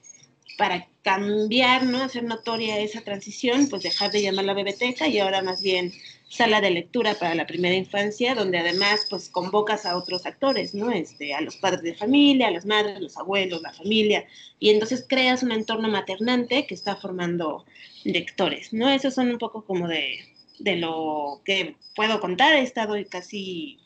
para 0.57 0.87
cambiar, 1.03 1.85
¿no? 1.85 2.03
Hacer 2.03 2.23
notoria 2.23 2.79
esa 2.79 3.01
transición, 3.01 3.67
pues 3.67 3.83
dejar 3.83 4.11
de 4.11 4.21
llamarla 4.21 4.53
bebeteca 4.53 5.07
y 5.07 5.19
ahora 5.19 5.41
más 5.41 5.61
bien 5.61 5.91
sala 6.29 6.61
de 6.61 6.71
lectura 6.71 7.15
para 7.15 7.35
la 7.35 7.45
primera 7.45 7.75
infancia, 7.75 8.33
donde 8.33 8.59
además 8.59 9.05
pues 9.09 9.27
convocas 9.27 9.85
a 9.85 9.97
otros 9.97 10.25
actores, 10.25 10.73
¿no? 10.73 10.89
Este, 10.89 11.33
a 11.33 11.41
los 11.41 11.57
padres 11.57 11.81
de 11.81 11.95
familia, 11.95 12.47
a 12.47 12.51
las 12.51 12.65
madres, 12.65 13.01
los 13.01 13.17
abuelos, 13.17 13.61
la 13.61 13.73
familia, 13.73 14.25
y 14.57 14.69
entonces 14.69 15.05
creas 15.07 15.43
un 15.43 15.51
entorno 15.51 15.89
maternante 15.89 16.65
que 16.65 16.75
está 16.75 16.95
formando 16.95 17.65
lectores, 18.05 18.71
¿no? 18.71 18.89
Esos 18.89 19.15
son 19.15 19.29
un 19.29 19.37
poco 19.37 19.65
como 19.65 19.89
de, 19.89 20.19
de 20.63 20.77
lo 20.77 21.41
que 21.45 21.75
puedo 21.95 22.19
contar, 22.19 22.53
he 22.55 22.61
estado 22.61 22.95
casi, 23.09 23.79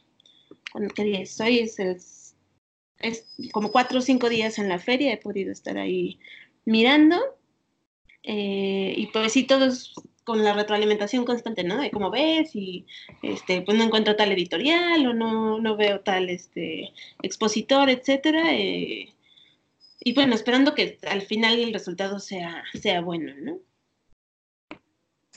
¿qué 0.96 1.04
día 1.04 1.22
es, 1.22 2.36
es 3.00 3.26
como 3.52 3.72
cuatro 3.72 4.00
o 4.00 4.02
cinco 4.02 4.30
días 4.30 4.60
en 4.60 4.70
la 4.70 4.80
feria, 4.80 5.14
he 5.14 5.18
podido 5.18 5.52
estar 5.52 5.78
ahí 5.78 6.20
mirando, 6.66 7.18
eh, 8.24 8.94
y 8.98 9.08
pues 9.08 9.34
sí, 9.34 9.44
todos 9.44 9.94
con 10.24 10.44
la 10.44 10.54
retroalimentación 10.54 11.24
constante, 11.24 11.64
¿no? 11.64 11.78
De 11.80 11.92
cómo 11.92 12.10
ves 12.10 12.56
y 12.56 12.88
este, 13.22 13.62
pues 13.62 13.78
no 13.78 13.84
encuentro 13.84 14.16
tal 14.16 14.32
editorial 14.32 15.06
o 15.06 15.14
no, 15.14 15.60
no 15.60 15.78
veo 15.78 16.02
tal 16.02 16.30
este, 16.30 16.92
expositor, 17.22 17.90
etcétera. 17.90 18.54
Eh, 18.54 19.14
y 20.00 20.14
bueno, 20.14 20.34
esperando 20.34 20.74
que 20.74 20.98
al 21.08 21.22
final 21.22 21.60
el 21.60 21.74
resultado 21.74 22.20
sea, 22.20 22.64
sea 22.74 23.02
bueno, 23.02 23.34
¿no? 23.40 23.60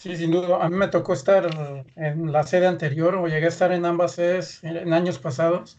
Sí, 0.01 0.17
sin 0.17 0.31
duda. 0.31 0.65
A 0.65 0.69
mí 0.69 0.77
me 0.77 0.87
tocó 0.89 1.13
estar 1.13 1.49
en 1.97 2.31
la 2.31 2.45
sede 2.45 2.69
anterior 2.69 3.17
o 3.17 3.27
llegué 3.27 3.47
a 3.47 3.49
estar 3.49 3.73
en 3.73 3.85
ambas 3.85 4.13
sedes 4.13 4.63
en 4.63 4.93
años 4.93 5.19
pasados. 5.19 5.77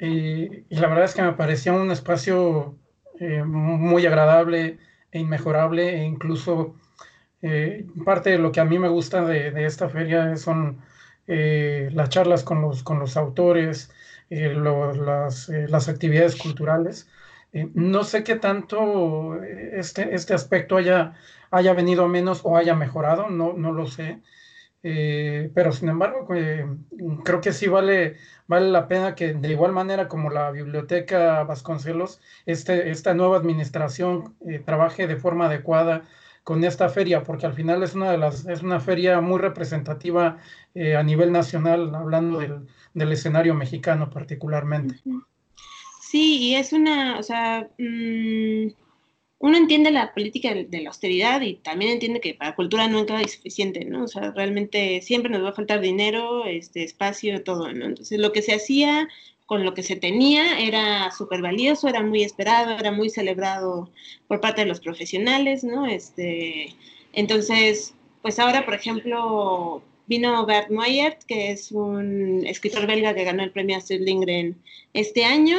Y, 0.00 0.64
la 0.74 0.88
verdad 0.88 1.04
es 1.04 1.14
que 1.14 1.22
me 1.22 1.34
parecía 1.34 1.72
un 1.72 1.90
espacio 1.92 2.76
eh, 3.20 3.44
muy 3.44 4.06
agradable 4.06 4.78
e 5.12 5.20
inmejorable 5.20 6.00
e 6.00 6.04
incluso 6.04 6.74
eh, 7.42 7.86
parte 8.04 8.30
de 8.30 8.38
lo 8.38 8.50
que 8.50 8.60
a 8.60 8.64
mí 8.64 8.78
me 8.78 8.88
gusta 8.88 9.24
de, 9.24 9.64
esta 9.64 9.88
feria 9.88 10.36
son 10.36 10.80
eh, 11.28 11.90
las 11.92 12.08
charlas 12.08 12.42
con 12.42 12.60
los, 12.60 12.82
con 12.82 12.98
los 12.98 13.16
autores, 13.16 13.92
las, 14.30 15.48
las, 15.48 15.88
actividades 15.88 16.34
culturales. 16.36 17.08
no 17.74 18.02
sé 18.02 18.24
qué 18.24 18.34
tanto 18.36 19.40
este, 19.44 20.14
este 20.14 20.34
aspecto 20.34 20.76
haya, 20.76 21.14
haya 21.56 21.74
venido 21.74 22.08
menos 22.08 22.40
o 22.44 22.56
haya 22.56 22.74
mejorado, 22.74 23.28
no, 23.28 23.52
no 23.52 23.72
lo 23.72 23.86
sé. 23.86 24.20
pero 24.82 25.72
sin 25.72 25.88
embargo, 25.88 26.26
creo 27.24 27.40
que 27.40 27.52
sí 27.52 27.68
vale, 27.68 28.16
vale 28.46 28.68
la 28.70 28.86
pena 28.86 29.14
que 29.14 29.32
de 29.32 29.50
igual 29.50 29.72
manera 29.72 30.08
como 30.08 30.30
la 30.30 30.50
Biblioteca 30.50 31.42
Vasconcelos, 31.44 32.20
este, 32.46 32.90
esta 32.90 33.14
nueva 33.14 33.38
administración 33.38 34.36
trabaje 34.66 35.06
de 35.06 35.16
forma 35.16 35.46
adecuada 35.46 36.02
con 36.44 36.62
esta 36.62 36.90
feria, 36.90 37.22
porque 37.22 37.46
al 37.46 37.54
final 37.54 37.82
es 37.82 37.94
una 37.94 38.12
de 38.12 38.18
las, 38.18 38.46
es 38.46 38.62
una 38.62 38.78
feria 38.78 39.20
muy 39.22 39.40
representativa 39.40 40.36
eh, 40.74 40.94
a 40.94 41.02
nivel 41.02 41.32
nacional, 41.32 41.94
hablando 41.94 42.38
del, 42.38 42.66
del, 42.92 43.12
escenario 43.12 43.54
mexicano 43.54 44.10
particularmente. 44.10 44.96
Sí, 46.02 46.38
y 46.42 46.54
es 46.54 46.74
una, 46.74 47.18
o 47.18 47.22
sea, 47.22 47.66
mmm, 47.78 48.68
uno 49.38 49.58
entiende 49.58 49.90
la 49.90 50.14
política 50.14 50.54
de, 50.54 50.80
la 50.80 50.88
austeridad 50.88 51.40
y 51.42 51.54
también 51.54 51.92
entiende 51.92 52.20
que 52.20 52.34
para 52.34 52.54
cultura 52.54 52.88
nunca 52.88 53.18
hay 53.18 53.28
suficiente, 53.28 53.84
¿no? 53.84 54.04
O 54.04 54.08
sea, 54.08 54.32
realmente 54.32 55.02
siempre 55.02 55.30
nos 55.30 55.44
va 55.44 55.50
a 55.50 55.54
faltar 55.54 55.80
dinero, 55.80 56.46
este 56.46 56.84
espacio, 56.84 57.42
todo, 57.42 57.72
¿no? 57.72 57.86
Entonces, 57.86 58.18
lo 58.18 58.32
que 58.32 58.42
se 58.42 58.54
hacía 58.54 59.08
con 59.46 59.64
lo 59.64 59.74
que 59.74 59.82
se 59.82 59.96
tenía, 59.96 60.58
era 60.58 61.10
súper 61.10 61.42
valioso, 61.42 61.88
era 61.88 62.02
muy 62.02 62.22
esperado, 62.22 62.78
era 62.78 62.90
muy 62.92 63.10
celebrado 63.10 63.90
por 64.26 64.40
parte 64.40 64.62
de 64.62 64.66
los 64.66 64.80
profesionales, 64.80 65.64
¿no? 65.64 65.86
Este, 65.86 66.74
entonces, 67.12 67.94
pues 68.22 68.38
ahora, 68.38 68.64
por 68.64 68.74
ejemplo, 68.74 69.82
vino 70.06 70.46
Bert 70.46 70.70
Moyert, 70.70 71.22
que 71.24 71.50
es 71.52 71.72
un 71.72 72.46
escritor 72.46 72.86
belga 72.86 73.14
que 73.14 73.24
ganó 73.24 73.42
el 73.42 73.50
premio 73.50 73.76
Astrid 73.76 74.00
Lindgren 74.00 74.56
este 74.94 75.24
año. 75.24 75.58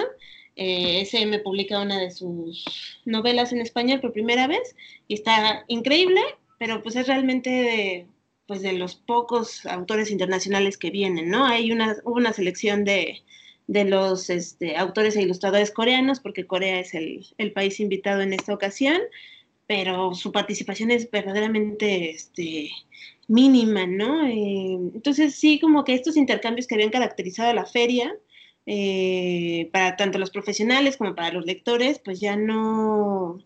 Eh, 0.56 1.08
me 1.28 1.40
publica 1.40 1.82
una 1.82 2.00
de 2.00 2.12
sus 2.12 2.66
novelas 3.06 3.52
en 3.52 3.62
español 3.62 4.00
por 4.00 4.14
primera 4.14 4.48
vez 4.48 4.76
y 5.08 5.16
está 5.16 5.66
increíble, 5.68 6.22
pero 6.58 6.82
pues 6.82 6.96
es 6.96 7.08
realmente 7.08 7.50
de, 7.50 8.08
pues 8.48 8.62
de 8.62 8.74
los 8.74 8.96
pocos 8.96 9.66
autores 9.66 10.12
internacionales 10.12 10.78
que 10.78 10.92
vienen, 10.92 11.30
¿no? 11.30 11.46
Hay 11.46 11.72
una, 11.72 11.98
una 12.06 12.32
selección 12.32 12.86
de, 12.86 13.22
de 13.68 13.86
los 13.86 14.30
este, 14.30 14.78
autores 14.78 15.16
e 15.16 15.24
ilustradores 15.24 15.72
coreanos, 15.72 16.20
porque 16.20 16.46
Corea 16.46 16.80
es 16.80 16.94
el, 16.94 17.26
el, 17.38 17.52
país 17.52 17.80
invitado 17.80 18.22
en 18.22 18.34
esta 18.34 18.54
ocasión, 18.54 19.02
pero 19.68 20.14
su 20.14 20.32
participación 20.32 20.92
es 20.92 21.10
verdaderamente 21.10 22.12
este, 22.12 22.70
mínima, 23.28 23.88
¿no? 23.88 24.28
Eh, 24.28 24.78
entonces 24.94 25.36
sí, 25.36 25.60
como 25.60 25.84
que 25.84 25.96
estos 25.96 26.18
intercambios 26.18 26.68
que 26.68 26.76
habían 26.76 26.92
caracterizado 26.92 27.54
la 27.54 27.66
feria, 27.66 28.16
eh, 28.66 29.70
para 29.72 29.96
tanto 29.96 30.20
los 30.20 30.32
profesionales 30.32 30.98
como 30.98 31.16
para 31.16 31.32
los 31.32 31.46
lectores, 31.46 32.00
pues 32.00 32.20
ya 32.20 32.36
no, 32.36 33.40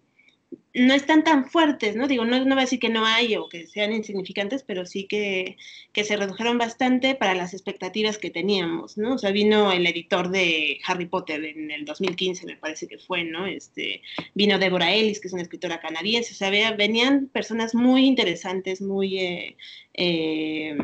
no 0.74 0.94
están 0.94 1.24
tan 1.24 1.50
fuertes, 1.50 1.96
¿no? 1.96 2.08
Digo, 2.08 2.26
no, 2.26 2.38
no 2.46 2.56
voy 2.56 2.60
a 2.60 2.66
decir 2.66 2.80
que 2.80 2.90
no 2.90 3.06
hay 3.06 3.36
o 3.36 3.50
que 3.50 3.66
sean 3.68 3.92
insignificantes, 3.92 4.64
pero 4.64 4.86
sí 4.86 5.06
que, 5.08 5.58
que, 5.94 6.04
se 6.04 6.16
redujeron 6.16 6.58
bastante 6.58 7.16
para 7.16 7.34
las 7.34 7.54
expectativas 7.54 8.18
que 8.18 8.30
teníamos, 8.30 8.98
¿no? 8.98 9.16
O 9.16 9.18
sea, 9.18 9.32
vino 9.32 9.72
el 9.72 9.88
editor 9.88 10.30
de 10.30 10.80
Harry 10.86 11.08
Potter 11.08 11.44
en 11.44 11.72
el 11.72 11.86
2015, 11.86 12.46
me 12.46 12.56
parece 12.56 12.88
que 12.88 13.00
fue, 13.00 13.24
¿no? 13.24 13.48
Este, 13.48 14.02
vino 14.36 14.60
Deborah 14.60 14.94
Ellis, 14.94 15.20
que 15.20 15.28
es 15.28 15.34
una 15.34 15.42
escritora 15.42 15.82
canadiense, 15.82 16.34
o 16.34 16.36
sea, 16.36 16.52
venían 16.72 17.28
personas 17.28 17.74
muy 17.74 18.06
interesantes, 18.06 18.80
muy, 18.82 19.20
eh, 19.20 19.58
eh, 20.02 20.78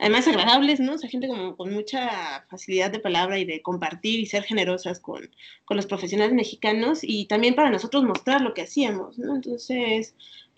además 0.00 0.26
agradables, 0.26 0.80
¿no? 0.80 0.94
O 0.94 0.98
sea, 0.98 1.08
gente 1.08 1.28
como 1.28 1.56
con 1.56 1.72
mucha 1.72 2.44
facilidad 2.50 2.90
de 2.90 2.98
palabra 2.98 3.38
y 3.38 3.44
de 3.44 3.62
compartir 3.62 4.18
y 4.18 4.26
ser 4.26 4.42
generosas 4.42 4.98
con, 4.98 5.30
con 5.64 5.76
los 5.76 5.86
profesionales 5.86 6.34
mexicanos 6.34 7.00
y 7.02 7.26
también 7.26 7.54
para 7.54 7.70
nosotros 7.70 8.02
mostrar 8.02 8.40
lo 8.40 8.52
que 8.52 8.62
hacíamos, 8.62 9.16
¿no? 9.16 9.36
Entonces, 9.36 10.16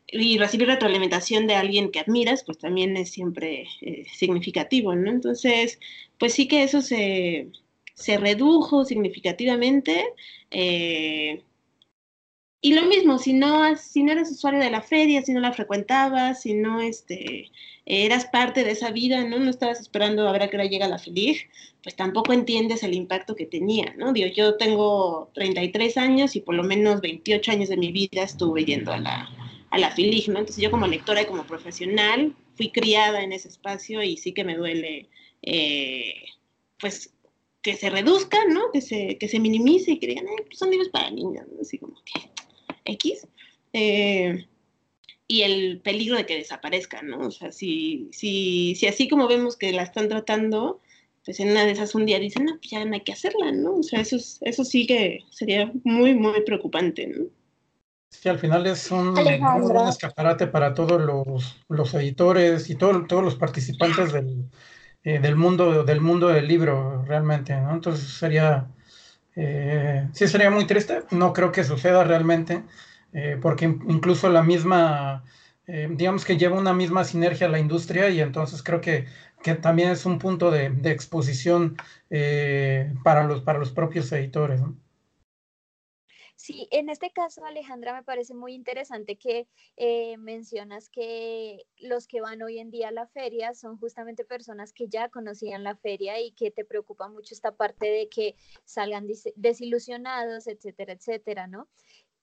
y 0.08 0.38
recibir 0.38 0.66
retroalimentación 0.68 1.46
de 1.46 1.56
alguien 1.56 1.90
que 1.90 2.00
admiras, 2.00 2.42
pues 2.44 2.56
también 2.56 2.96
es 2.96 3.10
siempre 3.10 3.66
eh, 3.82 4.06
significativo, 4.14 4.94
¿no? 4.94 5.10
Entonces, 5.10 5.78
pues 6.18 6.32
sí 6.32 6.48
que 6.48 6.62
eso 6.62 6.80
se, 6.80 7.48
se 7.92 8.16
redujo 8.16 8.86
significativamente. 8.86 10.06
Eh, 10.50 11.42
y 12.64 12.72
lo 12.72 12.86
mismo, 12.86 13.18
si 13.18 13.34
no, 13.34 13.76
si 13.76 14.02
no 14.02 14.12
eres 14.12 14.30
usuario 14.30 14.58
de 14.58 14.70
la 14.70 14.80
feria, 14.80 15.20
si 15.20 15.34
no 15.34 15.40
la 15.40 15.52
frecuentabas, 15.52 16.40
si 16.40 16.54
no 16.54 16.80
este, 16.80 17.50
eras 17.84 18.24
parte 18.24 18.64
de 18.64 18.70
esa 18.70 18.90
vida, 18.90 19.22
¿no? 19.22 19.38
No 19.38 19.50
estabas 19.50 19.80
esperando 19.80 20.26
a 20.26 20.32
ver 20.32 20.44
a 20.44 20.48
qué 20.48 20.56
hora 20.56 20.64
llega 20.64 20.88
la 20.88 20.98
feliz, 20.98 21.42
pues 21.82 21.94
tampoco 21.94 22.32
entiendes 22.32 22.82
el 22.82 22.94
impacto 22.94 23.36
que 23.36 23.44
tenía, 23.44 23.92
¿no? 23.98 24.14
Digo, 24.14 24.28
yo 24.28 24.56
tengo 24.56 25.30
33 25.34 25.98
años 25.98 26.36
y 26.36 26.40
por 26.40 26.54
lo 26.54 26.62
menos 26.62 27.02
28 27.02 27.52
años 27.52 27.68
de 27.68 27.76
mi 27.76 27.92
vida 27.92 28.22
estuve 28.22 28.64
yendo 28.64 28.94
a 28.94 28.98
la, 28.98 29.28
a 29.68 29.78
la 29.78 29.90
FILIG, 29.90 30.30
¿no? 30.30 30.38
Entonces 30.38 30.62
yo 30.62 30.70
como 30.70 30.86
lectora 30.86 31.20
y 31.20 31.26
como 31.26 31.46
profesional 31.46 32.34
fui 32.56 32.70
criada 32.70 33.22
en 33.22 33.34
ese 33.34 33.48
espacio 33.48 34.02
y 34.02 34.16
sí 34.16 34.32
que 34.32 34.44
me 34.44 34.56
duele, 34.56 35.10
eh, 35.42 36.14
pues, 36.80 37.12
que 37.60 37.76
se 37.76 37.90
reduzca, 37.90 38.38
¿no? 38.48 38.70
Que 38.72 38.80
se, 38.80 39.18
que 39.18 39.28
se 39.28 39.38
minimice 39.38 39.90
y 39.90 39.98
que 39.98 40.06
digan, 40.06 40.24
pues 40.46 40.58
son 40.58 40.70
libros 40.70 40.88
para 40.88 41.10
niños, 41.10 41.44
¿no? 41.52 41.60
Así 41.60 41.76
como 41.76 41.92
que 42.06 42.32
X. 42.84 43.26
Eh, 43.72 44.46
y 45.26 45.42
el 45.42 45.80
peligro 45.80 46.16
de 46.16 46.26
que 46.26 46.36
desaparezcan, 46.36 47.08
¿no? 47.08 47.18
O 47.26 47.30
sea, 47.30 47.50
si, 47.50 48.08
si, 48.12 48.74
si 48.74 48.86
así 48.86 49.08
como 49.08 49.26
vemos 49.26 49.56
que 49.56 49.72
la 49.72 49.82
están 49.82 50.08
tratando, 50.08 50.80
pues 51.24 51.40
en 51.40 51.50
una 51.50 51.64
de 51.64 51.72
esas 51.72 51.94
un 51.94 52.06
día 52.06 52.18
dicen, 52.18 52.44
no, 52.44 52.56
pues 52.56 52.70
ya 52.70 52.84
no 52.84 52.94
hay 52.94 53.00
que 53.00 53.12
hacerla, 53.12 53.50
¿no? 53.52 53.76
O 53.76 53.82
sea, 53.82 54.00
eso, 54.00 54.16
eso 54.16 54.64
sí 54.64 54.86
que 54.86 55.20
sería 55.30 55.72
muy, 55.82 56.14
muy 56.14 56.42
preocupante, 56.42 57.06
¿no? 57.06 57.26
Sí, 58.10 58.28
al 58.28 58.38
final 58.38 58.66
es 58.66 58.90
un, 58.90 59.08
un 59.08 59.88
escaparate 59.88 60.46
para 60.46 60.72
todos 60.72 61.00
los, 61.00 61.56
los 61.68 61.94
editores 61.94 62.70
y 62.70 62.76
todo, 62.76 63.06
todos 63.06 63.24
los 63.24 63.34
participantes 63.34 64.12
del, 64.12 64.44
eh, 65.02 65.18
del, 65.18 65.36
mundo, 65.36 65.82
del 65.84 66.00
mundo 66.00 66.28
del 66.28 66.46
libro, 66.46 67.04
realmente, 67.06 67.56
¿no? 67.56 67.72
Entonces 67.72 68.08
sería, 68.08 68.68
eh, 69.36 70.08
sí 70.12 70.28
sería 70.28 70.50
muy 70.50 70.66
triste, 70.66 71.02
no 71.10 71.32
creo 71.32 71.52
que 71.52 71.64
suceda 71.64 72.04
realmente, 72.04 72.62
eh, 73.12 73.38
porque 73.40 73.64
incluso 73.64 74.28
la 74.28 74.42
misma, 74.42 75.24
eh, 75.66 75.88
digamos 75.90 76.24
que 76.24 76.36
lleva 76.36 76.58
una 76.58 76.74
misma 76.74 77.04
sinergia 77.04 77.46
a 77.46 77.50
la 77.50 77.58
industria 77.58 78.08
y 78.10 78.20
entonces 78.20 78.62
creo 78.62 78.80
que, 78.80 79.06
que 79.42 79.54
también 79.54 79.90
es 79.90 80.06
un 80.06 80.18
punto 80.18 80.50
de, 80.50 80.66
exposición 80.84 81.76
para, 83.02 83.24
los, 83.24 83.42
para 83.42 83.58
los 83.58 83.72
propios 83.72 84.10
editores, 84.12 84.60
¿no? 84.60 84.76
Sí, 86.44 86.68
en 86.72 86.90
este 86.90 87.10
caso, 87.10 87.42
Alejandra, 87.46 87.94
me 87.94 88.02
parece 88.02 88.34
muy 88.34 88.52
interesante 88.52 89.16
que 89.16 89.48
eh, 89.78 90.18
mencionas 90.18 90.90
que 90.90 91.64
los 91.78 92.06
que 92.06 92.20
van 92.20 92.42
hoy 92.42 92.58
en 92.58 92.70
día 92.70 92.88
a 92.88 92.92
la 92.92 93.06
feria 93.06 93.54
son 93.54 93.78
justamente 93.78 94.26
personas 94.26 94.74
que 94.74 94.86
ya 94.86 95.08
conocían 95.08 95.64
la 95.64 95.74
feria 95.74 96.20
y 96.20 96.32
que 96.32 96.50
te 96.50 96.66
preocupa 96.66 97.08
mucho 97.08 97.32
esta 97.32 97.56
parte 97.56 97.86
de 97.86 98.10
que 98.10 98.36
salgan 98.66 99.06
desilusionados, 99.36 100.46
etcétera, 100.46 100.92
etcétera, 100.92 101.46
¿no? 101.46 101.66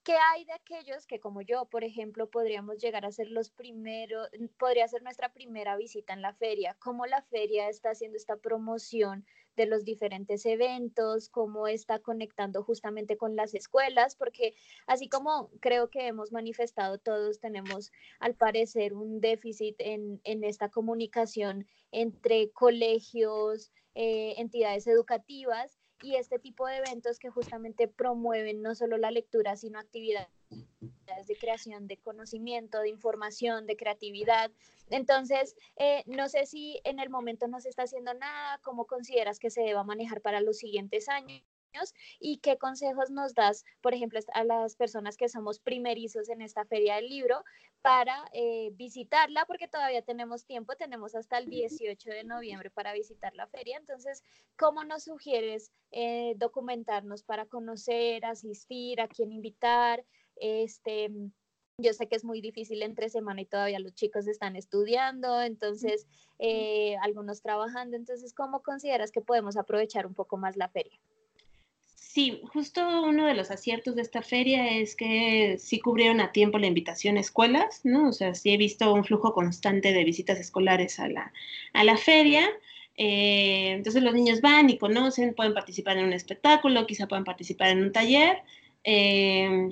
¿Qué 0.04 0.14
hay 0.14 0.46
de 0.46 0.54
aquellos 0.54 1.08
que 1.08 1.20
como 1.20 1.42
yo, 1.42 1.66
por 1.66 1.84
ejemplo, 1.84 2.30
podríamos 2.30 2.78
llegar 2.78 3.06
a 3.06 3.12
ser 3.12 3.28
los 3.28 3.50
primeros, 3.50 4.30
podría 4.60 4.88
ser 4.88 5.02
nuestra 5.02 5.34
primera 5.34 5.78
visita 5.78 6.14
en 6.14 6.22
la 6.22 6.36
feria? 6.36 6.76
¿Cómo 6.80 7.08
la 7.08 7.24
feria 7.24 7.70
está 7.70 7.90
haciendo 7.90 8.18
esta 8.18 8.36
promoción 8.38 9.26
de 9.56 9.66
los 9.66 9.84
diferentes 9.86 10.46
eventos? 10.46 11.30
¿Cómo 11.30 11.68
está 11.68 12.00
conectando 12.00 12.64
justamente 12.64 13.18
con 13.18 13.36
las 13.36 13.54
escuelas? 13.54 14.16
Porque 14.16 14.54
así 14.88 15.10
como 15.10 15.50
creo 15.60 15.90
que 15.90 16.08
hemos 16.08 16.32
manifestado 16.32 16.98
todos, 16.98 17.40
tenemos 17.40 17.92
al 18.20 18.36
parecer 18.36 18.94
un 18.94 19.22
déficit 19.22 19.76
en, 19.80 20.22
en 20.24 20.44
esta 20.44 20.70
comunicación 20.70 21.68
entre 21.92 22.52
colegios, 22.52 23.72
eh, 23.96 24.36
entidades 24.38 24.88
educativas 24.88 25.78
y 26.02 26.16
este 26.16 26.40
tipo 26.40 26.66
de 26.68 26.78
eventos 26.78 27.20
que 27.20 27.30
justamente 27.30 27.88
promueven 27.88 28.62
no 28.62 28.74
solo 28.74 28.98
la 28.98 29.12
lectura, 29.12 29.56
sino 29.56 29.80
actividades 29.80 30.41
de 31.28 31.36
creación 31.36 31.88
de 31.88 31.98
conocimiento, 31.98 32.80
de 32.80 32.90
información, 32.90 33.66
de 33.68 33.78
creatividad. 33.78 34.52
Entonces, 34.90 35.56
eh, 35.78 36.04
no 36.06 36.30
sé 36.30 36.46
si 36.46 36.80
en 36.84 37.00
el 37.00 37.10
momento 37.10 37.48
no 37.48 37.60
se 37.60 37.70
está 37.70 37.84
haciendo 37.84 38.14
nada, 38.14 38.60
cómo 38.64 38.86
consideras 38.86 39.40
que 39.40 39.50
se 39.50 39.62
deba 39.62 39.84
manejar 39.84 40.22
para 40.22 40.42
los 40.42 40.58
siguientes 40.58 41.10
años 41.10 41.44
y 42.20 42.38
qué 42.40 42.58
consejos 42.58 43.12
nos 43.12 43.34
das, 43.34 43.64
por 43.82 43.94
ejemplo, 43.94 44.20
a 44.34 44.44
las 44.44 44.76
personas 44.76 45.16
que 45.16 45.30
somos 45.30 45.60
primerizos 45.60 46.30
en 46.30 46.42
esta 46.42 46.66
feria 46.66 46.96
del 46.96 47.08
libro 47.08 47.44
para 47.82 48.30
eh, 48.34 48.72
visitarla, 48.74 49.46
porque 49.46 49.68
todavía 49.68 50.02
tenemos 50.02 50.46
tiempo, 50.46 50.76
tenemos 50.76 51.16
hasta 51.16 51.38
el 51.38 51.50
18 51.50 52.10
de 52.10 52.24
noviembre 52.26 52.70
para 52.70 52.94
visitar 52.94 53.34
la 53.36 53.48
feria. 53.48 53.78
Entonces, 53.78 54.24
¿cómo 54.58 54.84
nos 54.84 55.06
sugieres 55.06 55.72
eh, 55.92 56.34
documentarnos 56.38 57.24
para 57.24 57.46
conocer, 57.46 58.26
asistir, 58.26 59.02
a 59.02 59.08
quién 59.08 59.32
invitar? 59.32 60.04
Este, 60.42 61.10
yo 61.78 61.94
sé 61.94 62.08
que 62.08 62.16
es 62.16 62.26
muy 62.26 62.42
difícil 62.42 62.82
entre 62.82 63.10
semana 63.10 63.42
y 63.42 63.46
todavía 63.46 63.80
los 63.80 63.94
chicos 63.94 64.28
están 64.28 64.56
estudiando, 64.56 65.42
entonces 65.42 66.08
eh, 66.40 66.96
algunos 67.02 67.42
trabajando. 67.42 67.96
Entonces, 67.96 68.34
¿cómo 68.34 68.62
consideras 68.62 69.12
que 69.12 69.22
podemos 69.22 69.56
aprovechar 69.56 70.06
un 70.06 70.14
poco 70.14 70.38
más 70.38 70.58
la 70.58 70.68
feria? 70.68 71.00
Sí, 71.96 72.42
justo 72.52 72.82
uno 73.04 73.26
de 73.26 73.36
los 73.36 73.52
aciertos 73.52 73.96
de 73.96 74.02
esta 74.02 74.22
feria 74.22 74.78
es 74.78 74.98
que 74.98 75.58
sí 75.58 75.80
cubrieron 75.80 76.20
a 76.20 76.34
tiempo 76.34 76.58
la 76.58 76.68
invitación 76.68 77.16
a 77.16 77.22
escuelas, 77.22 77.82
¿no? 77.86 78.10
O 78.10 78.12
sea, 78.12 78.36
sí 78.36 78.52
he 78.52 78.58
visto 78.58 78.94
un 78.94 79.06
flujo 79.06 79.34
constante 79.34 79.94
de 79.94 80.04
visitas 80.04 80.38
escolares 80.38 81.00
a 81.00 81.08
la, 81.08 81.32
a 81.72 81.84
la 81.86 81.96
feria. 81.96 82.50
Eh, 82.98 83.72
entonces 83.72 84.04
los 84.04 84.14
niños 84.14 84.42
van 84.42 84.70
y 84.70 84.78
conocen, 84.78 85.34
pueden 85.34 85.54
participar 85.54 85.98
en 85.98 86.08
un 86.08 86.14
espectáculo, 86.14 86.86
quizá 86.86 87.08
puedan 87.08 87.24
participar 87.24 87.70
en 87.70 87.82
un 87.82 87.94
taller. 87.94 88.40
Eh, 88.84 89.70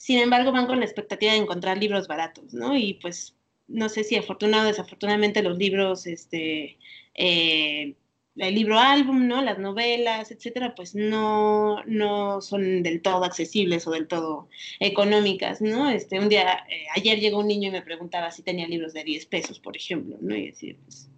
sin 0.00 0.18
embargo, 0.18 0.50
van 0.50 0.66
con 0.66 0.78
la 0.78 0.86
expectativa 0.86 1.32
de 1.32 1.38
encontrar 1.40 1.76
libros 1.76 2.08
baratos, 2.08 2.54
¿no? 2.54 2.74
Y 2.74 2.94
pues 2.94 3.36
no 3.68 3.90
sé 3.90 4.02
si 4.02 4.16
afortunado 4.16 4.64
o 4.64 4.68
desafortunadamente 4.68 5.42
los 5.42 5.58
libros 5.58 6.06
este, 6.06 6.78
eh, 7.14 7.96
el 8.36 8.54
libro 8.54 8.78
álbum, 8.78 9.28
¿no? 9.28 9.42
Las 9.42 9.58
novelas, 9.58 10.30
etcétera, 10.30 10.74
pues 10.74 10.94
no, 10.94 11.84
no 11.84 12.40
son 12.40 12.82
del 12.82 13.02
todo 13.02 13.24
accesibles 13.24 13.86
o 13.86 13.90
del 13.90 14.08
todo 14.08 14.48
económicas, 14.78 15.60
¿no? 15.60 15.90
Este, 15.90 16.18
un 16.18 16.30
día, 16.30 16.64
eh, 16.70 16.86
ayer 16.96 17.20
llegó 17.20 17.40
un 17.40 17.48
niño 17.48 17.68
y 17.68 17.72
me 17.72 17.82
preguntaba 17.82 18.30
si 18.30 18.42
tenía 18.42 18.66
libros 18.66 18.94
de 18.94 19.04
10 19.04 19.26
pesos, 19.26 19.60
por 19.60 19.76
ejemplo, 19.76 20.16
¿no? 20.22 20.34
Y 20.34 20.46
decir, 20.46 20.78
pues, 20.82 21.10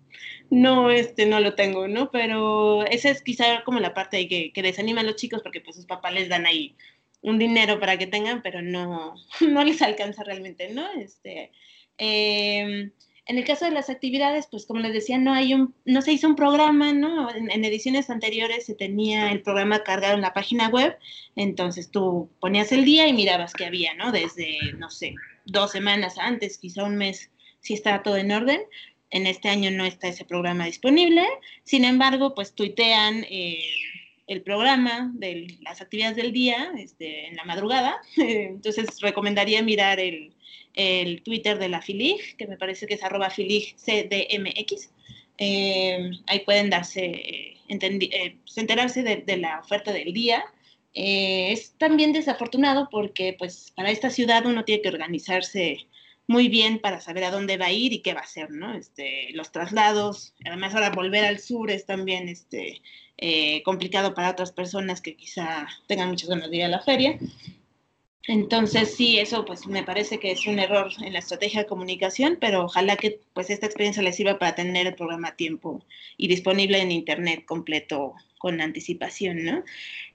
no, 0.50 0.90
este, 0.90 1.24
no 1.26 1.38
lo 1.38 1.54
tengo, 1.54 1.86
¿no? 1.86 2.10
Pero 2.10 2.84
esa 2.86 3.10
es 3.10 3.22
quizá 3.22 3.62
como 3.62 3.78
la 3.78 3.94
parte 3.94 4.16
de 4.16 4.26
que, 4.28 4.52
que 4.52 4.62
desanima 4.62 5.02
a 5.02 5.04
los 5.04 5.14
chicos 5.14 5.40
porque 5.40 5.60
pues 5.60 5.76
sus 5.76 5.86
papás 5.86 6.12
les 6.14 6.28
dan 6.28 6.46
ahí 6.46 6.74
un 7.22 7.38
dinero 7.38 7.80
para 7.80 7.96
que 7.96 8.06
tengan, 8.06 8.42
pero 8.42 8.62
no, 8.62 9.14
no 9.40 9.64
les 9.64 9.80
alcanza 9.82 10.24
realmente, 10.24 10.72
¿no? 10.72 10.86
Este, 10.92 11.52
eh, 11.98 12.90
en 13.24 13.38
el 13.38 13.44
caso 13.44 13.64
de 13.64 13.70
las 13.70 13.88
actividades, 13.88 14.48
pues 14.50 14.66
como 14.66 14.80
les 14.80 14.92
decía, 14.92 15.16
no 15.16 15.32
hay 15.32 15.54
un, 15.54 15.74
no 15.84 16.02
se 16.02 16.12
hizo 16.12 16.26
un 16.26 16.34
programa, 16.34 16.92
¿no? 16.92 17.32
En, 17.32 17.64
ediciones 17.64 18.10
anteriores 18.10 18.66
se 18.66 18.74
tenía 18.74 19.30
el 19.30 19.42
programa 19.42 19.84
cargado 19.84 20.14
en 20.14 20.22
la 20.22 20.34
página 20.34 20.68
web, 20.68 20.98
entonces 21.36 21.90
tú 21.90 22.30
ponías 22.40 22.72
el 22.72 22.84
día 22.84 23.06
y 23.06 23.12
mirabas 23.12 23.52
qué 23.52 23.66
había, 23.66 23.94
¿no? 23.94 24.10
Desde, 24.10 24.58
no 24.76 24.90
sé, 24.90 25.14
dos 25.46 25.70
semanas 25.70 26.18
antes, 26.18 26.58
quizá 26.58 26.82
un 26.82 26.96
mes, 26.96 27.30
si 27.60 27.74
estaba 27.74 28.02
todo 28.02 28.16
en 28.16 28.32
orden. 28.32 28.60
En 29.10 29.26
este 29.26 29.50
año 29.50 29.70
no 29.70 29.84
está 29.84 30.08
ese 30.08 30.24
programa 30.24 30.64
disponible, 30.64 31.24
sin 31.64 31.84
embargo, 31.84 32.34
pues 32.34 32.54
tuitean 32.54 33.24
eh, 33.28 33.62
el 34.26 34.42
programa 34.42 35.10
de 35.14 35.58
las 35.60 35.80
actividades 35.80 36.16
del 36.16 36.32
día 36.32 36.72
este, 36.78 37.26
en 37.26 37.36
la 37.36 37.44
madrugada, 37.44 38.00
entonces 38.16 39.00
recomendaría 39.00 39.62
mirar 39.62 40.00
el 40.00 40.32
el 40.74 41.22
Twitter 41.22 41.58
de 41.58 41.68
la 41.68 41.82
FILIG, 41.82 42.36
que 42.36 42.46
me 42.46 42.56
parece 42.56 42.86
que 42.86 42.94
es 42.94 43.02
arroba 43.02 43.30
FILIGCDMX. 43.30 44.90
Eh, 45.38 46.10
ahí 46.26 46.40
pueden 46.40 46.70
darse, 46.70 47.04
eh, 47.04 47.56
pues, 47.68 48.58
enterarse 48.58 49.02
de, 49.02 49.36
la 49.36 49.60
oferta 49.60 49.92
del 49.92 50.12
día. 50.12 50.44
Eh, 50.94 51.52
es 51.52 51.72
también 51.78 52.12
desafortunado 52.12 52.88
porque 52.90 53.34
pues 53.38 53.72
para 53.74 53.90
esta 53.90 54.10
ciudad 54.10 54.44
uno 54.44 54.64
tiene 54.64 54.82
que 54.82 54.90
organizarse 54.90 55.86
muy 56.32 56.48
bien 56.48 56.80
para 56.80 57.00
saber 57.00 57.24
a 57.24 57.30
dónde 57.30 57.58
va 57.58 57.66
a 57.66 57.72
ir 57.72 57.92
y 57.92 58.00
qué 58.00 58.14
va 58.14 58.20
a 58.20 58.24
hacer, 58.24 58.50
¿no? 58.50 58.74
Este, 58.74 59.28
los 59.34 59.52
traslados, 59.52 60.34
además 60.44 60.74
ahora 60.74 60.90
volver 60.90 61.24
al 61.24 61.38
sur 61.38 61.70
es 61.70 61.86
también 61.86 62.28
este, 62.28 62.82
complicado 63.64 64.14
para 64.14 64.30
otras 64.30 64.50
personas 64.50 65.00
que 65.00 65.14
quizá 65.14 65.68
tengan 65.86 66.08
muchas 66.08 66.28
ganas 66.28 66.50
de 66.50 66.56
ir 66.56 66.64
a 66.64 66.68
la 66.68 66.80
feria. 66.80 67.18
Entonces, 68.28 68.94
sí, 68.94 69.18
eso 69.18 69.44
pues 69.44 69.66
me 69.66 69.82
parece 69.82 70.20
que 70.20 70.30
es 70.30 70.46
un 70.46 70.60
error 70.60 70.92
en 71.00 71.12
la 71.12 71.18
estrategia 71.18 71.62
de 71.62 71.66
comunicación, 71.66 72.38
pero 72.40 72.64
ojalá 72.64 72.96
que 72.96 73.20
pues 73.34 73.50
esta 73.50 73.66
experiencia 73.66 74.02
les 74.02 74.14
sirva 74.16 74.38
para 74.38 74.54
tener 74.54 74.86
el 74.86 74.94
programa 74.94 75.28
a 75.28 75.36
tiempo 75.36 75.84
y 76.16 76.28
disponible 76.28 76.80
en 76.80 76.92
internet 76.92 77.44
completo 77.44 78.14
con 78.38 78.60
anticipación, 78.60 79.44
¿no? 79.44 79.64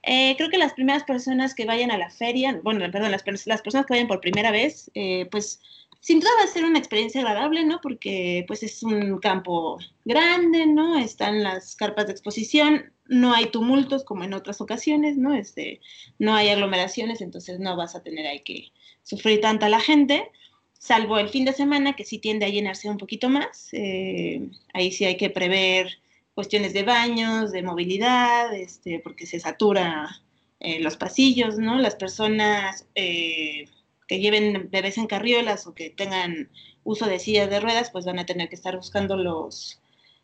Eh, 0.02 0.34
creo 0.36 0.48
que 0.48 0.58
las 0.58 0.72
primeras 0.72 1.04
personas 1.04 1.54
que 1.54 1.66
vayan 1.66 1.90
a 1.90 1.98
la 1.98 2.10
feria, 2.10 2.58
bueno, 2.62 2.80
perdón, 2.90 3.10
las, 3.10 3.24
las 3.46 3.62
personas 3.62 3.86
que 3.86 3.94
vayan 3.94 4.08
por 4.08 4.20
primera 4.20 4.50
vez, 4.50 4.90
eh, 4.94 5.26
pues 5.30 5.60
sin 6.00 6.20
duda 6.20 6.30
va 6.38 6.44
a 6.44 6.52
ser 6.52 6.64
una 6.64 6.78
experiencia 6.78 7.20
agradable, 7.20 7.64
¿no? 7.64 7.80
Porque 7.80 8.44
pues 8.46 8.62
es 8.62 8.82
un 8.82 9.18
campo 9.18 9.78
grande, 10.04 10.66
¿no? 10.66 10.98
Están 10.98 11.42
las 11.42 11.74
carpas 11.74 12.06
de 12.06 12.12
exposición, 12.12 12.92
no 13.06 13.34
hay 13.34 13.46
tumultos 13.46 14.04
como 14.04 14.24
en 14.24 14.34
otras 14.34 14.60
ocasiones, 14.60 15.16
¿no? 15.16 15.34
Este, 15.34 15.80
no 16.18 16.34
hay 16.34 16.50
aglomeraciones, 16.50 17.20
entonces 17.20 17.58
no 17.58 17.76
vas 17.76 17.96
a 17.96 18.02
tener 18.02 18.26
ahí 18.26 18.40
que 18.40 18.68
sufrir 19.02 19.40
tanta 19.40 19.68
la 19.68 19.80
gente, 19.80 20.30
salvo 20.78 21.18
el 21.18 21.30
fin 21.30 21.44
de 21.44 21.52
semana 21.52 21.96
que 21.96 22.04
sí 22.04 22.18
tiende 22.18 22.46
a 22.46 22.50
llenarse 22.50 22.88
un 22.88 22.98
poquito 22.98 23.28
más. 23.28 23.68
Eh, 23.72 24.48
ahí 24.74 24.92
sí 24.92 25.04
hay 25.04 25.16
que 25.16 25.30
prever 25.30 25.98
cuestiones 26.34 26.72
de 26.72 26.84
baños, 26.84 27.50
de 27.50 27.62
movilidad, 27.62 28.54
este, 28.54 29.00
porque 29.00 29.26
se 29.26 29.40
satura 29.40 30.22
eh, 30.60 30.80
los 30.80 30.96
pasillos, 30.96 31.58
¿no? 31.58 31.78
Las 31.78 31.96
personas... 31.96 32.86
Eh, 32.94 33.68
que 34.08 34.18
lleven 34.18 34.68
bebés 34.70 34.98
en 34.98 35.06
carriolas 35.06 35.66
o 35.66 35.74
que 35.74 35.90
tengan 35.90 36.50
uso 36.82 37.06
de 37.06 37.18
sillas 37.18 37.50
de 37.50 37.60
ruedas, 37.60 37.90
pues 37.90 38.06
van 38.06 38.18
a 38.18 38.26
tener 38.26 38.48
que 38.48 38.54
estar 38.54 38.74
buscando 38.74 39.16
los, 39.16 39.80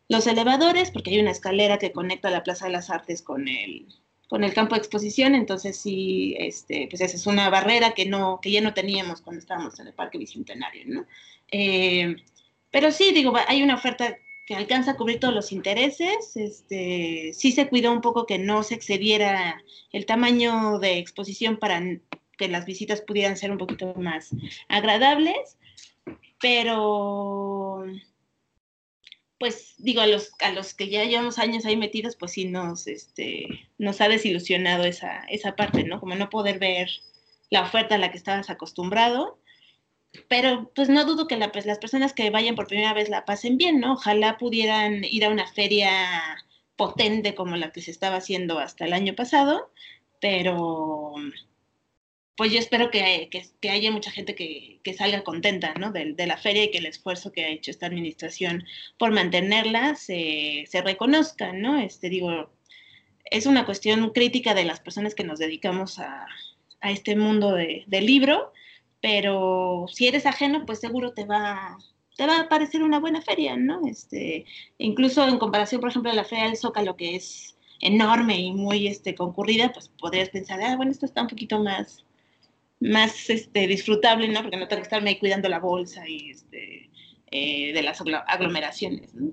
los 0.09 0.27
elevadores, 0.27 0.91
porque 0.91 1.11
hay 1.11 1.21
una 1.21 1.31
escalera 1.31 1.79
que 1.79 1.93
conecta 1.93 2.31
la 2.31 2.43
Plaza 2.43 2.67
de 2.67 2.73
las 2.73 2.91
Artes 2.91 3.23
con 3.23 3.47
el, 3.47 3.87
con 4.29 4.43
el 4.43 4.55
campo 4.55 4.75
de 4.75 4.81
exposición, 4.81 5.35
entonces 5.35 5.77
sí, 5.77 6.35
este, 6.39 6.89
pues 6.89 7.03
esa 7.03 7.17
es 7.17 7.27
una 7.27 7.51
barrera 7.51 7.93
que, 7.93 8.07
no, 8.07 8.41
que 8.41 8.51
ya 8.51 8.63
no 8.63 8.75
teníamos 8.75 9.21
cuando 9.21 9.41
estábamos 9.41 9.79
en 9.79 9.89
el 9.89 9.93
Parque 9.93 10.19
Bicentenario, 10.19 10.85
¿no? 10.87 11.07
Eh, 11.53 12.17
pero 12.71 12.91
sí, 12.91 13.13
digo, 13.13 13.35
hay 13.47 13.63
una 13.63 13.75
oferta 13.75 14.17
que 14.47 14.57
alcanza 14.57 14.93
a 14.93 14.97
cubrir 14.97 15.21
todos 15.21 15.35
los 15.35 15.53
intereses, 15.53 16.37
este, 16.37 17.33
sí 17.35 17.53
se 17.53 17.69
cuidó 17.69 17.93
un 17.93 18.01
poco 18.01 18.27
que 18.27 18.39
no 18.39 18.63
se 18.63 18.75
excediera 18.75 19.63
el 19.93 20.07
tamaño 20.07 20.79
de 20.79 20.99
exposición 20.99 21.59
para 21.59 21.81
que 22.37 22.49
las 22.49 22.67
visitas 22.67 23.01
pudieran 23.01 23.37
ser 23.37 23.51
un 23.51 23.59
poquito 23.59 23.95
más 23.95 24.31
agradables, 24.69 25.59
pero 26.41 27.85
pues 29.39 29.75
digo, 29.79 30.01
a 30.01 30.07
los, 30.07 30.33
a 30.41 30.53
los 30.53 30.75
que 30.75 30.89
ya 30.89 31.05
llevamos 31.05 31.39
años 31.39 31.67
ahí 31.67 31.77
metidos, 31.77 32.17
pues 32.17 32.33
sí 32.33 32.47
nos, 32.47 32.87
este, 32.87 33.69
nos 33.79 34.01
ha 34.01 34.09
desilusionado 34.09 34.85
esa, 34.85 35.25
esa 35.29 35.57
parte, 35.57 35.85
¿no? 35.85 36.01
Como 36.01 36.15
no 36.15 36.31
poder 36.31 36.59
ver 36.59 36.89
la 37.51 37.63
oferta 37.63 37.97
a 37.97 37.99
la 37.99 38.11
que 38.11 38.17
estabas 38.17 38.51
acostumbrado. 38.51 39.39
Pero 40.29 40.71
pues 40.75 40.89
no 40.89 41.05
dudo 41.05 41.27
que 41.27 41.37
pues, 41.53 41.67
las 41.67 41.79
personas 41.79 42.13
que 42.13 42.31
vayan 42.31 42.55
por 42.55 42.69
primera 42.69 42.95
vez 42.95 43.09
la 43.09 43.25
pasen 43.25 43.59
bien, 43.59 43.81
¿no? 43.81 43.95
Ojalá 43.95 44.39
pudieran 44.39 45.05
ir 45.05 45.25
a 45.25 45.31
una 45.31 45.47
feria 45.53 45.91
potente 46.77 47.35
como 47.35 47.57
la 47.57 47.73
que 47.73 47.83
se 47.83 47.91
estaba 47.91 48.17
haciendo 48.17 48.59
hasta 48.59 48.85
el 48.85 48.93
año 48.93 49.15
pasado, 49.15 49.71
pero 50.21 51.15
pues 52.37 52.53
yo 52.53 52.59
espero 52.59 52.91
que, 52.91 53.31
haya 53.71 53.91
mucha 53.93 54.11
gente 54.11 54.35
que, 54.35 54.81
salga 54.97 55.23
contenta 55.23 55.75
¿no? 55.75 55.93
de, 55.93 56.15
la 56.27 56.37
feria 56.37 56.65
y 56.65 56.71
que 56.71 56.79
el 56.79 56.87
esfuerzo 56.87 57.33
que 57.33 57.45
ha 57.45 57.49
hecho 57.49 57.71
esta 57.71 57.87
administración 57.87 58.65
por 58.99 59.13
mantenerla 59.13 59.95
se, 59.95 60.67
reconozca, 60.85 61.53
¿no? 61.53 61.79
Este, 61.79 62.09
digo, 62.09 62.51
es 63.25 63.47
una 63.47 63.65
cuestión 63.65 64.11
crítica 64.11 64.55
de 64.55 64.65
las 64.65 64.81
personas 64.81 65.15
que 65.15 65.25
nos 65.25 65.39
dedicamos 65.39 65.99
a, 65.99 66.27
este 66.83 67.17
mundo 67.17 67.53
de, 67.53 67.85
del 67.87 68.05
libro, 68.05 68.53
pero 69.01 69.87
si 69.89 70.07
eres 70.07 70.27
ajeno, 70.27 70.67
pues 70.67 70.81
seguro 70.81 71.15
te 71.15 71.25
va, 71.25 71.79
te 72.17 72.27
va 72.27 72.41
a 72.41 72.49
parecer 72.51 72.83
una 72.83 73.01
buena 73.01 73.23
feria, 73.23 73.57
¿no? 73.57 73.87
Este, 73.87 74.45
incluso 74.77 75.27
en 75.27 75.39
comparación, 75.39 75.81
por 75.81 75.91
ejemplo, 75.91 76.11
a 76.11 76.15
la 76.15 76.25
Feria 76.25 76.45
del 76.45 76.59
Zócalo, 76.59 76.97
que 76.97 77.17
es 77.17 77.57
enorme 77.81 78.39
y 78.39 78.53
muy 78.53 78.87
este, 78.87 79.15
concurrida, 79.15 79.73
pues 79.73 79.89
podrías 79.99 80.29
pensar, 80.29 80.61
ah, 80.63 80.77
bueno, 80.77 80.93
esto 80.93 81.07
está 81.07 81.23
un 81.23 81.29
poquito 81.29 81.63
más 81.63 82.05
más 82.85 83.31
este, 83.31 83.67
disfrutable, 83.67 84.29
¿no? 84.29 84.43
Porque 84.43 84.59
no 84.59 84.69
tengo 84.69 84.83
que 84.83 84.87
estarme 84.87 85.11
ahí 85.11 85.19
cuidando 85.19 85.49
la 85.49 85.59
bolsa 85.59 86.07
y 86.07 86.31
este, 86.31 86.91
eh, 87.31 87.73
de 87.73 87.83
las 87.83 88.03
aglomeraciones, 88.27 89.15
¿no? 89.15 89.33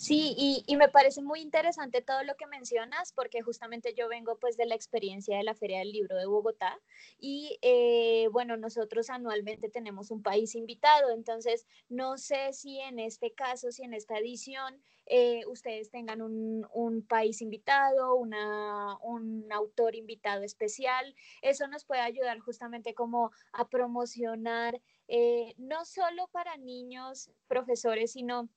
Sí, 0.00 0.34
y, 0.34 0.64
y, 0.66 0.76
me 0.78 0.88
parece 0.88 1.20
muy 1.20 1.40
interesante 1.42 2.00
todo 2.00 2.24
lo 2.24 2.34
que 2.34 2.46
mencionas, 2.46 3.12
porque 3.12 3.42
justamente 3.42 3.92
yo 3.92 4.08
vengo 4.08 4.38
pues 4.38 4.56
de 4.56 4.64
la 4.64 4.74
experiencia 4.74 5.36
de 5.36 5.42
la 5.42 5.54
Feria 5.54 5.80
del 5.80 5.92
Libro 5.92 6.16
de 6.16 6.24
Bogotá 6.24 6.80
y 7.18 7.58
eh, 7.60 8.26
bueno, 8.32 8.56
nosotros 8.56 9.10
anualmente 9.10 9.68
tenemos 9.68 10.10
un 10.10 10.22
país 10.22 10.54
invitado, 10.54 11.10
entonces 11.10 11.66
no 11.90 12.16
sé 12.16 12.54
si 12.54 12.80
en 12.80 12.98
este 12.98 13.34
caso, 13.34 13.72
si 13.72 13.82
en 13.82 13.92
esta 13.92 14.16
edición 14.16 14.80
eh, 15.04 15.42
ustedes 15.46 15.90
tengan 15.90 16.22
un, 16.22 16.66
un 16.72 17.02
país 17.06 17.42
invitado, 17.42 18.14
una, 18.14 18.96
un 19.02 19.52
autor 19.52 19.96
invitado 19.96 20.44
especial, 20.44 21.14
eso 21.42 21.68
nos 21.68 21.84
puede 21.84 22.00
ayudar 22.00 22.38
justamente 22.38 22.94
como 22.94 23.32
a 23.52 23.68
promocionar 23.68 24.80
eh, 25.08 25.54
no 25.58 25.84
solo 25.84 26.28
para 26.28 26.56
niños, 26.56 27.30
profesores, 27.48 28.12
sino 28.12 28.48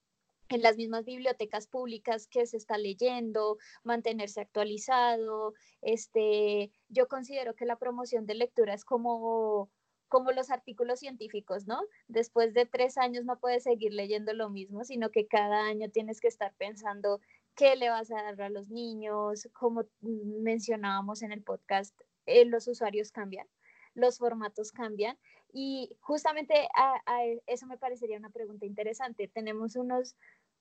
en 0.54 0.62
las 0.62 0.76
mismas 0.76 1.04
bibliotecas 1.04 1.66
públicas 1.66 2.28
que 2.28 2.46
se 2.46 2.56
está 2.56 2.78
leyendo, 2.78 3.58
mantenerse 3.82 4.40
actualizado. 4.40 5.54
Este, 5.82 6.70
yo 6.88 7.08
considero 7.08 7.54
que 7.54 7.66
la 7.66 7.76
promoción 7.76 8.24
de 8.26 8.34
lectura 8.34 8.72
es 8.74 8.84
como, 8.84 9.70
como 10.08 10.30
los 10.32 10.50
artículos 10.50 11.00
científicos, 11.00 11.66
¿no? 11.66 11.80
Después 12.08 12.54
de 12.54 12.66
tres 12.66 12.96
años 12.98 13.24
no 13.24 13.38
puedes 13.40 13.64
seguir 13.64 13.92
leyendo 13.92 14.32
lo 14.32 14.48
mismo, 14.48 14.84
sino 14.84 15.10
que 15.10 15.26
cada 15.26 15.66
año 15.66 15.90
tienes 15.90 16.20
que 16.20 16.28
estar 16.28 16.54
pensando 16.56 17.20
qué 17.56 17.76
le 17.76 17.90
vas 17.90 18.10
a 18.12 18.22
dar 18.22 18.40
a 18.40 18.48
los 18.48 18.70
niños, 18.70 19.48
como 19.52 19.84
mencionábamos 20.00 21.22
en 21.22 21.32
el 21.32 21.42
podcast, 21.42 22.00
eh, 22.26 22.44
los 22.44 22.68
usuarios 22.68 23.10
cambian 23.12 23.46
los 23.94 24.18
formatos 24.18 24.72
cambian 24.72 25.16
y 25.52 25.96
justamente 26.00 26.68
a, 26.76 27.00
eso 27.46 27.66
me 27.66 27.78
parecería 27.78 28.18
una 28.18 28.30
pregunta 28.30 28.66
interesante. 28.66 29.28
Tenemos 29.28 29.76
unos, 29.76 30.16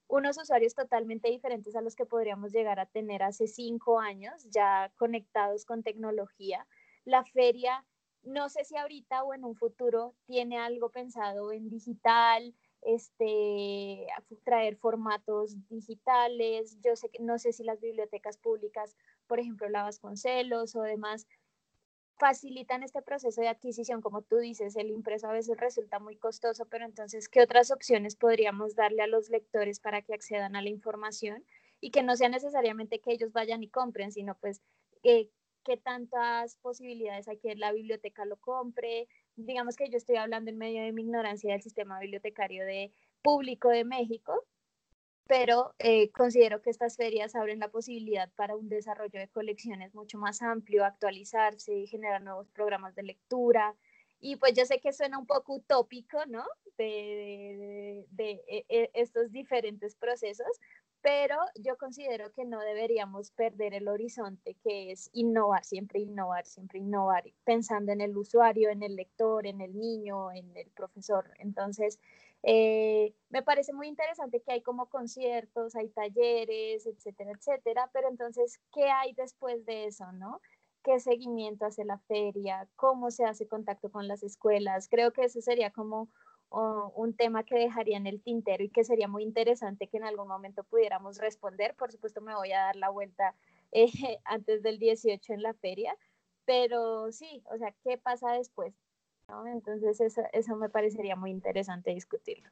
unos 0.08 0.38
usuarios 0.38 0.76
totalmente 0.76 1.30
diferentes 1.30 1.76
a 1.76 1.82
los 1.82 1.96
que 1.96 2.06
podríamos 2.06 2.52
llegar 2.52 2.80
a 2.80 2.86
tener 2.86 3.24
hace 3.24 3.48
cinco 3.48 4.00
años, 4.00 4.50
ya 4.50 4.92
conectados 4.96 5.66
con 5.66 5.84
tecnología. 5.84 6.68
La 7.06 7.24
feria, 7.24 7.86
no 8.24 8.50
sé 8.50 8.64
si 8.66 8.78
ahorita 8.78 9.24
o 9.24 9.34
en 9.34 9.44
un 9.44 9.56
futuro 9.56 10.16
tiene 10.26 10.58
algo 10.58 10.90
pensado 10.90 11.52
en 11.52 11.70
digital, 11.70 12.54
este, 12.82 14.08
traer 14.44 14.76
formatos 14.78 15.56
digitales. 15.70 16.78
Yo 16.82 16.96
sé 16.96 17.10
que 17.10 17.22
no 17.24 17.40
sé 17.40 17.54
si 17.54 17.64
las 17.64 17.80
bibliotecas 17.80 18.38
públicas, 18.38 18.96
por 19.28 19.40
ejemplo, 19.40 19.70
la 19.70 19.84
Vasconcelos 19.84 20.76
o 20.76 20.82
demás, 20.82 21.28
facilitan 22.18 22.84
este 22.84 23.02
proceso 23.02 23.42
de 23.42 23.48
adquisición, 23.48 24.02
como 24.02 24.22
tú 24.22 24.38
dices, 24.38 24.76
el 24.76 24.90
impreso 24.90 25.28
a 25.28 25.34
veces 25.34 25.58
resulta 25.58 26.00
muy 26.00 26.16
costoso, 26.16 26.66
pero 26.66 26.86
entonces, 26.86 27.28
¿qué 27.28 27.42
otras 27.42 27.72
opciones 27.72 28.16
podríamos 28.16 28.76
darle 28.76 29.02
a 29.02 29.08
los 29.08 29.30
lectores 29.30 29.80
para 29.80 30.02
que 30.02 30.14
accedan 30.14 30.56
a 30.56 30.62
la 30.62 30.70
información 30.70 31.46
y 31.82 31.92
que 31.92 32.04
no 32.04 32.16
sea 32.16 32.30
necesariamente 32.30 33.00
que 33.00 33.12
ellos 33.12 33.34
vayan 33.34 33.64
y 33.64 33.70
compren, 33.70 34.12
sino 34.12 34.36
pues 34.36 34.62
eh, 35.04 35.30
qué 35.64 35.78
tantas 35.78 36.56
posibilidades 36.58 37.28
hay 37.28 37.38
que 37.38 37.56
la 37.56 37.72
biblioteca 37.72 38.26
lo 38.26 38.38
compre? 38.38 39.08
Digamos 39.36 39.76
que 39.76 39.90
yo 39.90 39.98
estoy 39.98 40.18
hablando 40.18 40.52
en 40.52 40.58
medio 40.58 40.84
de 40.84 40.94
mi 40.94 41.02
ignorancia 41.02 41.52
del 41.52 41.62
sistema 41.62 42.00
bibliotecario 42.00 42.66
de 42.66 42.94
público 43.22 43.70
de 43.70 43.86
México, 43.86 44.46
pero 45.28 45.74
eh, 45.80 46.12
considero 46.12 46.62
que 46.62 46.70
estas 46.70 46.98
ferias 46.98 47.36
abren 47.36 47.60
la 47.60 47.70
posibilidad 47.70 48.30
para 48.36 48.56
un 48.56 48.70
desarrollo 48.70 49.20
de 49.20 49.30
colecciones 49.30 49.94
mucho 49.96 50.18
más 50.18 50.42
amplio, 50.42 50.86
actualizarse, 50.86 51.74
y 51.74 51.88
generar 51.88 52.22
nuevos 52.22 52.50
programas 52.50 52.96
de 52.96 53.04
lectura. 53.04 53.76
Y 54.20 54.38
pues 54.38 54.54
yo 54.54 54.66
sé 54.66 54.80
que 54.80 54.94
suena 54.94 55.18
un 55.18 55.26
poco 55.26 55.56
utópico, 55.56 56.26
¿no? 56.28 56.46
De, 56.78 58.06
e, 58.18 58.66
e, 58.70 58.90
estos 58.94 59.32
diferentes 59.32 59.96
procesos, 59.96 60.60
pero 61.04 61.36
yo 61.56 61.78
considero 61.78 62.32
que 62.32 62.46
no 62.46 62.62
deberíamos 62.62 63.30
perder 63.32 63.74
el 63.74 63.90
horizonte, 63.90 64.56
que 64.64 64.90
es 64.90 65.10
innovar, 65.12 65.66
siempre 65.66 66.00
innovar, 66.00 66.46
siempre 66.46 66.80
innovar, 66.80 67.26
pensando 67.44 67.92
en 67.92 68.00
el 68.00 68.16
usuario, 68.16 68.70
en 68.70 68.84
el 68.84 68.96
lector, 68.96 69.46
en 69.46 69.60
el 69.60 69.78
niño, 69.78 70.32
en 70.32 70.56
el 70.56 70.72
profesor. 70.72 71.30
Entonces, 71.40 72.00
eh, 72.42 73.14
me 73.30 73.44
parece 73.44 73.74
muy 73.74 73.90
interesante 73.90 74.42
que 74.42 74.54
hay 74.54 74.62
como 74.62 74.86
conciertos, 74.88 75.76
hay 75.76 75.90
talleres, 75.90 76.86
etcétera, 76.86 77.32
etcétera, 77.32 77.90
pero 77.92 78.08
entonces, 78.08 78.62
¿qué 78.74 78.86
hay 78.86 79.14
después 79.14 79.66
de 79.66 79.88
eso, 79.88 80.10
no? 80.14 80.40
¿Qué 80.86 81.02
seguimiento 81.02 81.66
hace 81.66 81.84
la 81.84 81.98
feria? 82.00 82.70
¿Cómo 82.78 83.12
se 83.12 83.26
hace 83.26 83.46
contacto 83.46 83.92
con 83.92 84.08
las 84.08 84.24
escuelas? 84.24 84.88
Creo 84.88 85.12
que 85.12 85.26
eso 85.26 85.42
sería 85.42 85.72
como 85.72 86.08
oh, 86.54 86.94
un 86.96 87.14
tema 87.14 87.44
que 87.44 87.56
dejaría 87.56 87.98
en 87.98 88.06
el 88.06 88.22
tintero 88.22 88.64
y 88.64 88.70
que 88.70 88.84
sería 88.84 89.08
muy 89.08 89.24
interesante 89.24 89.88
que 89.88 89.98
en 89.98 90.04
algún 90.04 90.28
momento 90.28 90.64
pudiéramos 90.64 91.18
responder. 91.18 91.74
Por 91.76 91.92
supuesto, 91.92 92.22
me 92.22 92.36
voy 92.36 92.52
a 92.52 92.60
dar 92.60 92.76
la 92.76 92.90
vuelta 92.90 93.34
eh, 93.72 94.20
antes 94.24 94.62
del 94.62 94.78
18 94.78 95.34
en 95.34 95.42
la 95.42 95.54
feria, 95.56 95.96
pero 96.46 97.12
sí, 97.12 97.44
o 97.52 97.58
sea, 97.58 97.74
¿qué 97.84 97.98
pasa 97.98 98.34
después? 98.34 98.74
Entonces 99.48 100.00
eso, 100.00 100.22
eso 100.32 100.56
me 100.56 100.70
parecería 100.70 101.16
muy 101.16 101.32
interesante 101.32 101.92
discutirlo. 101.92 102.50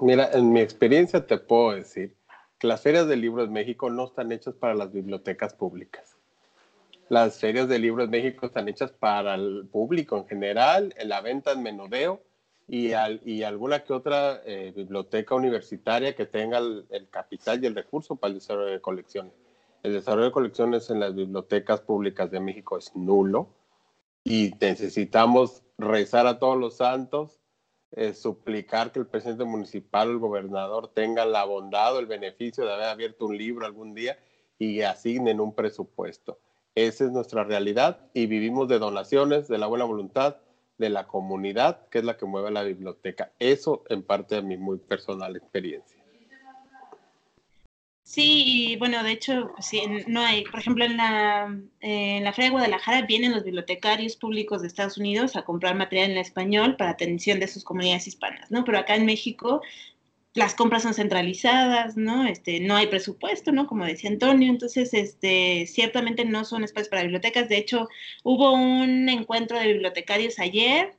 Mira, 0.00 0.30
en 0.32 0.52
mi 0.52 0.60
experiencia 0.60 1.26
te 1.26 1.38
puedo 1.38 1.72
decir 1.72 2.14
que 2.58 2.68
las 2.68 2.82
ferias 2.82 3.08
de 3.08 3.16
libros 3.16 3.48
en 3.48 3.52
México 3.54 3.90
no 3.90 4.04
están 4.04 4.30
hechas 4.30 4.54
para 4.54 4.74
las 4.74 4.92
bibliotecas 4.92 5.54
públicas. 5.54 6.16
Las 7.08 7.40
ferias 7.40 7.68
de 7.68 7.80
libros 7.80 8.04
en 8.04 8.10
México 8.10 8.46
están 8.46 8.68
hechas 8.68 8.92
para 8.92 9.34
el 9.34 9.66
público 9.72 10.18
en 10.18 10.28
general, 10.28 10.94
en 10.96 11.08
la 11.08 11.20
venta 11.20 11.52
en 11.52 11.64
menudeo 11.64 12.22
y, 12.72 12.92
y 13.24 13.42
alguna 13.42 13.82
que 13.82 13.92
otra 13.92 14.42
eh, 14.46 14.72
biblioteca 14.74 15.34
universitaria 15.34 16.14
que 16.14 16.24
tenga 16.24 16.58
el, 16.58 16.86
el, 16.90 17.08
capital 17.08 17.60
y 17.60 17.66
el 17.66 17.74
recurso 17.74 18.14
para 18.14 18.28
el 18.28 18.38
desarrollo 18.38 18.70
de 18.70 18.80
colecciones. 18.80 19.32
El 19.82 19.94
desarrollo 19.94 20.26
de 20.26 20.30
colecciones 20.30 20.88
en 20.88 21.00
las 21.00 21.12
bibliotecas 21.12 21.80
públicas 21.80 22.30
de 22.30 22.38
México 22.38 22.78
es 22.78 22.94
nulo 22.94 23.48
y 24.22 24.52
necesitamos 24.60 25.64
rezar 25.78 26.28
a 26.28 26.38
todos 26.38 26.56
los 26.56 26.76
santos, 26.76 27.40
eh, 27.90 28.14
suplicar 28.14 28.92
que 28.92 29.00
el 29.00 29.06
presidente 29.08 29.44
municipal 29.44 30.06
o 30.06 30.12
el 30.12 30.18
gobernador 30.18 30.92
tengan 30.94 31.32
la 31.32 31.44
bondad 31.44 31.96
o 31.96 31.98
el 31.98 32.06
beneficio 32.06 32.64
de 32.64 32.72
haber 32.72 32.86
abierto 32.86 33.26
un 33.26 33.36
libro 33.36 33.66
algún 33.66 33.94
día 33.94 34.16
y 34.60 34.82
asignen 34.82 35.40
un 35.40 35.56
presupuesto. 35.56 36.38
Esa 36.76 37.06
es 37.06 37.10
nuestra 37.10 37.42
realidad 37.42 37.98
y 38.14 38.26
vivimos 38.26 38.68
de 38.68 38.78
donaciones, 38.78 39.48
de 39.48 39.58
la 39.58 39.66
buena 39.66 39.86
voluntad, 39.86 40.36
de 40.80 40.90
la 40.90 41.06
comunidad, 41.06 41.86
que 41.88 41.98
es 41.98 42.04
la 42.04 42.16
que 42.16 42.26
mueve 42.26 42.50
la 42.50 42.64
biblioteca. 42.64 43.30
Eso 43.38 43.84
en 43.88 44.02
parte 44.02 44.34
de 44.34 44.42
mi 44.42 44.56
muy 44.56 44.78
personal 44.78 45.36
experiencia. 45.36 46.00
Sí, 48.02 48.74
bueno, 48.80 49.04
de 49.04 49.12
hecho, 49.12 49.52
sí, 49.60 49.82
no 50.08 50.20
hay, 50.22 50.42
por 50.42 50.58
ejemplo, 50.58 50.84
en 50.84 50.96
la, 50.96 51.56
en 51.80 52.24
la 52.24 52.32
Feria 52.32 52.48
de 52.48 52.54
Guadalajara 52.54 53.06
vienen 53.06 53.30
los 53.30 53.44
bibliotecarios 53.44 54.16
públicos 54.16 54.62
de 54.62 54.66
Estados 54.66 54.98
Unidos 54.98 55.36
a 55.36 55.44
comprar 55.44 55.76
material 55.76 56.10
en 56.10 56.18
español 56.18 56.74
para 56.76 56.90
atención 56.90 57.38
de 57.38 57.46
sus 57.46 57.62
comunidades 57.62 58.08
hispanas, 58.08 58.50
¿no? 58.50 58.64
Pero 58.64 58.78
acá 58.78 58.96
en 58.96 59.06
México 59.06 59.62
las 60.34 60.54
compras 60.54 60.82
son 60.84 60.94
centralizadas, 60.94 61.96
¿no? 61.96 62.26
Este, 62.26 62.60
no 62.60 62.76
hay 62.76 62.86
presupuesto, 62.86 63.52
¿no? 63.52 63.66
Como 63.66 63.84
decía 63.84 64.10
Antonio, 64.10 64.48
entonces, 64.48 64.94
este, 64.94 65.66
ciertamente 65.66 66.24
no 66.24 66.44
son 66.44 66.64
espacios 66.64 66.88
para 66.88 67.02
bibliotecas. 67.02 67.48
De 67.48 67.58
hecho, 67.58 67.88
hubo 68.22 68.52
un 68.52 69.08
encuentro 69.08 69.58
de 69.58 69.72
bibliotecarios 69.72 70.38
ayer 70.38 70.96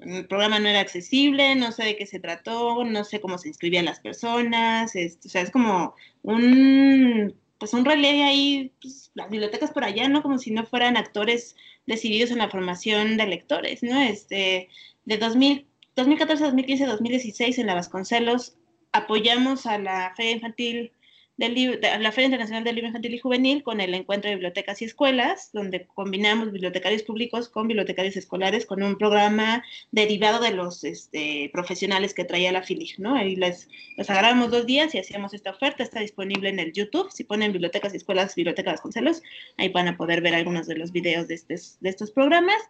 el 0.00 0.26
programa 0.26 0.58
no 0.58 0.68
era 0.68 0.80
accesible, 0.80 1.54
no 1.56 1.72
sé 1.72 1.84
de 1.84 1.96
qué 1.96 2.06
se 2.06 2.20
trató, 2.20 2.84
no 2.84 3.04
sé 3.04 3.20
cómo 3.20 3.38
se 3.38 3.48
inscribían 3.48 3.84
las 3.84 4.00
personas, 4.00 4.92
o 4.94 5.28
sea, 5.28 5.42
es 5.42 5.50
como 5.50 5.94
un, 6.22 7.34
pues 7.58 7.72
un 7.74 7.84
relé 7.84 8.22
ahí, 8.22 8.72
pues, 8.80 9.10
las 9.14 9.28
bibliotecas 9.30 9.72
por 9.72 9.84
allá, 9.84 10.08
¿no? 10.08 10.22
Como 10.22 10.38
si 10.38 10.52
no 10.52 10.64
fueran 10.66 10.96
actores 10.96 11.56
decididos 11.86 12.30
en 12.30 12.38
la 12.38 12.50
formación 12.50 13.16
de 13.16 13.26
lectores, 13.26 13.82
¿no? 13.82 14.00
Este, 14.00 14.68
de 15.04 15.16
2000, 15.18 15.66
2014, 15.96 16.44
2015, 16.44 16.86
2016 16.86 17.58
en 17.58 17.66
la 17.66 17.74
Vasconcelos 17.74 18.56
apoyamos 18.92 19.66
a 19.66 19.78
la 19.78 20.12
Feria 20.16 20.32
Infantil 20.32 20.92
del 21.38 21.80
la 21.80 22.10
Feria 22.10 22.26
Internacional 22.26 22.64
del 22.64 22.74
Libro 22.74 22.88
Infantil 22.88 23.14
y 23.14 23.18
Juvenil 23.20 23.62
con 23.62 23.80
el 23.80 23.94
encuentro 23.94 24.28
de 24.28 24.34
bibliotecas 24.34 24.82
y 24.82 24.86
escuelas, 24.86 25.50
donde 25.52 25.86
combinamos 25.86 26.50
bibliotecarios 26.50 27.04
públicos 27.04 27.48
con 27.48 27.68
bibliotecarios 27.68 28.16
escolares 28.16 28.66
con 28.66 28.82
un 28.82 28.98
programa 28.98 29.62
derivado 29.92 30.40
de 30.40 30.50
los 30.50 30.82
este, 30.82 31.48
profesionales 31.52 32.12
que 32.12 32.24
traía 32.24 32.50
la 32.50 32.64
FILIG, 32.64 32.98
¿no? 32.98 33.14
Ahí 33.14 33.36
les, 33.36 33.68
les 33.96 34.10
agarramos 34.10 34.50
dos 34.50 34.66
días 34.66 34.92
y 34.96 34.98
hacíamos 34.98 35.32
esta 35.32 35.52
oferta, 35.52 35.84
está 35.84 36.00
disponible 36.00 36.48
en 36.48 36.58
el 36.58 36.72
YouTube, 36.72 37.12
si 37.12 37.22
ponen 37.22 37.52
bibliotecas 37.52 37.94
y 37.94 37.98
escuelas, 37.98 38.34
bibliotecas 38.34 38.80
Concelos, 38.80 39.22
ahí 39.58 39.68
van 39.68 39.86
a 39.86 39.96
poder 39.96 40.20
ver 40.20 40.34
algunos 40.34 40.66
de 40.66 40.76
los 40.76 40.90
videos 40.90 41.28
de 41.28 41.36
estos 41.36 42.10
programas. 42.10 42.60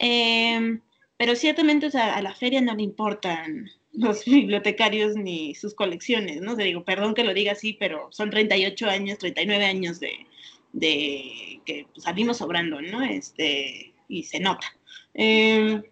Eh, 0.00 0.80
pero 1.18 1.34
ciertamente 1.34 1.86
a 1.96 2.20
la 2.20 2.34
feria 2.34 2.60
no 2.60 2.74
le 2.74 2.82
importan 2.82 3.70
los 3.96 4.24
bibliotecarios 4.24 5.16
ni 5.16 5.54
sus 5.54 5.74
colecciones, 5.74 6.40
¿no? 6.40 6.52
O 6.52 6.56
digo, 6.56 6.84
perdón 6.84 7.14
que 7.14 7.24
lo 7.24 7.34
diga 7.34 7.52
así, 7.52 7.72
pero 7.72 8.08
son 8.12 8.30
38 8.30 8.86
años, 8.88 9.18
39 9.18 9.64
años 9.64 10.00
de, 10.00 10.26
que 11.64 11.86
salimos 11.96 12.38
sobrando, 12.38 12.80
¿no? 12.82 13.02
Este, 13.02 13.94
y 14.08 14.24
se 14.24 14.40
nota. 14.40 14.66
Em, 15.14 15.82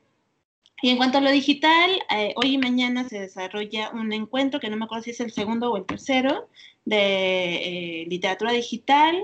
y 0.83 0.91
en 0.91 0.97
cuanto 0.99 1.19
a 1.19 1.21
lo 1.23 1.31
digital, 1.31 1.91
eh, 2.15 2.35
hoy 2.37 2.55
y 2.55 2.59
mañana 2.59 3.09
se 3.09 3.19
desarrolla 3.21 3.91
un 3.91 4.13
encuentro, 4.13 4.61
que 4.61 4.69
no 4.69 4.77
me 4.77 4.85
acuerdo 4.85 5.05
si 5.05 5.11
es 5.11 5.21
el 5.21 5.33
segundo 5.33 5.73
o 5.73 5.77
el 5.79 5.87
tercero, 5.87 6.49
de 6.85 8.03
eh, 8.03 8.07
literatura 8.09 8.53
digital. 8.53 9.17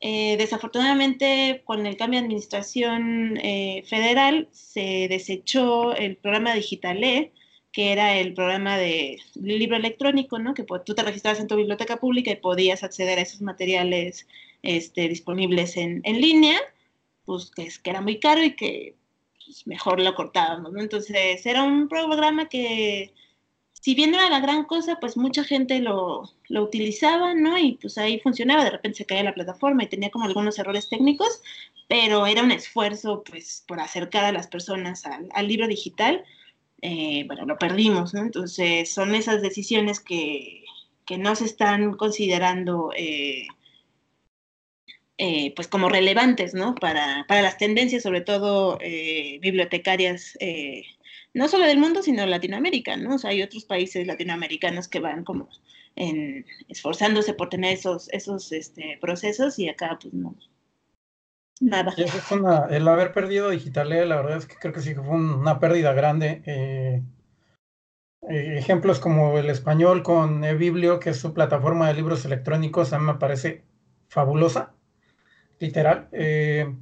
Eh, 0.00 0.36
desafortunadamente, 0.38 1.62
con 1.64 1.86
el 1.86 1.96
cambio 1.96 2.20
de 2.20 2.26
administración 2.26 3.38
federal, 3.86 4.48
se 4.50 5.08
desechó 5.08 5.94
el 5.94 6.16
programa 6.16 6.54
Digitale, 6.54 7.32
que 7.74 7.90
era 7.90 8.16
el 8.16 8.34
programa 8.34 8.78
de 8.78 9.18
libro 9.34 9.76
electrónico, 9.76 10.38
¿no? 10.38 10.54
Que 10.54 10.64
tú 10.86 10.94
te 10.94 11.02
registrabas 11.02 11.40
en 11.40 11.48
tu 11.48 11.56
biblioteca 11.56 11.96
pública 11.96 12.30
y 12.30 12.36
podías 12.36 12.84
acceder 12.84 13.18
a 13.18 13.22
esos 13.22 13.42
materiales 13.42 14.28
este, 14.62 15.08
disponibles 15.08 15.76
en, 15.76 16.00
en 16.04 16.20
línea, 16.20 16.56
pues 17.24 17.50
que, 17.50 17.68
que, 17.82 17.90
era 17.90 18.00
muy 18.00 18.20
caro 18.20 18.44
y 18.44 18.54
que 18.54 18.94
pues, 19.44 19.66
mejor 19.66 20.00
lo 20.00 20.14
cortábamos, 20.14 20.72
¿no? 20.72 20.80
Entonces 20.80 21.44
era 21.44 21.64
un 21.64 21.88
programa 21.88 22.48
que, 22.48 23.12
si 23.72 23.96
bien 23.96 24.12
no 24.12 24.18
era 24.18 24.30
la 24.30 24.38
gran 24.38 24.66
cosa, 24.66 25.00
pues 25.00 25.16
mucha 25.16 25.42
gente 25.42 25.80
lo, 25.80 26.30
lo 26.48 26.62
utilizaba, 26.62 27.34
¿no? 27.34 27.58
Y 27.58 27.72
pues 27.72 27.98
ahí 27.98 28.20
funcionaba, 28.20 28.62
de 28.62 28.70
repente 28.70 28.98
se 28.98 29.06
caía 29.06 29.24
la 29.24 29.34
plataforma 29.34 29.82
y 29.82 29.88
tenía 29.88 30.10
como 30.10 30.26
algunos 30.26 30.60
errores 30.60 30.88
técnicos, 30.88 31.42
pero 31.88 32.24
era 32.24 32.44
un 32.44 32.52
esfuerzo, 32.52 33.24
pues, 33.28 33.64
por 33.66 33.80
acercar 33.80 34.24
a 34.26 34.32
las 34.32 34.46
personas 34.46 35.04
al, 35.06 35.28
al 35.34 35.48
libro 35.48 35.66
digital 35.66 36.24
eh, 36.86 37.24
bueno, 37.26 37.46
lo 37.46 37.56
perdimos, 37.56 38.12
¿no? 38.12 38.20
Entonces 38.20 38.92
son 38.92 39.14
esas 39.14 39.40
decisiones 39.40 40.00
que, 40.00 40.64
que 41.06 41.16
no 41.16 41.34
se 41.34 41.46
están 41.46 41.96
considerando 41.96 42.90
eh, 42.94 43.46
eh, 45.16 45.54
pues 45.56 45.66
como 45.66 45.88
relevantes, 45.88 46.52
¿no? 46.52 46.74
Para, 46.74 47.24
para, 47.26 47.40
las 47.40 47.56
tendencias, 47.56 48.02
sobre 48.02 48.20
todo 48.20 48.78
bibliotecarias, 49.40 50.36
no 51.32 51.48
solo 51.48 51.64
del 51.64 51.78
mundo, 51.78 52.02
sino 52.02 52.26
Latinoamérica, 52.26 52.98
¿no? 52.98 53.14
O 53.14 53.18
sea, 53.18 53.30
hay 53.30 53.40
otros 53.42 53.64
países 53.64 54.06
latinoamericanos 54.06 54.86
que 54.86 55.00
van 55.00 55.24
como 55.24 55.48
en, 55.96 56.44
esforzándose 56.68 57.32
por 57.32 57.48
tener 57.48 57.72
esos, 57.72 58.10
esos 58.12 58.52
este, 58.52 58.98
procesos 59.00 59.58
y 59.58 59.70
acá 59.70 59.98
pues 60.02 60.12
no, 60.12 60.36
Nada. 61.60 61.94
el 62.70 62.88
haber 62.88 63.12
perdido 63.12 63.50
Digitale, 63.50 64.04
la 64.06 64.16
verdad 64.16 64.38
es 64.38 64.46
que 64.46 64.56
creo 64.56 64.72
que 64.72 64.80
sí 64.80 64.94
fue 64.94 65.14
una 65.14 65.60
pérdida 65.60 65.92
grande. 65.92 66.42
Eh, 66.46 67.02
eh, 68.28 68.58
ejemplos 68.58 69.00
como 69.00 69.38
el 69.38 69.50
español 69.50 70.02
con 70.02 70.44
eBiblio, 70.44 70.98
que 70.98 71.10
es 71.10 71.18
su 71.18 71.34
plataforma 71.34 71.88
de 71.88 71.94
libros 71.94 72.24
electrónicos, 72.24 72.92
a 72.92 72.98
mí 72.98 73.04
me 73.04 73.14
parece 73.14 73.64
fabulosa, 74.08 74.72
literal, 75.58 76.08
eh, 76.12 76.74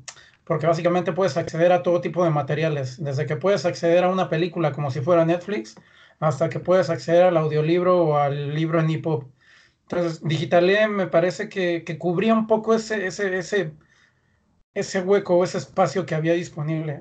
porque 0.45 0.67
básicamente 0.67 1.13
puedes 1.13 1.37
acceder 1.37 1.73
a 1.73 1.83
todo 1.83 2.01
tipo 2.01 2.25
de 2.25 2.31
materiales, 2.31 3.03
desde 3.03 3.27
que 3.27 3.37
puedes 3.37 3.65
acceder 3.67 4.05
a 4.05 4.09
una 4.09 4.29
película 4.29 4.73
como 4.73 4.91
si 4.91 5.01
fuera 5.01 5.25
Netflix, 5.25 5.75
hasta 6.21 6.49
que 6.49 6.61
puedes 6.61 6.91
acceder 6.91 7.25
al 7.25 7.37
audiolibro 7.37 8.05
o 8.05 8.17
al 8.19 8.55
libro 8.55 8.79
en 8.81 8.91
EPUB. 8.91 9.29
Entonces, 9.83 10.23
Digitale 10.23 10.87
me 10.89 11.09
parece 11.09 11.49
que, 11.49 11.83
que 11.85 11.99
cubría 11.99 12.35
un 12.35 12.47
poco 12.47 12.75
ese, 12.75 13.07
ese, 13.07 13.37
ese 13.39 13.73
ese 14.75 15.01
hueco 15.03 15.37
o 15.37 15.45
ese 15.45 15.59
espacio 15.59 16.07
que 16.07 16.15
había 16.15 16.33
disponible. 16.35 17.01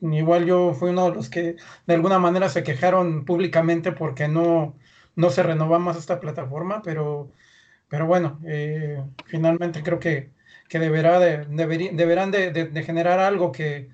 Mm, 0.00 0.12
igual 0.12 0.46
yo 0.46 0.74
fui 0.74 0.90
uno 0.90 1.10
de 1.10 1.14
los 1.16 1.28
que 1.30 1.56
de 1.86 1.94
alguna 1.94 2.18
manera 2.18 2.48
se 2.48 2.62
quejaron 2.62 3.24
públicamente 3.24 3.92
porque 3.92 4.28
no, 4.28 4.76
no 5.16 5.30
se 5.30 5.42
renovó 5.42 5.78
más 5.78 5.96
esta 5.96 6.20
plataforma, 6.20 6.82
pero, 6.82 7.30
pero 7.88 8.06
bueno, 8.06 8.40
eh, 8.46 9.02
finalmente 9.26 9.82
creo 9.82 9.98
que, 9.98 10.30
que 10.68 10.78
deberá 10.78 11.18
de, 11.20 11.46
deberán 11.46 12.30
de, 12.30 12.82
generar 12.84 13.18
algo 13.20 13.52
que, 13.52 13.90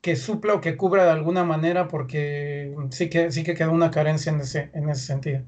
que 0.00 0.16
supla 0.16 0.54
o 0.54 0.60
que 0.60 0.76
cubra 0.76 1.04
de 1.04 1.10
alguna 1.10 1.44
manera 1.44 1.88
porque 1.88 2.74
sí 2.90 3.08
que, 3.10 3.30
sí 3.32 3.44
que 3.44 3.54
queda 3.54 3.70
una 3.70 3.90
carencia 3.90 4.32
en 4.32 4.40
ese, 4.40 4.70
en 4.74 4.88
ese 4.88 5.06
sentido. 5.06 5.42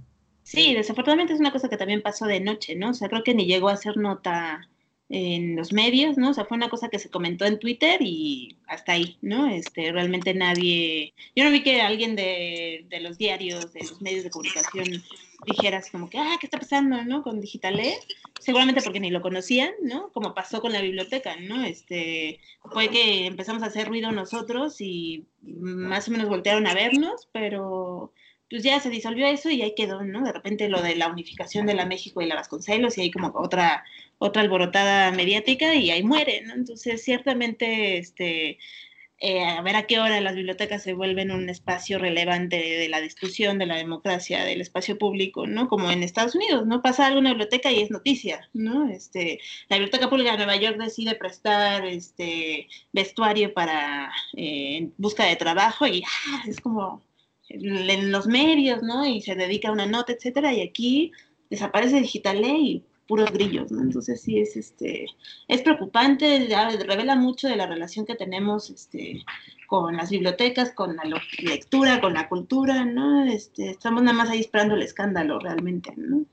Sí, 0.44 0.74
desafortunadamente 0.74 1.32
es 1.34 1.40
una 1.40 1.52
cosa 1.52 1.68
que 1.68 1.76
también 1.76 2.02
pasó 2.02 2.26
de 2.26 2.40
noche, 2.40 2.74
¿no? 2.76 2.90
O 2.90 2.94
sea, 2.94 3.08
creo 3.08 3.22
que 3.22 3.34
ni 3.34 3.46
llegó 3.46 3.68
a 3.68 3.76
ser 3.76 3.96
nota 3.96 4.68
en 5.12 5.56
los 5.56 5.74
medios, 5.74 6.16
¿no? 6.16 6.30
O 6.30 6.34
sea, 6.34 6.46
fue 6.46 6.56
una 6.56 6.70
cosa 6.70 6.88
que 6.88 6.98
se 6.98 7.10
comentó 7.10 7.44
en 7.44 7.58
Twitter 7.58 8.00
y 8.00 8.56
hasta 8.66 8.92
ahí, 8.92 9.18
¿no? 9.20 9.46
Este, 9.46 9.92
realmente 9.92 10.32
nadie, 10.32 11.12
yo 11.36 11.44
no 11.44 11.50
vi 11.50 11.62
que 11.62 11.82
alguien 11.82 12.16
de, 12.16 12.86
de 12.88 13.00
los 13.00 13.18
diarios, 13.18 13.74
de 13.74 13.80
los 13.80 14.00
medios 14.00 14.24
de 14.24 14.30
comunicación 14.30 15.04
dijera 15.44 15.78
así 15.78 15.90
como 15.90 16.08
que, 16.08 16.16
ah, 16.16 16.38
¿qué 16.40 16.46
está 16.46 16.58
pasando, 16.58 17.04
no? 17.04 17.22
Con 17.22 17.42
Digitale, 17.42 17.98
seguramente 18.40 18.80
porque 18.80 19.00
ni 19.00 19.10
lo 19.10 19.20
conocían, 19.20 19.72
¿no? 19.82 20.10
Como 20.12 20.34
pasó 20.34 20.62
con 20.62 20.72
la 20.72 20.80
biblioteca, 20.80 21.36
¿no? 21.36 21.62
Este, 21.62 22.40
fue 22.72 22.88
que 22.88 23.26
empezamos 23.26 23.62
a 23.62 23.66
hacer 23.66 23.88
ruido 23.88 24.12
nosotros 24.12 24.80
y 24.80 25.26
más 25.42 26.08
o 26.08 26.12
menos 26.12 26.30
voltearon 26.30 26.66
a 26.66 26.72
vernos, 26.72 27.28
pero 27.32 28.14
pues 28.52 28.64
ya 28.64 28.78
se 28.80 28.90
disolvió 28.90 29.26
eso 29.26 29.48
y 29.48 29.62
ahí 29.62 29.74
quedó, 29.74 30.04
¿no? 30.04 30.22
De 30.24 30.32
repente 30.32 30.68
lo 30.68 30.82
de 30.82 30.94
la 30.94 31.08
unificación 31.08 31.64
de 31.64 31.72
la 31.72 31.86
México 31.86 32.20
y 32.20 32.26
la 32.26 32.34
Vasconcelos 32.34 32.98
y 32.98 33.00
hay 33.00 33.10
como 33.10 33.32
otra 33.34 33.82
otra 34.18 34.42
alborotada 34.42 35.10
mediática 35.10 35.74
y 35.74 35.90
ahí 35.90 36.02
muere, 36.02 36.42
¿no? 36.42 36.52
Entonces, 36.54 37.02
ciertamente, 37.02 37.96
este, 37.96 38.58
eh, 39.18 39.44
a 39.44 39.62
ver 39.62 39.76
a 39.76 39.84
qué 39.84 40.00
hora 40.00 40.20
las 40.20 40.34
bibliotecas 40.34 40.82
se 40.82 40.92
vuelven 40.92 41.30
un 41.30 41.48
espacio 41.48 41.98
relevante 41.98 42.56
de, 42.56 42.88
la 42.90 43.00
discusión, 43.00 43.58
de 43.58 43.66
la 43.66 43.76
democracia, 43.76 44.44
del 44.44 44.60
espacio 44.60 44.98
público, 44.98 45.46
¿no? 45.46 45.68
Como 45.68 45.90
en 45.90 46.02
Estados 46.02 46.34
Unidos, 46.34 46.66
¿no? 46.66 46.82
Pasa 46.82 47.06
algo 47.06 47.20
en 47.20 47.26
una 47.26 47.30
biblioteca 47.30 47.72
y 47.72 47.80
es 47.80 47.90
noticia, 47.90 48.50
¿no? 48.52 48.88
Este, 48.90 49.40
la 49.68 49.76
Biblioteca 49.78 50.10
Pública 50.10 50.32
de 50.32 50.38
Nueva 50.38 50.56
York 50.56 50.76
decide 50.76 51.14
prestar 51.14 51.86
este, 51.86 52.68
vestuario 52.92 53.54
para 53.54 54.12
eh, 54.36 54.90
busca 54.98 55.24
de 55.24 55.36
trabajo 55.36 55.86
y 55.86 56.02
ah, 56.04 56.42
es 56.46 56.60
como 56.60 57.02
en 57.52 58.10
los 58.10 58.26
medios, 58.26 58.82
¿no? 58.82 59.06
Y 59.06 59.20
se 59.20 59.34
dedica 59.34 59.68
a 59.68 59.72
una 59.72 59.86
nota, 59.86 60.12
etcétera, 60.12 60.52
y 60.52 60.62
aquí 60.62 61.12
desaparece 61.50 62.00
Digital 62.00 62.40
Ley 62.40 62.84
puros 63.06 63.30
grillos, 63.32 63.70
¿no? 63.70 63.82
Entonces 63.82 64.22
sí 64.22 64.38
es 64.38 64.56
este 64.56 65.06
es 65.48 65.62
preocupante, 65.62 66.48
revela 66.86 67.14
mucho 67.14 67.48
de 67.48 67.56
la 67.56 67.66
relación 67.66 68.06
que 68.06 68.14
tenemos 68.14 68.70
este 68.70 69.24
con 69.66 69.96
las 69.96 70.10
bibliotecas, 70.10 70.72
con 70.72 70.96
la 70.96 71.02
lectura, 71.38 72.00
con 72.00 72.14
la 72.14 72.28
cultura, 72.28 72.84
¿no? 72.84 73.24
Este, 73.24 73.70
estamos 73.70 74.02
nada 74.02 74.16
más 74.16 74.30
ahí 74.30 74.40
esperando 74.40 74.74
el 74.74 74.82
escándalo 74.82 75.38
realmente, 75.38 75.92
¿no? 75.96 76.24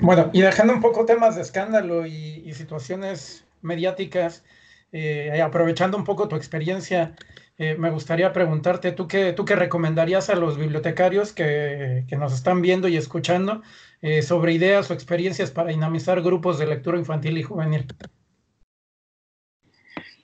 Bueno, 0.00 0.30
y 0.32 0.40
dejando 0.40 0.72
un 0.72 0.80
poco 0.80 1.04
temas 1.04 1.36
de 1.36 1.42
escándalo 1.42 2.06
y, 2.06 2.52
situaciones 2.54 3.44
mediáticas, 3.62 4.42
eh, 4.92 5.40
aprovechando 5.42 5.96
un 5.96 6.04
poco 6.04 6.26
tu 6.26 6.36
experiencia, 6.36 7.14
eh, 7.60 7.76
me 7.76 7.90
gustaría 7.90 8.32
preguntarte, 8.32 8.90
¿tú 8.90 9.06
qué, 9.06 9.34
¿tú 9.34 9.44
qué 9.44 9.54
recomendarías 9.54 10.30
a 10.30 10.34
los 10.34 10.56
bibliotecarios 10.56 11.34
que, 11.34 12.06
que 12.08 12.16
nos 12.16 12.32
están 12.32 12.62
viendo 12.62 12.88
y 12.88 12.96
escuchando 12.96 13.60
eh, 14.00 14.22
sobre 14.22 14.54
ideas 14.54 14.90
o 14.90 14.94
experiencias 14.94 15.50
para 15.50 15.68
dinamizar 15.68 16.22
grupos 16.22 16.58
de 16.58 16.66
lectura 16.66 16.98
infantil 16.98 17.36
y 17.36 17.42
juvenil? 17.42 17.86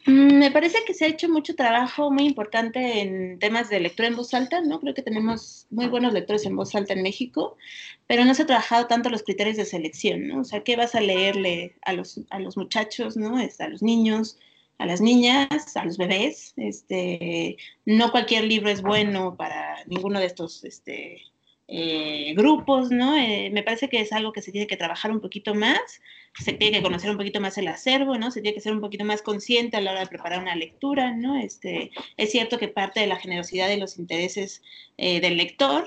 Mm, 0.07 0.39
me 0.39 0.51
parece 0.51 0.79
que 0.87 0.95
se 0.95 1.05
ha 1.05 1.09
hecho 1.09 1.29
mucho 1.29 1.55
trabajo 1.55 2.11
muy 2.11 2.25
importante 2.25 3.03
en 3.03 3.39
temas 3.39 3.69
de 3.69 3.81
lectura 3.81 4.09
en 4.09 4.17
voz 4.17 4.33
alta, 4.33 4.63
¿no? 4.63 4.81
Creo 4.81 4.95
que 4.95 5.03
tenemos 5.03 5.67
muy 5.69 5.89
buenos 5.89 6.15
lectores 6.15 6.47
en 6.47 6.57
voz 6.57 6.75
alta 6.75 6.95
en 6.95 7.03
México, 7.03 7.59
pero 8.07 8.25
no 8.25 8.33
se 8.35 8.45
ha 8.45 8.47
trabajado 8.47 8.87
tanto 8.87 9.11
los 9.11 9.25
criterios 9.25 9.59
de 9.59 9.67
selección, 9.67 10.27
¿no? 10.27 10.41
O 10.41 10.45
sea, 10.45 10.65
¿qué 10.65 10.75
vas 10.75 10.95
a 10.95 11.03
leerle 11.03 11.77
a 11.83 11.93
los, 11.93 12.19
a 12.31 12.39
los 12.39 12.57
muchachos, 12.57 13.15
¿no? 13.15 13.37
A 13.37 13.69
los 13.69 13.83
niños, 13.83 14.39
a 14.79 14.87
las 14.87 15.01
niñas, 15.01 15.77
a 15.77 15.85
los 15.85 15.99
bebés. 15.99 16.55
Este, 16.57 17.57
no 17.85 18.11
cualquier 18.11 18.45
libro 18.45 18.71
es 18.71 18.83
bueno 18.83 19.37
para 19.37 19.85
ninguno 19.87 20.21
de 20.21 20.27
estos 20.27 20.65
este, 20.65 21.23
eh, 21.69 22.33
grupos, 22.37 22.91
¿no? 22.93 23.17
Eh, 23.17 23.51
me 23.53 23.65
parece 23.65 23.89
que 23.89 24.01
es 24.01 24.13
algo 24.13 24.33
que 24.33 24.41
se 24.41 24.53
tiene 24.53 24.69
que 24.69 24.77
trabajar 24.77 25.11
un 25.11 25.21
poquito 25.21 25.53
más, 25.53 26.01
se 26.39 26.53
tiene 26.53 26.77
que 26.77 26.83
conocer 26.83 27.11
un 27.11 27.17
poquito 27.17 27.41
más 27.41 27.59
el 27.59 27.67
acervo, 27.67 28.17
¿no? 28.19 28.31
Se 28.31 28.41
tiene 28.41 28.55
que 28.55 28.61
ser 28.61 28.73
un 28.73 28.81
poquito 28.81 29.05
más 29.05 29.21
consciente 29.21 29.77
a 29.77 29.81
la 29.81 29.91
hora 29.91 30.01
de 30.01 30.07
preparar 30.07 30.41
una 30.41 30.55
lectura, 30.55 31.13
¿no? 31.13 31.37
Este, 31.37 31.91
es 32.17 32.31
cierto 32.31 32.59
que 32.59 32.69
parte 32.69 33.01
de 33.01 33.09
la 33.09 33.17
generosidad 33.17 33.69
de 33.69 33.79
los 33.79 33.99
intereses 33.99 34.63
eh, 34.97 35.21
del 35.21 35.37
lector 35.37 35.87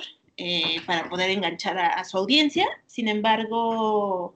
para 0.85 1.09
poder 1.09 1.31
enganchar 1.31 1.77
a, 1.77 2.01
su 2.05 2.17
audiencia, 2.17 2.65
sin 2.87 3.09
embargo, 3.09 4.35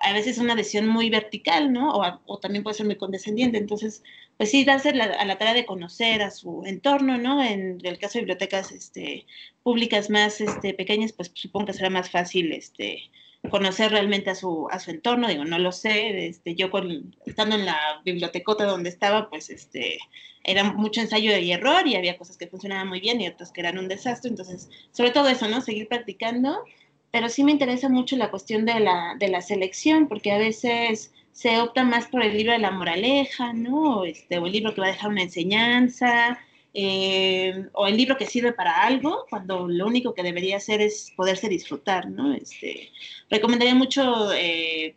a 0.00 0.12
veces 0.12 0.36
es 0.36 0.42
una 0.42 0.54
decisión 0.54 0.88
muy 0.88 1.10
vertical, 1.10 1.72
¿no? 1.72 1.92
O, 2.26 2.38
también 2.38 2.64
puede 2.64 2.76
ser 2.76 2.86
muy 2.86 2.96
condescendiente. 2.96 3.58
Entonces, 3.58 4.02
pues 4.36 4.50
sí, 4.50 4.64
darse 4.64 4.94
la, 4.94 5.04
a 5.04 5.24
la 5.24 5.38
tarea 5.38 5.54
de 5.54 5.66
conocer 5.66 6.22
a 6.22 6.30
su 6.30 6.62
entorno, 6.64 7.18
¿no? 7.18 7.42
En 7.42 7.78
el 7.82 7.98
caso 7.98 8.14
de 8.14 8.20
bibliotecas 8.20 8.72
este, 8.72 9.26
públicas 9.62 10.10
más 10.10 10.40
este, 10.40 10.74
pequeñas, 10.74 11.12
pues 11.12 11.30
supongo 11.34 11.66
que 11.66 11.72
será 11.74 11.90
más 11.90 12.10
fácil 12.10 12.52
este, 12.52 13.10
conocer 13.48 13.90
realmente 13.92 14.30
a 14.30 14.34
su, 14.34 14.68
a 14.70 14.78
su 14.78 14.90
entorno, 14.90 15.28
digo, 15.28 15.44
no 15.44 15.58
lo 15.58 15.72
sé, 15.72 16.26
este, 16.26 16.54
yo 16.54 16.70
con, 16.70 17.14
estando 17.26 17.56
en 17.56 17.64
la 17.64 18.02
bibliotecota 18.04 18.64
donde 18.64 18.90
estaba, 18.90 19.30
pues 19.30 19.48
este, 19.50 19.98
era 20.44 20.64
mucho 20.64 21.00
ensayo 21.00 21.36
y 21.36 21.52
error 21.52 21.86
y 21.86 21.96
había 21.96 22.18
cosas 22.18 22.36
que 22.36 22.46
funcionaban 22.46 22.88
muy 22.88 23.00
bien 23.00 23.20
y 23.20 23.28
otras 23.28 23.52
que 23.52 23.60
eran 23.60 23.78
un 23.78 23.88
desastre, 23.88 24.30
entonces, 24.30 24.68
sobre 24.92 25.10
todo 25.10 25.28
eso, 25.28 25.48
¿no? 25.48 25.60
Seguir 25.60 25.88
practicando, 25.88 26.64
pero 27.10 27.28
sí 27.28 27.44
me 27.44 27.52
interesa 27.52 27.88
mucho 27.88 28.16
la 28.16 28.30
cuestión 28.30 28.64
de 28.64 28.80
la, 28.80 29.16
de 29.18 29.28
la 29.28 29.42
selección, 29.42 30.08
porque 30.08 30.32
a 30.32 30.38
veces 30.38 31.12
se 31.32 31.58
opta 31.60 31.84
más 31.84 32.06
por 32.06 32.22
el 32.22 32.36
libro 32.36 32.52
de 32.52 32.58
la 32.58 32.70
moraleja, 32.70 33.52
¿no? 33.52 34.04
Este, 34.04 34.38
o 34.38 34.46
el 34.46 34.52
libro 34.52 34.74
que 34.74 34.80
va 34.80 34.88
a 34.88 34.92
dejar 34.92 35.10
una 35.10 35.22
enseñanza, 35.22 36.38
eh, 36.72 37.66
o 37.72 37.86
el 37.86 37.96
libro 37.96 38.16
que 38.16 38.26
sirve 38.26 38.52
para 38.52 38.82
algo, 38.82 39.26
cuando 39.28 39.66
lo 39.68 39.86
único 39.86 40.14
que 40.14 40.22
debería 40.22 40.58
hacer 40.58 40.80
es 40.80 41.12
poderse 41.16 41.48
disfrutar, 41.48 42.08
¿no? 42.10 42.32
Este, 42.34 42.90
recomendaría 43.28 43.74
mucho 43.74 44.32
eh, 44.32 44.96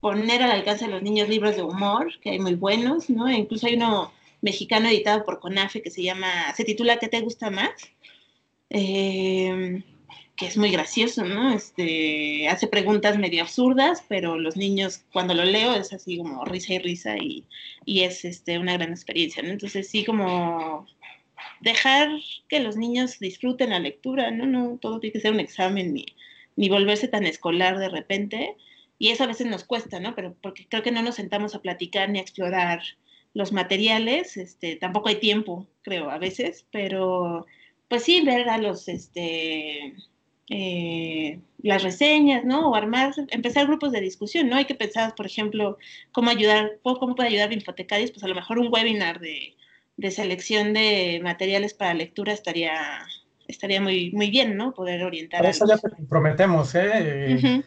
poner 0.00 0.42
al 0.42 0.52
alcance 0.52 0.86
de 0.86 0.92
los 0.92 1.02
niños 1.02 1.28
libros 1.28 1.56
de 1.56 1.62
humor, 1.62 2.12
que 2.20 2.30
hay 2.30 2.38
muy 2.38 2.54
buenos, 2.54 3.10
¿no? 3.10 3.30
Incluso 3.30 3.66
hay 3.66 3.74
uno 3.74 4.12
mexicano 4.42 4.88
editado 4.88 5.24
por 5.24 5.40
CONAFE 5.40 5.82
que 5.82 5.90
se 5.90 6.02
llama, 6.02 6.54
se 6.54 6.64
titula 6.64 6.98
¿Qué 6.98 7.08
te 7.08 7.20
gusta 7.20 7.50
más? 7.50 7.70
Eh, 8.70 9.82
que 10.38 10.46
es 10.46 10.56
muy 10.56 10.70
gracioso, 10.70 11.24
¿no? 11.24 11.52
Este, 11.52 12.48
hace 12.48 12.68
preguntas 12.68 13.18
medio 13.18 13.42
absurdas, 13.42 14.04
pero 14.08 14.38
los 14.38 14.56
niños, 14.56 15.04
cuando 15.12 15.34
lo 15.34 15.44
leo, 15.44 15.74
es 15.74 15.92
así 15.92 16.18
como 16.18 16.44
risa 16.44 16.74
y 16.74 16.78
risa 16.78 17.16
y, 17.18 17.44
y 17.84 18.02
es 18.02 18.24
este, 18.24 18.58
una 18.58 18.74
gran 18.74 18.90
experiencia, 18.90 19.42
¿no? 19.42 19.50
Entonces, 19.50 19.88
sí, 19.88 20.04
como 20.04 20.86
dejar 21.60 22.08
que 22.48 22.60
los 22.60 22.76
niños 22.76 23.18
disfruten 23.18 23.70
la 23.70 23.80
lectura, 23.80 24.30
¿no? 24.30 24.46
No 24.46 24.78
todo 24.78 25.00
tiene 25.00 25.12
que 25.12 25.20
ser 25.20 25.32
un 25.32 25.40
examen 25.40 25.92
ni, 25.92 26.06
ni 26.56 26.68
volverse 26.68 27.08
tan 27.08 27.26
escolar 27.26 27.78
de 27.78 27.88
repente. 27.88 28.56
Y 28.98 29.10
eso 29.10 29.24
a 29.24 29.28
veces 29.28 29.48
nos 29.48 29.64
cuesta, 29.64 29.98
¿no? 29.98 30.14
Pero 30.14 30.36
porque 30.40 30.66
creo 30.68 30.82
que 30.84 30.92
no 30.92 31.02
nos 31.02 31.16
sentamos 31.16 31.54
a 31.54 31.62
platicar 31.62 32.10
ni 32.10 32.20
a 32.20 32.22
explorar 32.22 32.82
los 33.34 33.52
materiales, 33.52 34.36
este, 34.36 34.76
tampoco 34.76 35.08
hay 35.08 35.16
tiempo, 35.16 35.66
creo, 35.82 36.10
a 36.10 36.18
veces, 36.18 36.66
pero 36.70 37.46
pues 37.88 38.02
sí, 38.04 38.22
ver 38.22 38.48
a 38.48 38.58
los, 38.58 38.88
este, 38.88 39.94
eh, 40.50 41.40
las 41.62 41.82
reseñas, 41.82 42.44
¿no? 42.44 42.70
O 42.70 42.74
armar, 42.74 43.12
empezar 43.28 43.66
grupos 43.66 43.92
de 43.92 44.00
discusión, 44.00 44.48
¿no? 44.48 44.56
Hay 44.56 44.64
que 44.64 44.74
pensar, 44.74 45.14
por 45.14 45.26
ejemplo, 45.26 45.76
cómo 46.12 46.30
ayudar, 46.30 46.78
cómo 46.82 47.14
puede 47.14 47.28
ayudar 47.28 47.50
bibliotecarios, 47.50 48.10
pues 48.10 48.22
a 48.24 48.28
lo 48.28 48.34
mejor 48.34 48.58
un 48.58 48.72
webinar 48.72 49.20
de, 49.20 49.54
selección 50.10 50.72
de 50.72 51.20
materiales 51.22 51.74
para 51.74 51.92
lectura 51.92 52.32
estaría, 52.32 52.72
estaría 53.46 53.80
muy, 53.80 54.10
muy 54.12 54.30
bien, 54.30 54.56
¿no? 54.56 54.72
Poder 54.72 55.02
orientar. 55.04 55.44
eso 55.44 55.66
ya 55.66 55.76
te 55.76 55.90
prometemos, 56.08 56.74
¿eh? 56.74 57.62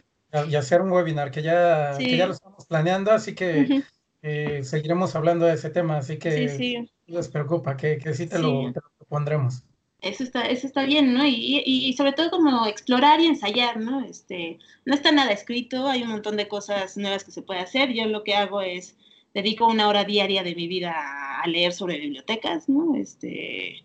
Y 0.48 0.54
hacer 0.54 0.80
un 0.80 0.90
webinar 0.90 1.30
que 1.30 1.42
ya, 1.42 1.96
ya 1.98 2.26
lo 2.26 2.32
estamos 2.32 2.66
planeando, 2.66 3.12
así 3.12 3.34
que 3.34 3.82
eh, 4.22 4.60
seguiremos 4.64 5.14
hablando 5.14 5.44
de 5.44 5.54
ese 5.54 5.68
tema, 5.70 5.98
así 5.98 6.18
que 6.18 6.88
no 7.06 7.16
les 7.16 7.28
preocupa, 7.28 7.76
que, 7.76 7.98
que 7.98 8.14
sí 8.14 8.26
te, 8.26 8.38
Lo, 8.38 8.72
te 8.72 8.80
lo 8.80 9.06
pondremos 9.06 9.62
eso 10.02 10.24
está, 10.24 10.42
eso 10.48 10.66
está 10.66 10.84
bien, 10.84 11.14
¿no? 11.14 11.24
Y, 11.24 11.62
y, 11.64 11.92
sobre 11.94 12.12
todo 12.12 12.30
como 12.30 12.66
explorar 12.66 13.20
y 13.20 13.26
ensayar, 13.26 13.78
¿no? 13.78 14.04
Este, 14.04 14.58
no 14.84 14.94
está 14.94 15.12
nada 15.12 15.30
escrito, 15.32 15.86
hay 15.88 16.02
un 16.02 16.10
montón 16.10 16.36
de 16.36 16.48
cosas 16.48 16.96
nuevas 16.96 17.24
que 17.24 17.30
se 17.30 17.42
puede 17.42 17.60
hacer. 17.60 17.92
Yo 17.92 18.06
lo 18.06 18.24
que 18.24 18.34
hago 18.34 18.62
es, 18.62 18.96
dedico 19.32 19.66
una 19.68 19.88
hora 19.88 20.04
diaria 20.04 20.42
de 20.42 20.56
mi 20.56 20.66
vida 20.68 21.40
a 21.40 21.46
leer 21.46 21.72
sobre 21.72 21.98
bibliotecas, 21.98 22.68
¿no? 22.68 22.96
Este, 22.96 23.84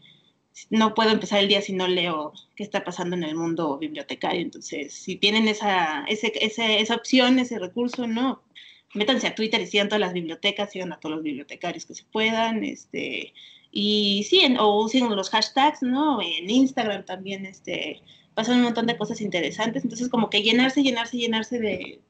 no 0.71 0.95
puedo 0.95 1.11
empezar 1.11 1.39
el 1.39 1.47
día 1.47 1.61
si 1.61 1.73
no 1.73 1.87
leo 1.87 2.33
qué 2.55 2.63
está 2.63 2.83
pasando 2.83 3.15
en 3.15 3.23
el 3.23 3.35
mundo 3.35 3.77
bibliotecario. 3.77 4.41
Entonces, 4.41 4.93
si 4.93 5.17
tienen 5.17 5.47
esa, 5.47 6.03
ese, 6.07 6.33
ese, 6.41 6.79
esa 6.81 6.95
opción, 6.95 7.37
ese 7.37 7.59
recurso, 7.59 8.07
¿no? 8.07 8.41
Métanse 8.95 9.27
a 9.27 9.35
Twitter 9.35 9.61
y 9.61 9.67
sigan 9.67 9.89
todas 9.89 10.01
las 10.01 10.13
bibliotecas, 10.13 10.71
sigan 10.71 10.93
a 10.93 10.99
todos 10.99 11.15
los 11.15 11.23
bibliotecarios 11.23 11.85
que 11.85 11.93
se 11.93 12.05
puedan, 12.05 12.63
este, 12.63 13.33
y 13.79 14.23
sí, 14.23 14.41
o 14.59 14.83
usen 14.83 15.07
los 15.15 15.29
hashtags, 15.29 15.83
¿no? 15.83 16.19
En 16.19 16.49
Instagram 16.49 17.05
también 17.05 17.45
este, 17.45 18.01
pasan 18.33 18.57
un 18.57 18.63
montón 18.63 18.87
de 18.87 18.97
cosas 18.97 19.21
interesantes. 19.21 19.83
Entonces, 19.83 20.09
como 20.09 20.31
que 20.31 20.41
llenarse, 20.41 20.81
llenarse, 20.81 21.17
llenarse 21.17 21.59
de, 21.59 22.01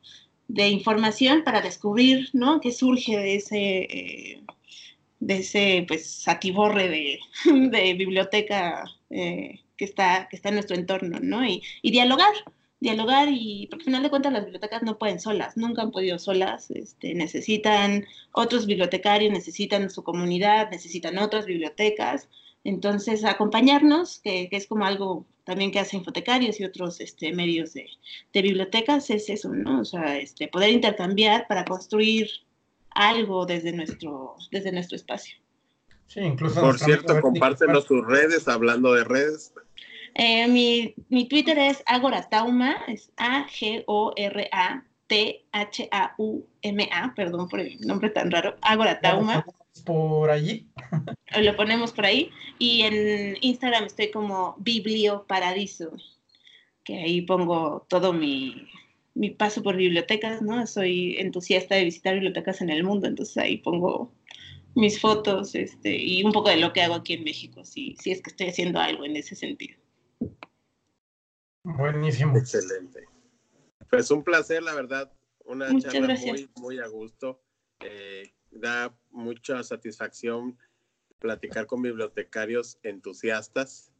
de 0.47 0.70
información 0.70 1.43
para 1.43 1.59
descubrir, 1.59 2.30
¿no? 2.32 2.61
Qué 2.61 2.72
surge 2.72 3.18
de 3.18 3.36
ese, 3.36 3.80
eh, 3.82 4.41
de 5.20 5.38
ese, 5.39 5.84
pues, 5.89 6.09
satiborre 6.09 6.88
de, 6.88 7.20
de 7.70 7.93
biblioteca 7.95 8.86
eh, 9.09 9.59
que, 9.76 9.84
está, 9.84 10.30
que 10.30 10.38
está 10.38 10.47
en 10.47 10.55
nuestro 10.55 10.78
entorno, 10.78 11.20
¿no? 11.22 11.45
Y, 11.45 11.63
y 11.82 11.91
dialogar, 11.91 12.34
dialogar 12.80 13.30
y 13.32 13.67
porque 13.67 13.84
al 13.84 13.86
final 13.86 14.03
de 14.03 14.09
cuentas 14.09 14.34
las 14.34 14.43
bibliotecas 14.43 14.84
no 14.84 14.97
pueden 14.97 15.19
solas, 15.19 15.57
nunca 15.57 15.82
han 15.82 15.91
podido 15.91 16.19
solas, 16.19 16.69
este, 16.71 17.13
necesitan 17.15 18.05
otros 18.32 18.65
bibliotecarios, 18.67 19.34
necesitan 19.34 19.89
su 19.89 20.03
comunidad, 20.03 20.69
necesitan 20.69 21.17
otras 21.17 21.45
bibliotecas, 21.45 22.30
entonces 22.63 23.23
acompañarnos, 23.23 24.19
que, 24.19 24.49
es 24.51 24.67
como 24.67 24.86
algo 24.86 25.25
también 25.43 25.71
que 25.71 25.80
hacen 25.80 25.99
infotecarios 25.99 26.59
y 26.59 26.65
otros 26.65 26.99
este, 26.99 27.34
medios 27.34 27.73
de, 27.73 27.88
bibliotecas, 28.34 29.09
es 29.09 29.30
eso, 29.30 29.49
¿no? 29.49 29.82
O 29.82 29.86
sea, 29.86 30.17
este, 30.19 30.47
poder 30.47 30.71
intercambiar 30.71 31.47
para 31.47 31.63
construir 31.65 32.28
algo 32.91 33.45
desde 33.45 33.71
nuestro, 33.71 34.36
desde 34.51 34.71
nuestro 34.71 34.97
espacio. 34.97 35.38
Sí, 36.07 36.19
incluso. 36.19 36.59
Por 36.61 36.78
cierto, 36.78 37.19
compártenos 37.21 37.86
tus 37.86 38.05
redes, 38.05 38.47
hablando 38.47 38.93
de 38.93 39.03
redes. 39.03 39.53
Eh, 40.20 40.47
mi, 40.47 40.95
mi, 41.09 41.28
Twitter 41.28 41.59
es 41.59 41.84
Agoratauma, 41.86 42.78
es 42.88 43.11
A-G-O-R-A-T-H-A-U-M-A, 43.18 43.84
perdón 47.15 47.47
por 47.47 47.59
el 47.59 47.80
nombre 47.82 48.09
tan 48.09 48.32
raro, 48.32 48.55
Agoratauma. 48.61 49.45
Por 49.86 50.32
allí. 50.32 50.65
Lo 51.39 51.55
ponemos 51.55 51.91
por 51.91 52.07
ahí. 52.07 52.32
Y 52.57 52.82
en 52.82 53.38
Instagram 53.41 53.84
estoy 53.84 54.09
como 54.09 54.55
Biblio 54.57 55.28
Paradiso, 55.28 55.91
que 56.84 56.97
ahí 56.97 57.22
pongo 57.22 57.86
todo 57.88 58.11
mi, 58.11 58.68
mi 59.13 59.30
paso 59.30 59.61
por 59.61 59.76
bibliotecas, 59.76 60.41
¿no? 60.41 60.65
Soy 60.65 61.18
entusiasta 61.20 61.76
de 61.76 61.84
visitar 61.84 62.15
bibliotecas 62.15 62.61
en 62.61 62.72
el 62.72 62.84
mundo, 62.84 63.05
entonces 63.05 63.38
ahí 63.38 63.57
pongo 63.57 64.11
mis 64.74 64.99
fotos 64.99 65.53
este, 65.53 65.95
y 65.95 66.24
un 66.24 66.32
poco 66.32 66.49
de 66.49 66.57
lo 66.57 66.74
que 66.74 66.82
hago 66.82 66.95
aquí 66.95 67.13
en 67.13 67.24
México, 67.24 67.63
si, 67.63 67.95
si 67.99 68.09
es 68.09 68.24
que 68.24 68.32
estoy 68.32 68.47
haciendo 68.47 68.80
algo 68.80 69.05
en 69.05 69.15
ese 69.15 69.36
sentido. 69.36 69.78
Buenísimo. 71.76 72.38
Excelente. 72.38 73.05
Pues 73.89 74.09
un 74.09 74.24
placer, 74.24 74.63
la 74.63 74.74
verdad. 74.74 75.11
Una 75.43 75.68
charla 75.80 76.15
muy, 76.15 76.49
muy 76.55 76.80
a 76.80 76.88
gusto. 76.88 77.41
Eh, 77.82 78.34
da 78.51 78.97
mucha 79.11 79.63
satisfacción 79.63 80.57
platicar 81.20 81.68
con 81.68 81.82
bibliotecarios 81.82 82.80
entusiastas 82.84 83.91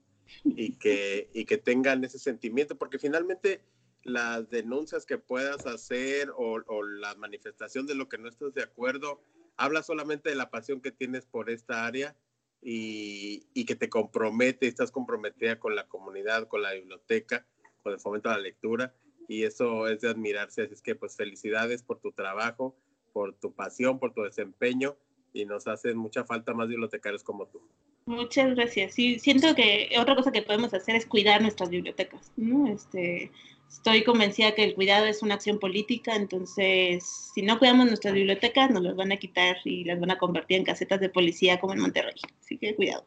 y 0.44 0.78
que, 0.78 1.30
y 1.34 1.46
que 1.46 1.58
tengan 1.58 2.04
ese 2.04 2.20
sentimiento, 2.20 2.78
porque 2.78 3.00
finalmente 3.00 3.62
las 4.04 4.50
denuncias 4.50 5.06
que 5.06 5.18
puedas 5.18 5.66
hacer 5.66 6.30
o, 6.32 6.62
o, 6.68 6.84
la 6.84 7.16
manifestación 7.16 7.86
de 7.86 7.96
lo 7.96 8.08
que 8.08 8.18
no 8.18 8.30
estás 8.30 8.54
de 8.54 8.64
acuerdo, 8.64 9.22
habla 9.58 9.84
solamente 9.84 10.30
de 10.30 10.36
la 10.36 10.50
pasión 10.50 10.80
que 10.80 10.92
tienes 10.92 11.26
por 11.26 11.50
esta 11.50 11.86
área 11.86 12.16
y, 12.62 13.48
y, 13.54 13.66
que 13.66 13.76
te 13.76 13.90
compromete, 13.90 14.68
estás 14.68 14.92
comprometida 14.92 15.60
con 15.60 15.76
la 15.76 15.88
comunidad, 15.88 16.48
con 16.48 16.62
la 16.62 16.74
biblioteca, 16.74 17.46
con 17.88 17.94
el 17.94 18.00
fomento 18.02 18.28
de 18.28 18.36
la 18.36 18.42
lectura 18.42 18.94
y 19.30 19.44
eso 19.44 19.88
es 19.88 20.02
de 20.02 20.10
admirarse. 20.10 20.64
Así 20.64 20.74
es 20.74 20.82
que 20.82 20.96
pues 20.96 21.16
felicidades 21.16 21.84
por 21.84 22.00
tu 22.00 22.12
trabajo, 22.12 22.76
por 23.14 23.34
tu 23.34 23.54
pasión, 23.54 23.98
por 23.98 24.14
tu 24.14 24.24
desempeño 24.24 24.98
y 25.32 25.46
nos 25.46 25.68
hacen 25.68 25.98
mucha 25.98 26.26
falta 26.26 26.54
más 26.54 26.68
bibliotecarios 26.68 27.24
como 27.24 27.48
tú. 27.48 27.62
Muchas 28.06 28.56
gracias. 28.56 28.94
Sí, 28.94 29.20
siento 29.20 29.56
que 29.56 29.90
otra 30.00 30.16
cosa 30.16 30.32
que 30.32 30.42
podemos 30.42 30.74
hacer 30.74 30.96
es 30.96 31.06
cuidar 31.06 31.42
nuestras 31.42 31.70
bibliotecas, 31.70 32.32
¿no? 32.36 32.68
Este, 32.68 33.32
estoy 33.70 34.04
convencida 34.04 34.54
que 34.54 34.66
el 34.66 34.76
cuidado 34.76 35.06
es 35.06 35.22
una 35.22 35.36
acción 35.36 35.60
política, 35.60 36.16
entonces 36.16 37.32
si 37.34 37.42
no 37.42 37.60
cuidamos 37.60 37.88
nuestras 37.88 38.14
bibliotecas 38.14 38.70
nos 38.70 38.84
las 38.84 38.96
van 38.96 39.14
a 39.14 39.18
quitar 39.18 39.58
y 39.64 39.86
las 39.86 40.00
van 40.00 40.12
a 40.12 40.18
convertir 40.18 40.58
en 40.58 40.66
casetas 40.66 41.00
de 41.00 41.10
policía 41.10 41.60
como 41.60 41.74
en 41.74 41.80
Monterrey. 41.80 42.16
Así 42.42 42.58
que 42.58 42.76
cuidado. 42.76 43.06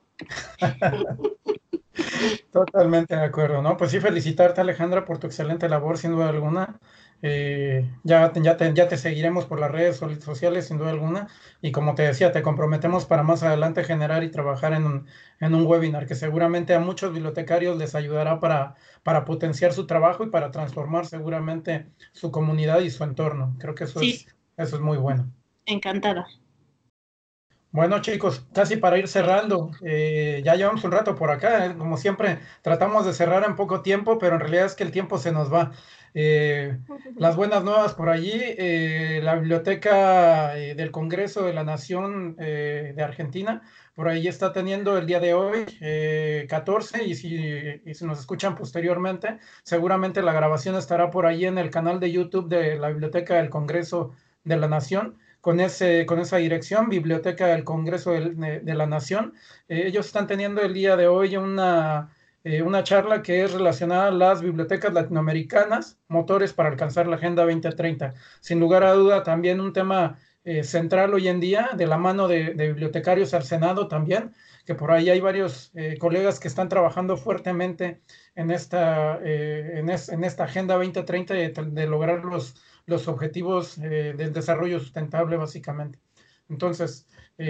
Totalmente 2.50 3.14
de 3.14 3.22
acuerdo, 3.22 3.62
¿no? 3.62 3.76
Pues 3.76 3.92
sí, 3.92 4.00
felicitarte 4.00 4.60
Alejandra 4.60 5.04
por 5.04 5.18
tu 5.18 5.26
excelente 5.28 5.68
labor, 5.68 5.98
sin 5.98 6.12
duda 6.12 6.28
alguna. 6.28 6.80
Eh, 7.22 7.88
ya, 8.02 8.32
ya, 8.34 8.56
te, 8.56 8.72
ya 8.74 8.88
te 8.88 8.96
seguiremos 8.96 9.46
por 9.46 9.60
las 9.60 9.70
redes 9.70 9.98
sociales, 9.98 10.66
sin 10.66 10.78
duda 10.78 10.90
alguna. 10.90 11.28
Y 11.60 11.70
como 11.70 11.94
te 11.94 12.02
decía, 12.02 12.32
te 12.32 12.42
comprometemos 12.42 13.06
para 13.06 13.22
más 13.22 13.44
adelante 13.44 13.84
generar 13.84 14.24
y 14.24 14.30
trabajar 14.32 14.72
en 14.72 14.84
un, 14.84 15.06
en 15.38 15.54
un 15.54 15.64
webinar 15.66 16.06
que 16.06 16.16
seguramente 16.16 16.74
a 16.74 16.80
muchos 16.80 17.12
bibliotecarios 17.12 17.76
les 17.78 17.94
ayudará 17.94 18.40
para, 18.40 18.74
para 19.04 19.24
potenciar 19.24 19.72
su 19.72 19.86
trabajo 19.86 20.24
y 20.24 20.30
para 20.30 20.50
transformar 20.50 21.06
seguramente 21.06 21.92
su 22.12 22.32
comunidad 22.32 22.80
y 22.80 22.90
su 22.90 23.04
entorno. 23.04 23.56
Creo 23.60 23.76
que 23.76 23.84
eso, 23.84 24.00
es, 24.00 24.26
eso 24.56 24.76
es 24.76 24.82
muy 24.82 24.98
bueno. 24.98 25.32
Encantada. 25.66 26.26
Bueno 27.72 28.00
chicos, 28.00 28.44
casi 28.52 28.78
para 28.78 28.98
ir 28.98 29.06
cerrando, 29.06 29.70
eh, 29.84 30.42
ya 30.44 30.56
llevamos 30.56 30.82
un 30.82 30.90
rato 30.90 31.14
por 31.14 31.30
acá, 31.30 31.66
¿eh? 31.66 31.76
como 31.78 31.96
siempre 31.96 32.40
tratamos 32.62 33.06
de 33.06 33.12
cerrar 33.12 33.44
en 33.44 33.54
poco 33.54 33.80
tiempo, 33.80 34.18
pero 34.18 34.34
en 34.34 34.40
realidad 34.40 34.66
es 34.66 34.74
que 34.74 34.82
el 34.82 34.90
tiempo 34.90 35.18
se 35.18 35.30
nos 35.30 35.52
va. 35.52 35.70
Eh, 36.12 36.80
las 37.14 37.36
buenas 37.36 37.62
nuevas 37.62 37.94
por 37.94 38.08
allí, 38.08 38.32
eh, 38.34 39.20
la 39.22 39.36
Biblioteca 39.36 40.48
del 40.48 40.90
Congreso 40.90 41.44
de 41.44 41.52
la 41.52 41.62
Nación 41.62 42.34
de 42.34 43.02
Argentina, 43.04 43.62
por 43.94 44.08
ahí 44.08 44.26
está 44.26 44.52
teniendo 44.52 44.98
el 44.98 45.06
día 45.06 45.20
de 45.20 45.34
hoy 45.34 45.64
14 46.48 47.04
y 47.04 47.14
si, 47.14 47.36
y 47.84 47.94
si, 47.94 48.04
nos 48.04 48.18
escuchan 48.18 48.56
posteriormente, 48.56 49.38
seguramente 49.62 50.22
la 50.22 50.32
grabación 50.32 50.74
estará 50.74 51.10
por 51.12 51.24
ahí 51.26 51.44
en 51.44 51.56
el 51.56 51.70
canal 51.70 52.00
de 52.00 52.10
YouTube 52.10 52.48
de 52.48 52.76
la 52.76 52.88
Biblioteca 52.88 53.36
del 53.36 53.48
Congreso 53.48 54.10
de 54.42 54.56
la 54.56 54.66
Nación. 54.66 55.18
Con, 55.40 55.60
ese, 55.60 56.04
con 56.06 56.18
esa 56.18 56.36
dirección, 56.36 56.88
Biblioteca 56.90 57.46
del 57.46 57.64
Congreso 57.64 58.12
de, 58.12 58.74
la 58.74 58.86
Nación. 58.86 59.34
ellos 59.68 60.06
están 60.06 60.26
teniendo 60.26 60.60
el 60.60 60.74
día 60.74 60.96
de 60.96 61.08
hoy 61.08 61.36
una, 61.36 62.10
eh, 62.42 62.62
una 62.62 62.82
charla 62.82 63.22
que 63.22 63.44
es 63.44 63.52
relacionada 63.52 64.08
a 64.08 64.10
las 64.10 64.40
bibliotecas 64.40 64.94
latinoamericanas, 64.94 65.98
motores 66.08 66.54
para 66.54 66.70
alcanzar 66.70 67.06
la 67.06 67.16
Agenda 67.16 67.42
2030. 67.44 68.14
Sin 68.40 68.60
lugar 68.60 68.82
a 68.82 68.94
duda, 68.94 69.22
también 69.22 69.60
un 69.60 69.74
tema 69.74 70.18
eh, 70.44 70.64
central 70.64 71.12
hoy 71.12 71.28
en 71.28 71.38
día, 71.38 71.70
de 71.76 71.86
la 71.86 71.98
mano 71.98 72.28
de, 72.28 72.54
bibliotecarios 72.54 73.34
al 73.34 73.42
Senado 73.44 73.88
también, 73.88 74.32
que 74.64 74.74
por 74.74 74.90
ahí 74.90 75.10
hay 75.10 75.20
varios 75.20 75.70
eh, 75.74 75.98
colegas 75.98 76.40
que 76.40 76.48
están 76.48 76.70
trabajando 76.70 77.18
fuertemente 77.18 78.00
en 78.34 78.50
esta, 78.50 79.18
en, 79.22 79.90
en, 79.90 80.24
esta 80.24 80.44
Agenda 80.44 80.76
2030 80.76 81.34
de, 81.34 81.50
de 81.50 81.86
lograr 81.86 82.24
los, 82.24 82.54
los 82.90 83.08
objetivos 83.08 83.80
del 83.80 84.32
desarrollo 84.32 84.80
sustentable, 84.80 85.36
básicamente. 85.36 85.98
Entonces, 86.48 87.06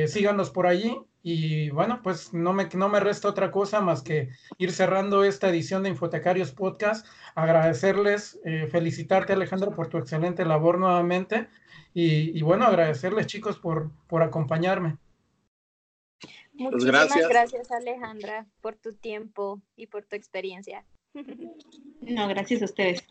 síganos 0.06 0.50
por 0.50 0.66
allí 0.66 0.96
y 1.22 1.68
bueno, 1.70 2.00
pues 2.02 2.32
no 2.32 2.52
me, 2.52 2.66
no 2.74 2.88
me 2.88 3.00
resta 3.00 3.28
otra 3.28 3.50
cosa 3.50 3.80
más 3.80 4.02
que 4.02 4.30
ir 4.56 4.72
cerrando 4.72 5.24
esta 5.24 5.50
edición 5.50 5.82
de 5.82 5.90
Infotecarios 5.90 6.52
Podcast, 6.52 7.06
agradecerles, 7.34 8.40
eh, 8.44 8.68
felicitarte 8.70 9.34
Alejandro 9.34 9.74
por 9.74 9.88
tu 9.88 9.98
excelente 9.98 10.44
labor 10.44 10.78
nuevamente 10.78 11.48
y, 11.92 12.40
bueno, 12.42 12.66
agradecerles 12.66 13.26
chicos 13.26 13.58
por, 13.58 13.90
por 14.06 14.22
acompañarme. 14.22 14.96
Muchísimas 16.52 17.08
gracias. 17.08 17.28
gracias 17.28 17.70
Alejandra 17.72 18.46
por 18.60 18.76
tu 18.76 18.92
tiempo 18.92 19.60
y 19.76 19.88
por 19.88 20.04
tu 20.04 20.14
experiencia. 20.14 20.84
No, 22.00 22.28
gracias 22.28 22.62
a 22.62 22.66
ustedes. 22.66 23.04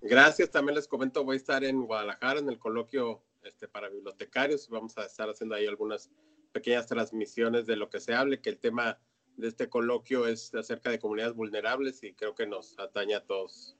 Gracias, 0.00 0.50
también 0.50 0.76
les 0.76 0.86
comento, 0.86 1.24
voy 1.24 1.34
a 1.34 1.38
estar 1.38 1.64
en 1.64 1.84
Guadalajara 1.84 2.40
en 2.40 2.48
el 2.48 2.58
coloquio 2.58 3.22
este, 3.42 3.66
para 3.68 3.88
bibliotecarios, 3.88 4.68
vamos 4.68 4.96
a 4.98 5.04
estar 5.04 5.28
haciendo 5.28 5.54
ahí 5.54 5.66
algunas 5.66 6.10
pequeñas 6.52 6.86
transmisiones 6.86 7.66
de 7.66 7.76
lo 7.76 7.90
que 7.90 8.00
se 8.00 8.14
hable, 8.14 8.40
que 8.40 8.50
el 8.50 8.58
tema 8.58 8.98
de 9.36 9.48
este 9.48 9.68
coloquio 9.68 10.26
es 10.26 10.54
acerca 10.54 10.90
de 10.90 10.98
comunidades 10.98 11.34
vulnerables 11.34 12.02
y 12.02 12.12
creo 12.12 12.34
que 12.34 12.46
nos 12.46 12.78
atañe 12.78 13.14
a 13.14 13.24
todos. 13.24 13.76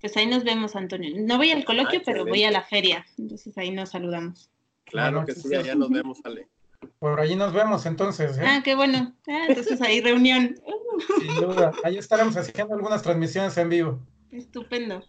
Pues 0.00 0.16
ahí 0.16 0.26
nos 0.26 0.44
vemos, 0.44 0.76
Antonio. 0.76 1.14
No 1.16 1.38
voy 1.38 1.50
al 1.50 1.64
coloquio, 1.64 2.00
pero 2.04 2.24
voy 2.24 2.44
a 2.44 2.50
la 2.50 2.62
feria. 2.62 3.06
Entonces 3.16 3.56
ahí 3.58 3.70
nos 3.70 3.90
saludamos. 3.90 4.50
Claro 4.84 5.24
que 5.24 5.34
sí, 5.34 5.54
allá 5.54 5.74
nos 5.74 5.90
vemos, 5.90 6.18
Ale. 6.24 6.48
Por 6.98 7.20
allí 7.20 7.34
nos 7.34 7.52
vemos 7.52 7.84
entonces. 7.86 8.38
¿eh? 8.38 8.42
Ah, 8.44 8.60
qué 8.64 8.74
bueno. 8.74 9.14
Ah, 9.26 9.46
entonces 9.48 9.80
ahí 9.80 10.00
reunión. 10.00 10.54
Sin 11.20 11.34
duda. 11.34 11.72
Ahí 11.84 11.98
estaremos 11.98 12.36
haciendo 12.36 12.74
algunas 12.74 13.02
transmisiones 13.02 13.56
en 13.58 13.68
vivo. 13.68 14.00
Estupendo. 14.30 15.04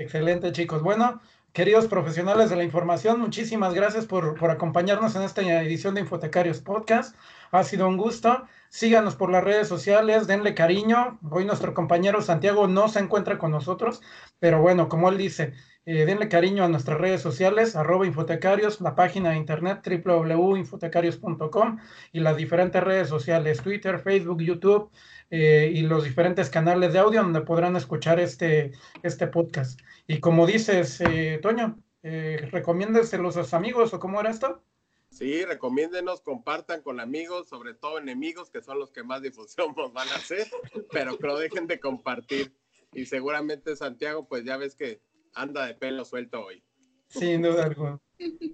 Excelente, 0.00 0.50
chicos. 0.52 0.82
Bueno, 0.82 1.20
Queridos 1.52 1.88
profesionales 1.88 2.48
de 2.48 2.54
la 2.54 2.62
información, 2.62 3.18
muchísimas 3.18 3.74
gracias 3.74 4.06
por, 4.06 4.38
por, 4.38 4.52
acompañarnos 4.52 5.16
en 5.16 5.22
esta 5.22 5.42
edición 5.42 5.96
de 5.96 6.02
Infotecarios 6.02 6.60
Podcast. 6.60 7.16
Ha 7.50 7.64
sido 7.64 7.88
un 7.88 7.96
gusto. 7.96 8.44
Síganos 8.68 9.16
por 9.16 9.32
las 9.32 9.42
redes 9.42 9.66
sociales, 9.66 10.28
denle 10.28 10.54
cariño. 10.54 11.18
Hoy 11.28 11.44
nuestro 11.44 11.74
compañero 11.74 12.22
Santiago 12.22 12.68
no 12.68 12.88
se 12.88 13.00
encuentra 13.00 13.36
con 13.36 13.50
nosotros, 13.50 14.00
pero 14.38 14.62
bueno, 14.62 14.88
como 14.88 15.08
él 15.08 15.18
dice, 15.18 15.54
eh, 15.86 16.04
denle 16.04 16.28
cariño 16.28 16.62
a 16.62 16.68
nuestras 16.68 16.98
redes 16.98 17.22
sociales, 17.22 17.74
arroba 17.74 18.06
infotecarios, 18.06 18.80
la 18.80 18.94
página 18.94 19.30
de 19.30 19.36
internet 19.36 19.80
www.infotecarios.com 20.04 21.78
y 22.12 22.20
las 22.20 22.36
diferentes 22.36 22.82
redes 22.82 23.08
sociales, 23.08 23.62
Twitter, 23.62 23.98
Facebook, 23.98 24.42
YouTube 24.42 24.90
eh, 25.30 25.72
y 25.74 25.82
los 25.82 26.04
diferentes 26.04 26.50
canales 26.50 26.92
de 26.92 26.98
audio 26.98 27.22
donde 27.22 27.40
podrán 27.40 27.76
escuchar 27.76 28.20
este, 28.20 28.72
este 29.02 29.26
podcast. 29.26 29.80
Y 30.06 30.20
como 30.20 30.46
dices, 30.46 31.00
eh, 31.00 31.38
Toño, 31.42 31.78
recomiéndenselos 32.02 33.36
a 33.36 33.44
sus 33.44 33.54
amigos 33.54 33.94
o 33.94 34.00
cómo 34.00 34.20
era 34.20 34.30
esto. 34.30 34.62
Sí, 35.10 35.44
recomiéndenos, 35.44 36.20
compartan 36.20 36.82
con 36.82 37.00
amigos, 37.00 37.48
sobre 37.48 37.74
todo 37.74 37.98
enemigos, 37.98 38.48
que 38.50 38.62
son 38.62 38.78
los 38.78 38.90
que 38.92 39.02
más 39.02 39.22
difusión 39.22 39.74
van 39.94 40.08
a 40.08 40.14
hacer, 40.14 40.46
pero 40.92 41.16
dejen 41.38 41.66
de 41.66 41.80
compartir. 41.80 42.54
Y 42.92 43.06
seguramente 43.06 43.76
Santiago, 43.76 44.26
pues 44.26 44.44
ya 44.44 44.56
ves 44.56 44.74
que 44.74 45.00
anda 45.34 45.66
de 45.66 45.74
pelo 45.74 46.04
suelto 46.04 46.44
hoy. 46.44 46.64
Sin 47.08 47.42
duda 47.42 47.64
alguna. 47.64 47.98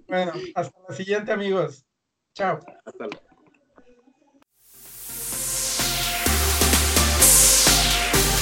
Bueno, 0.07 0.31
hasta 0.55 0.79
la 0.87 0.95
siguiente, 0.95 1.31
amigos. 1.31 1.85
Chao. 2.33 2.59
Hasta 2.85 3.07
luego. 3.07 3.27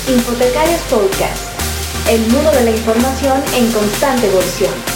Infotecarios 0.07 0.81
Podcast 0.83 1.55
el 2.07 2.21
mundo 2.27 2.51
de 2.51 2.65
la 2.65 2.71
información 2.71 3.43
en 3.55 3.71
constante 3.71 4.27
evolución. 4.27 4.94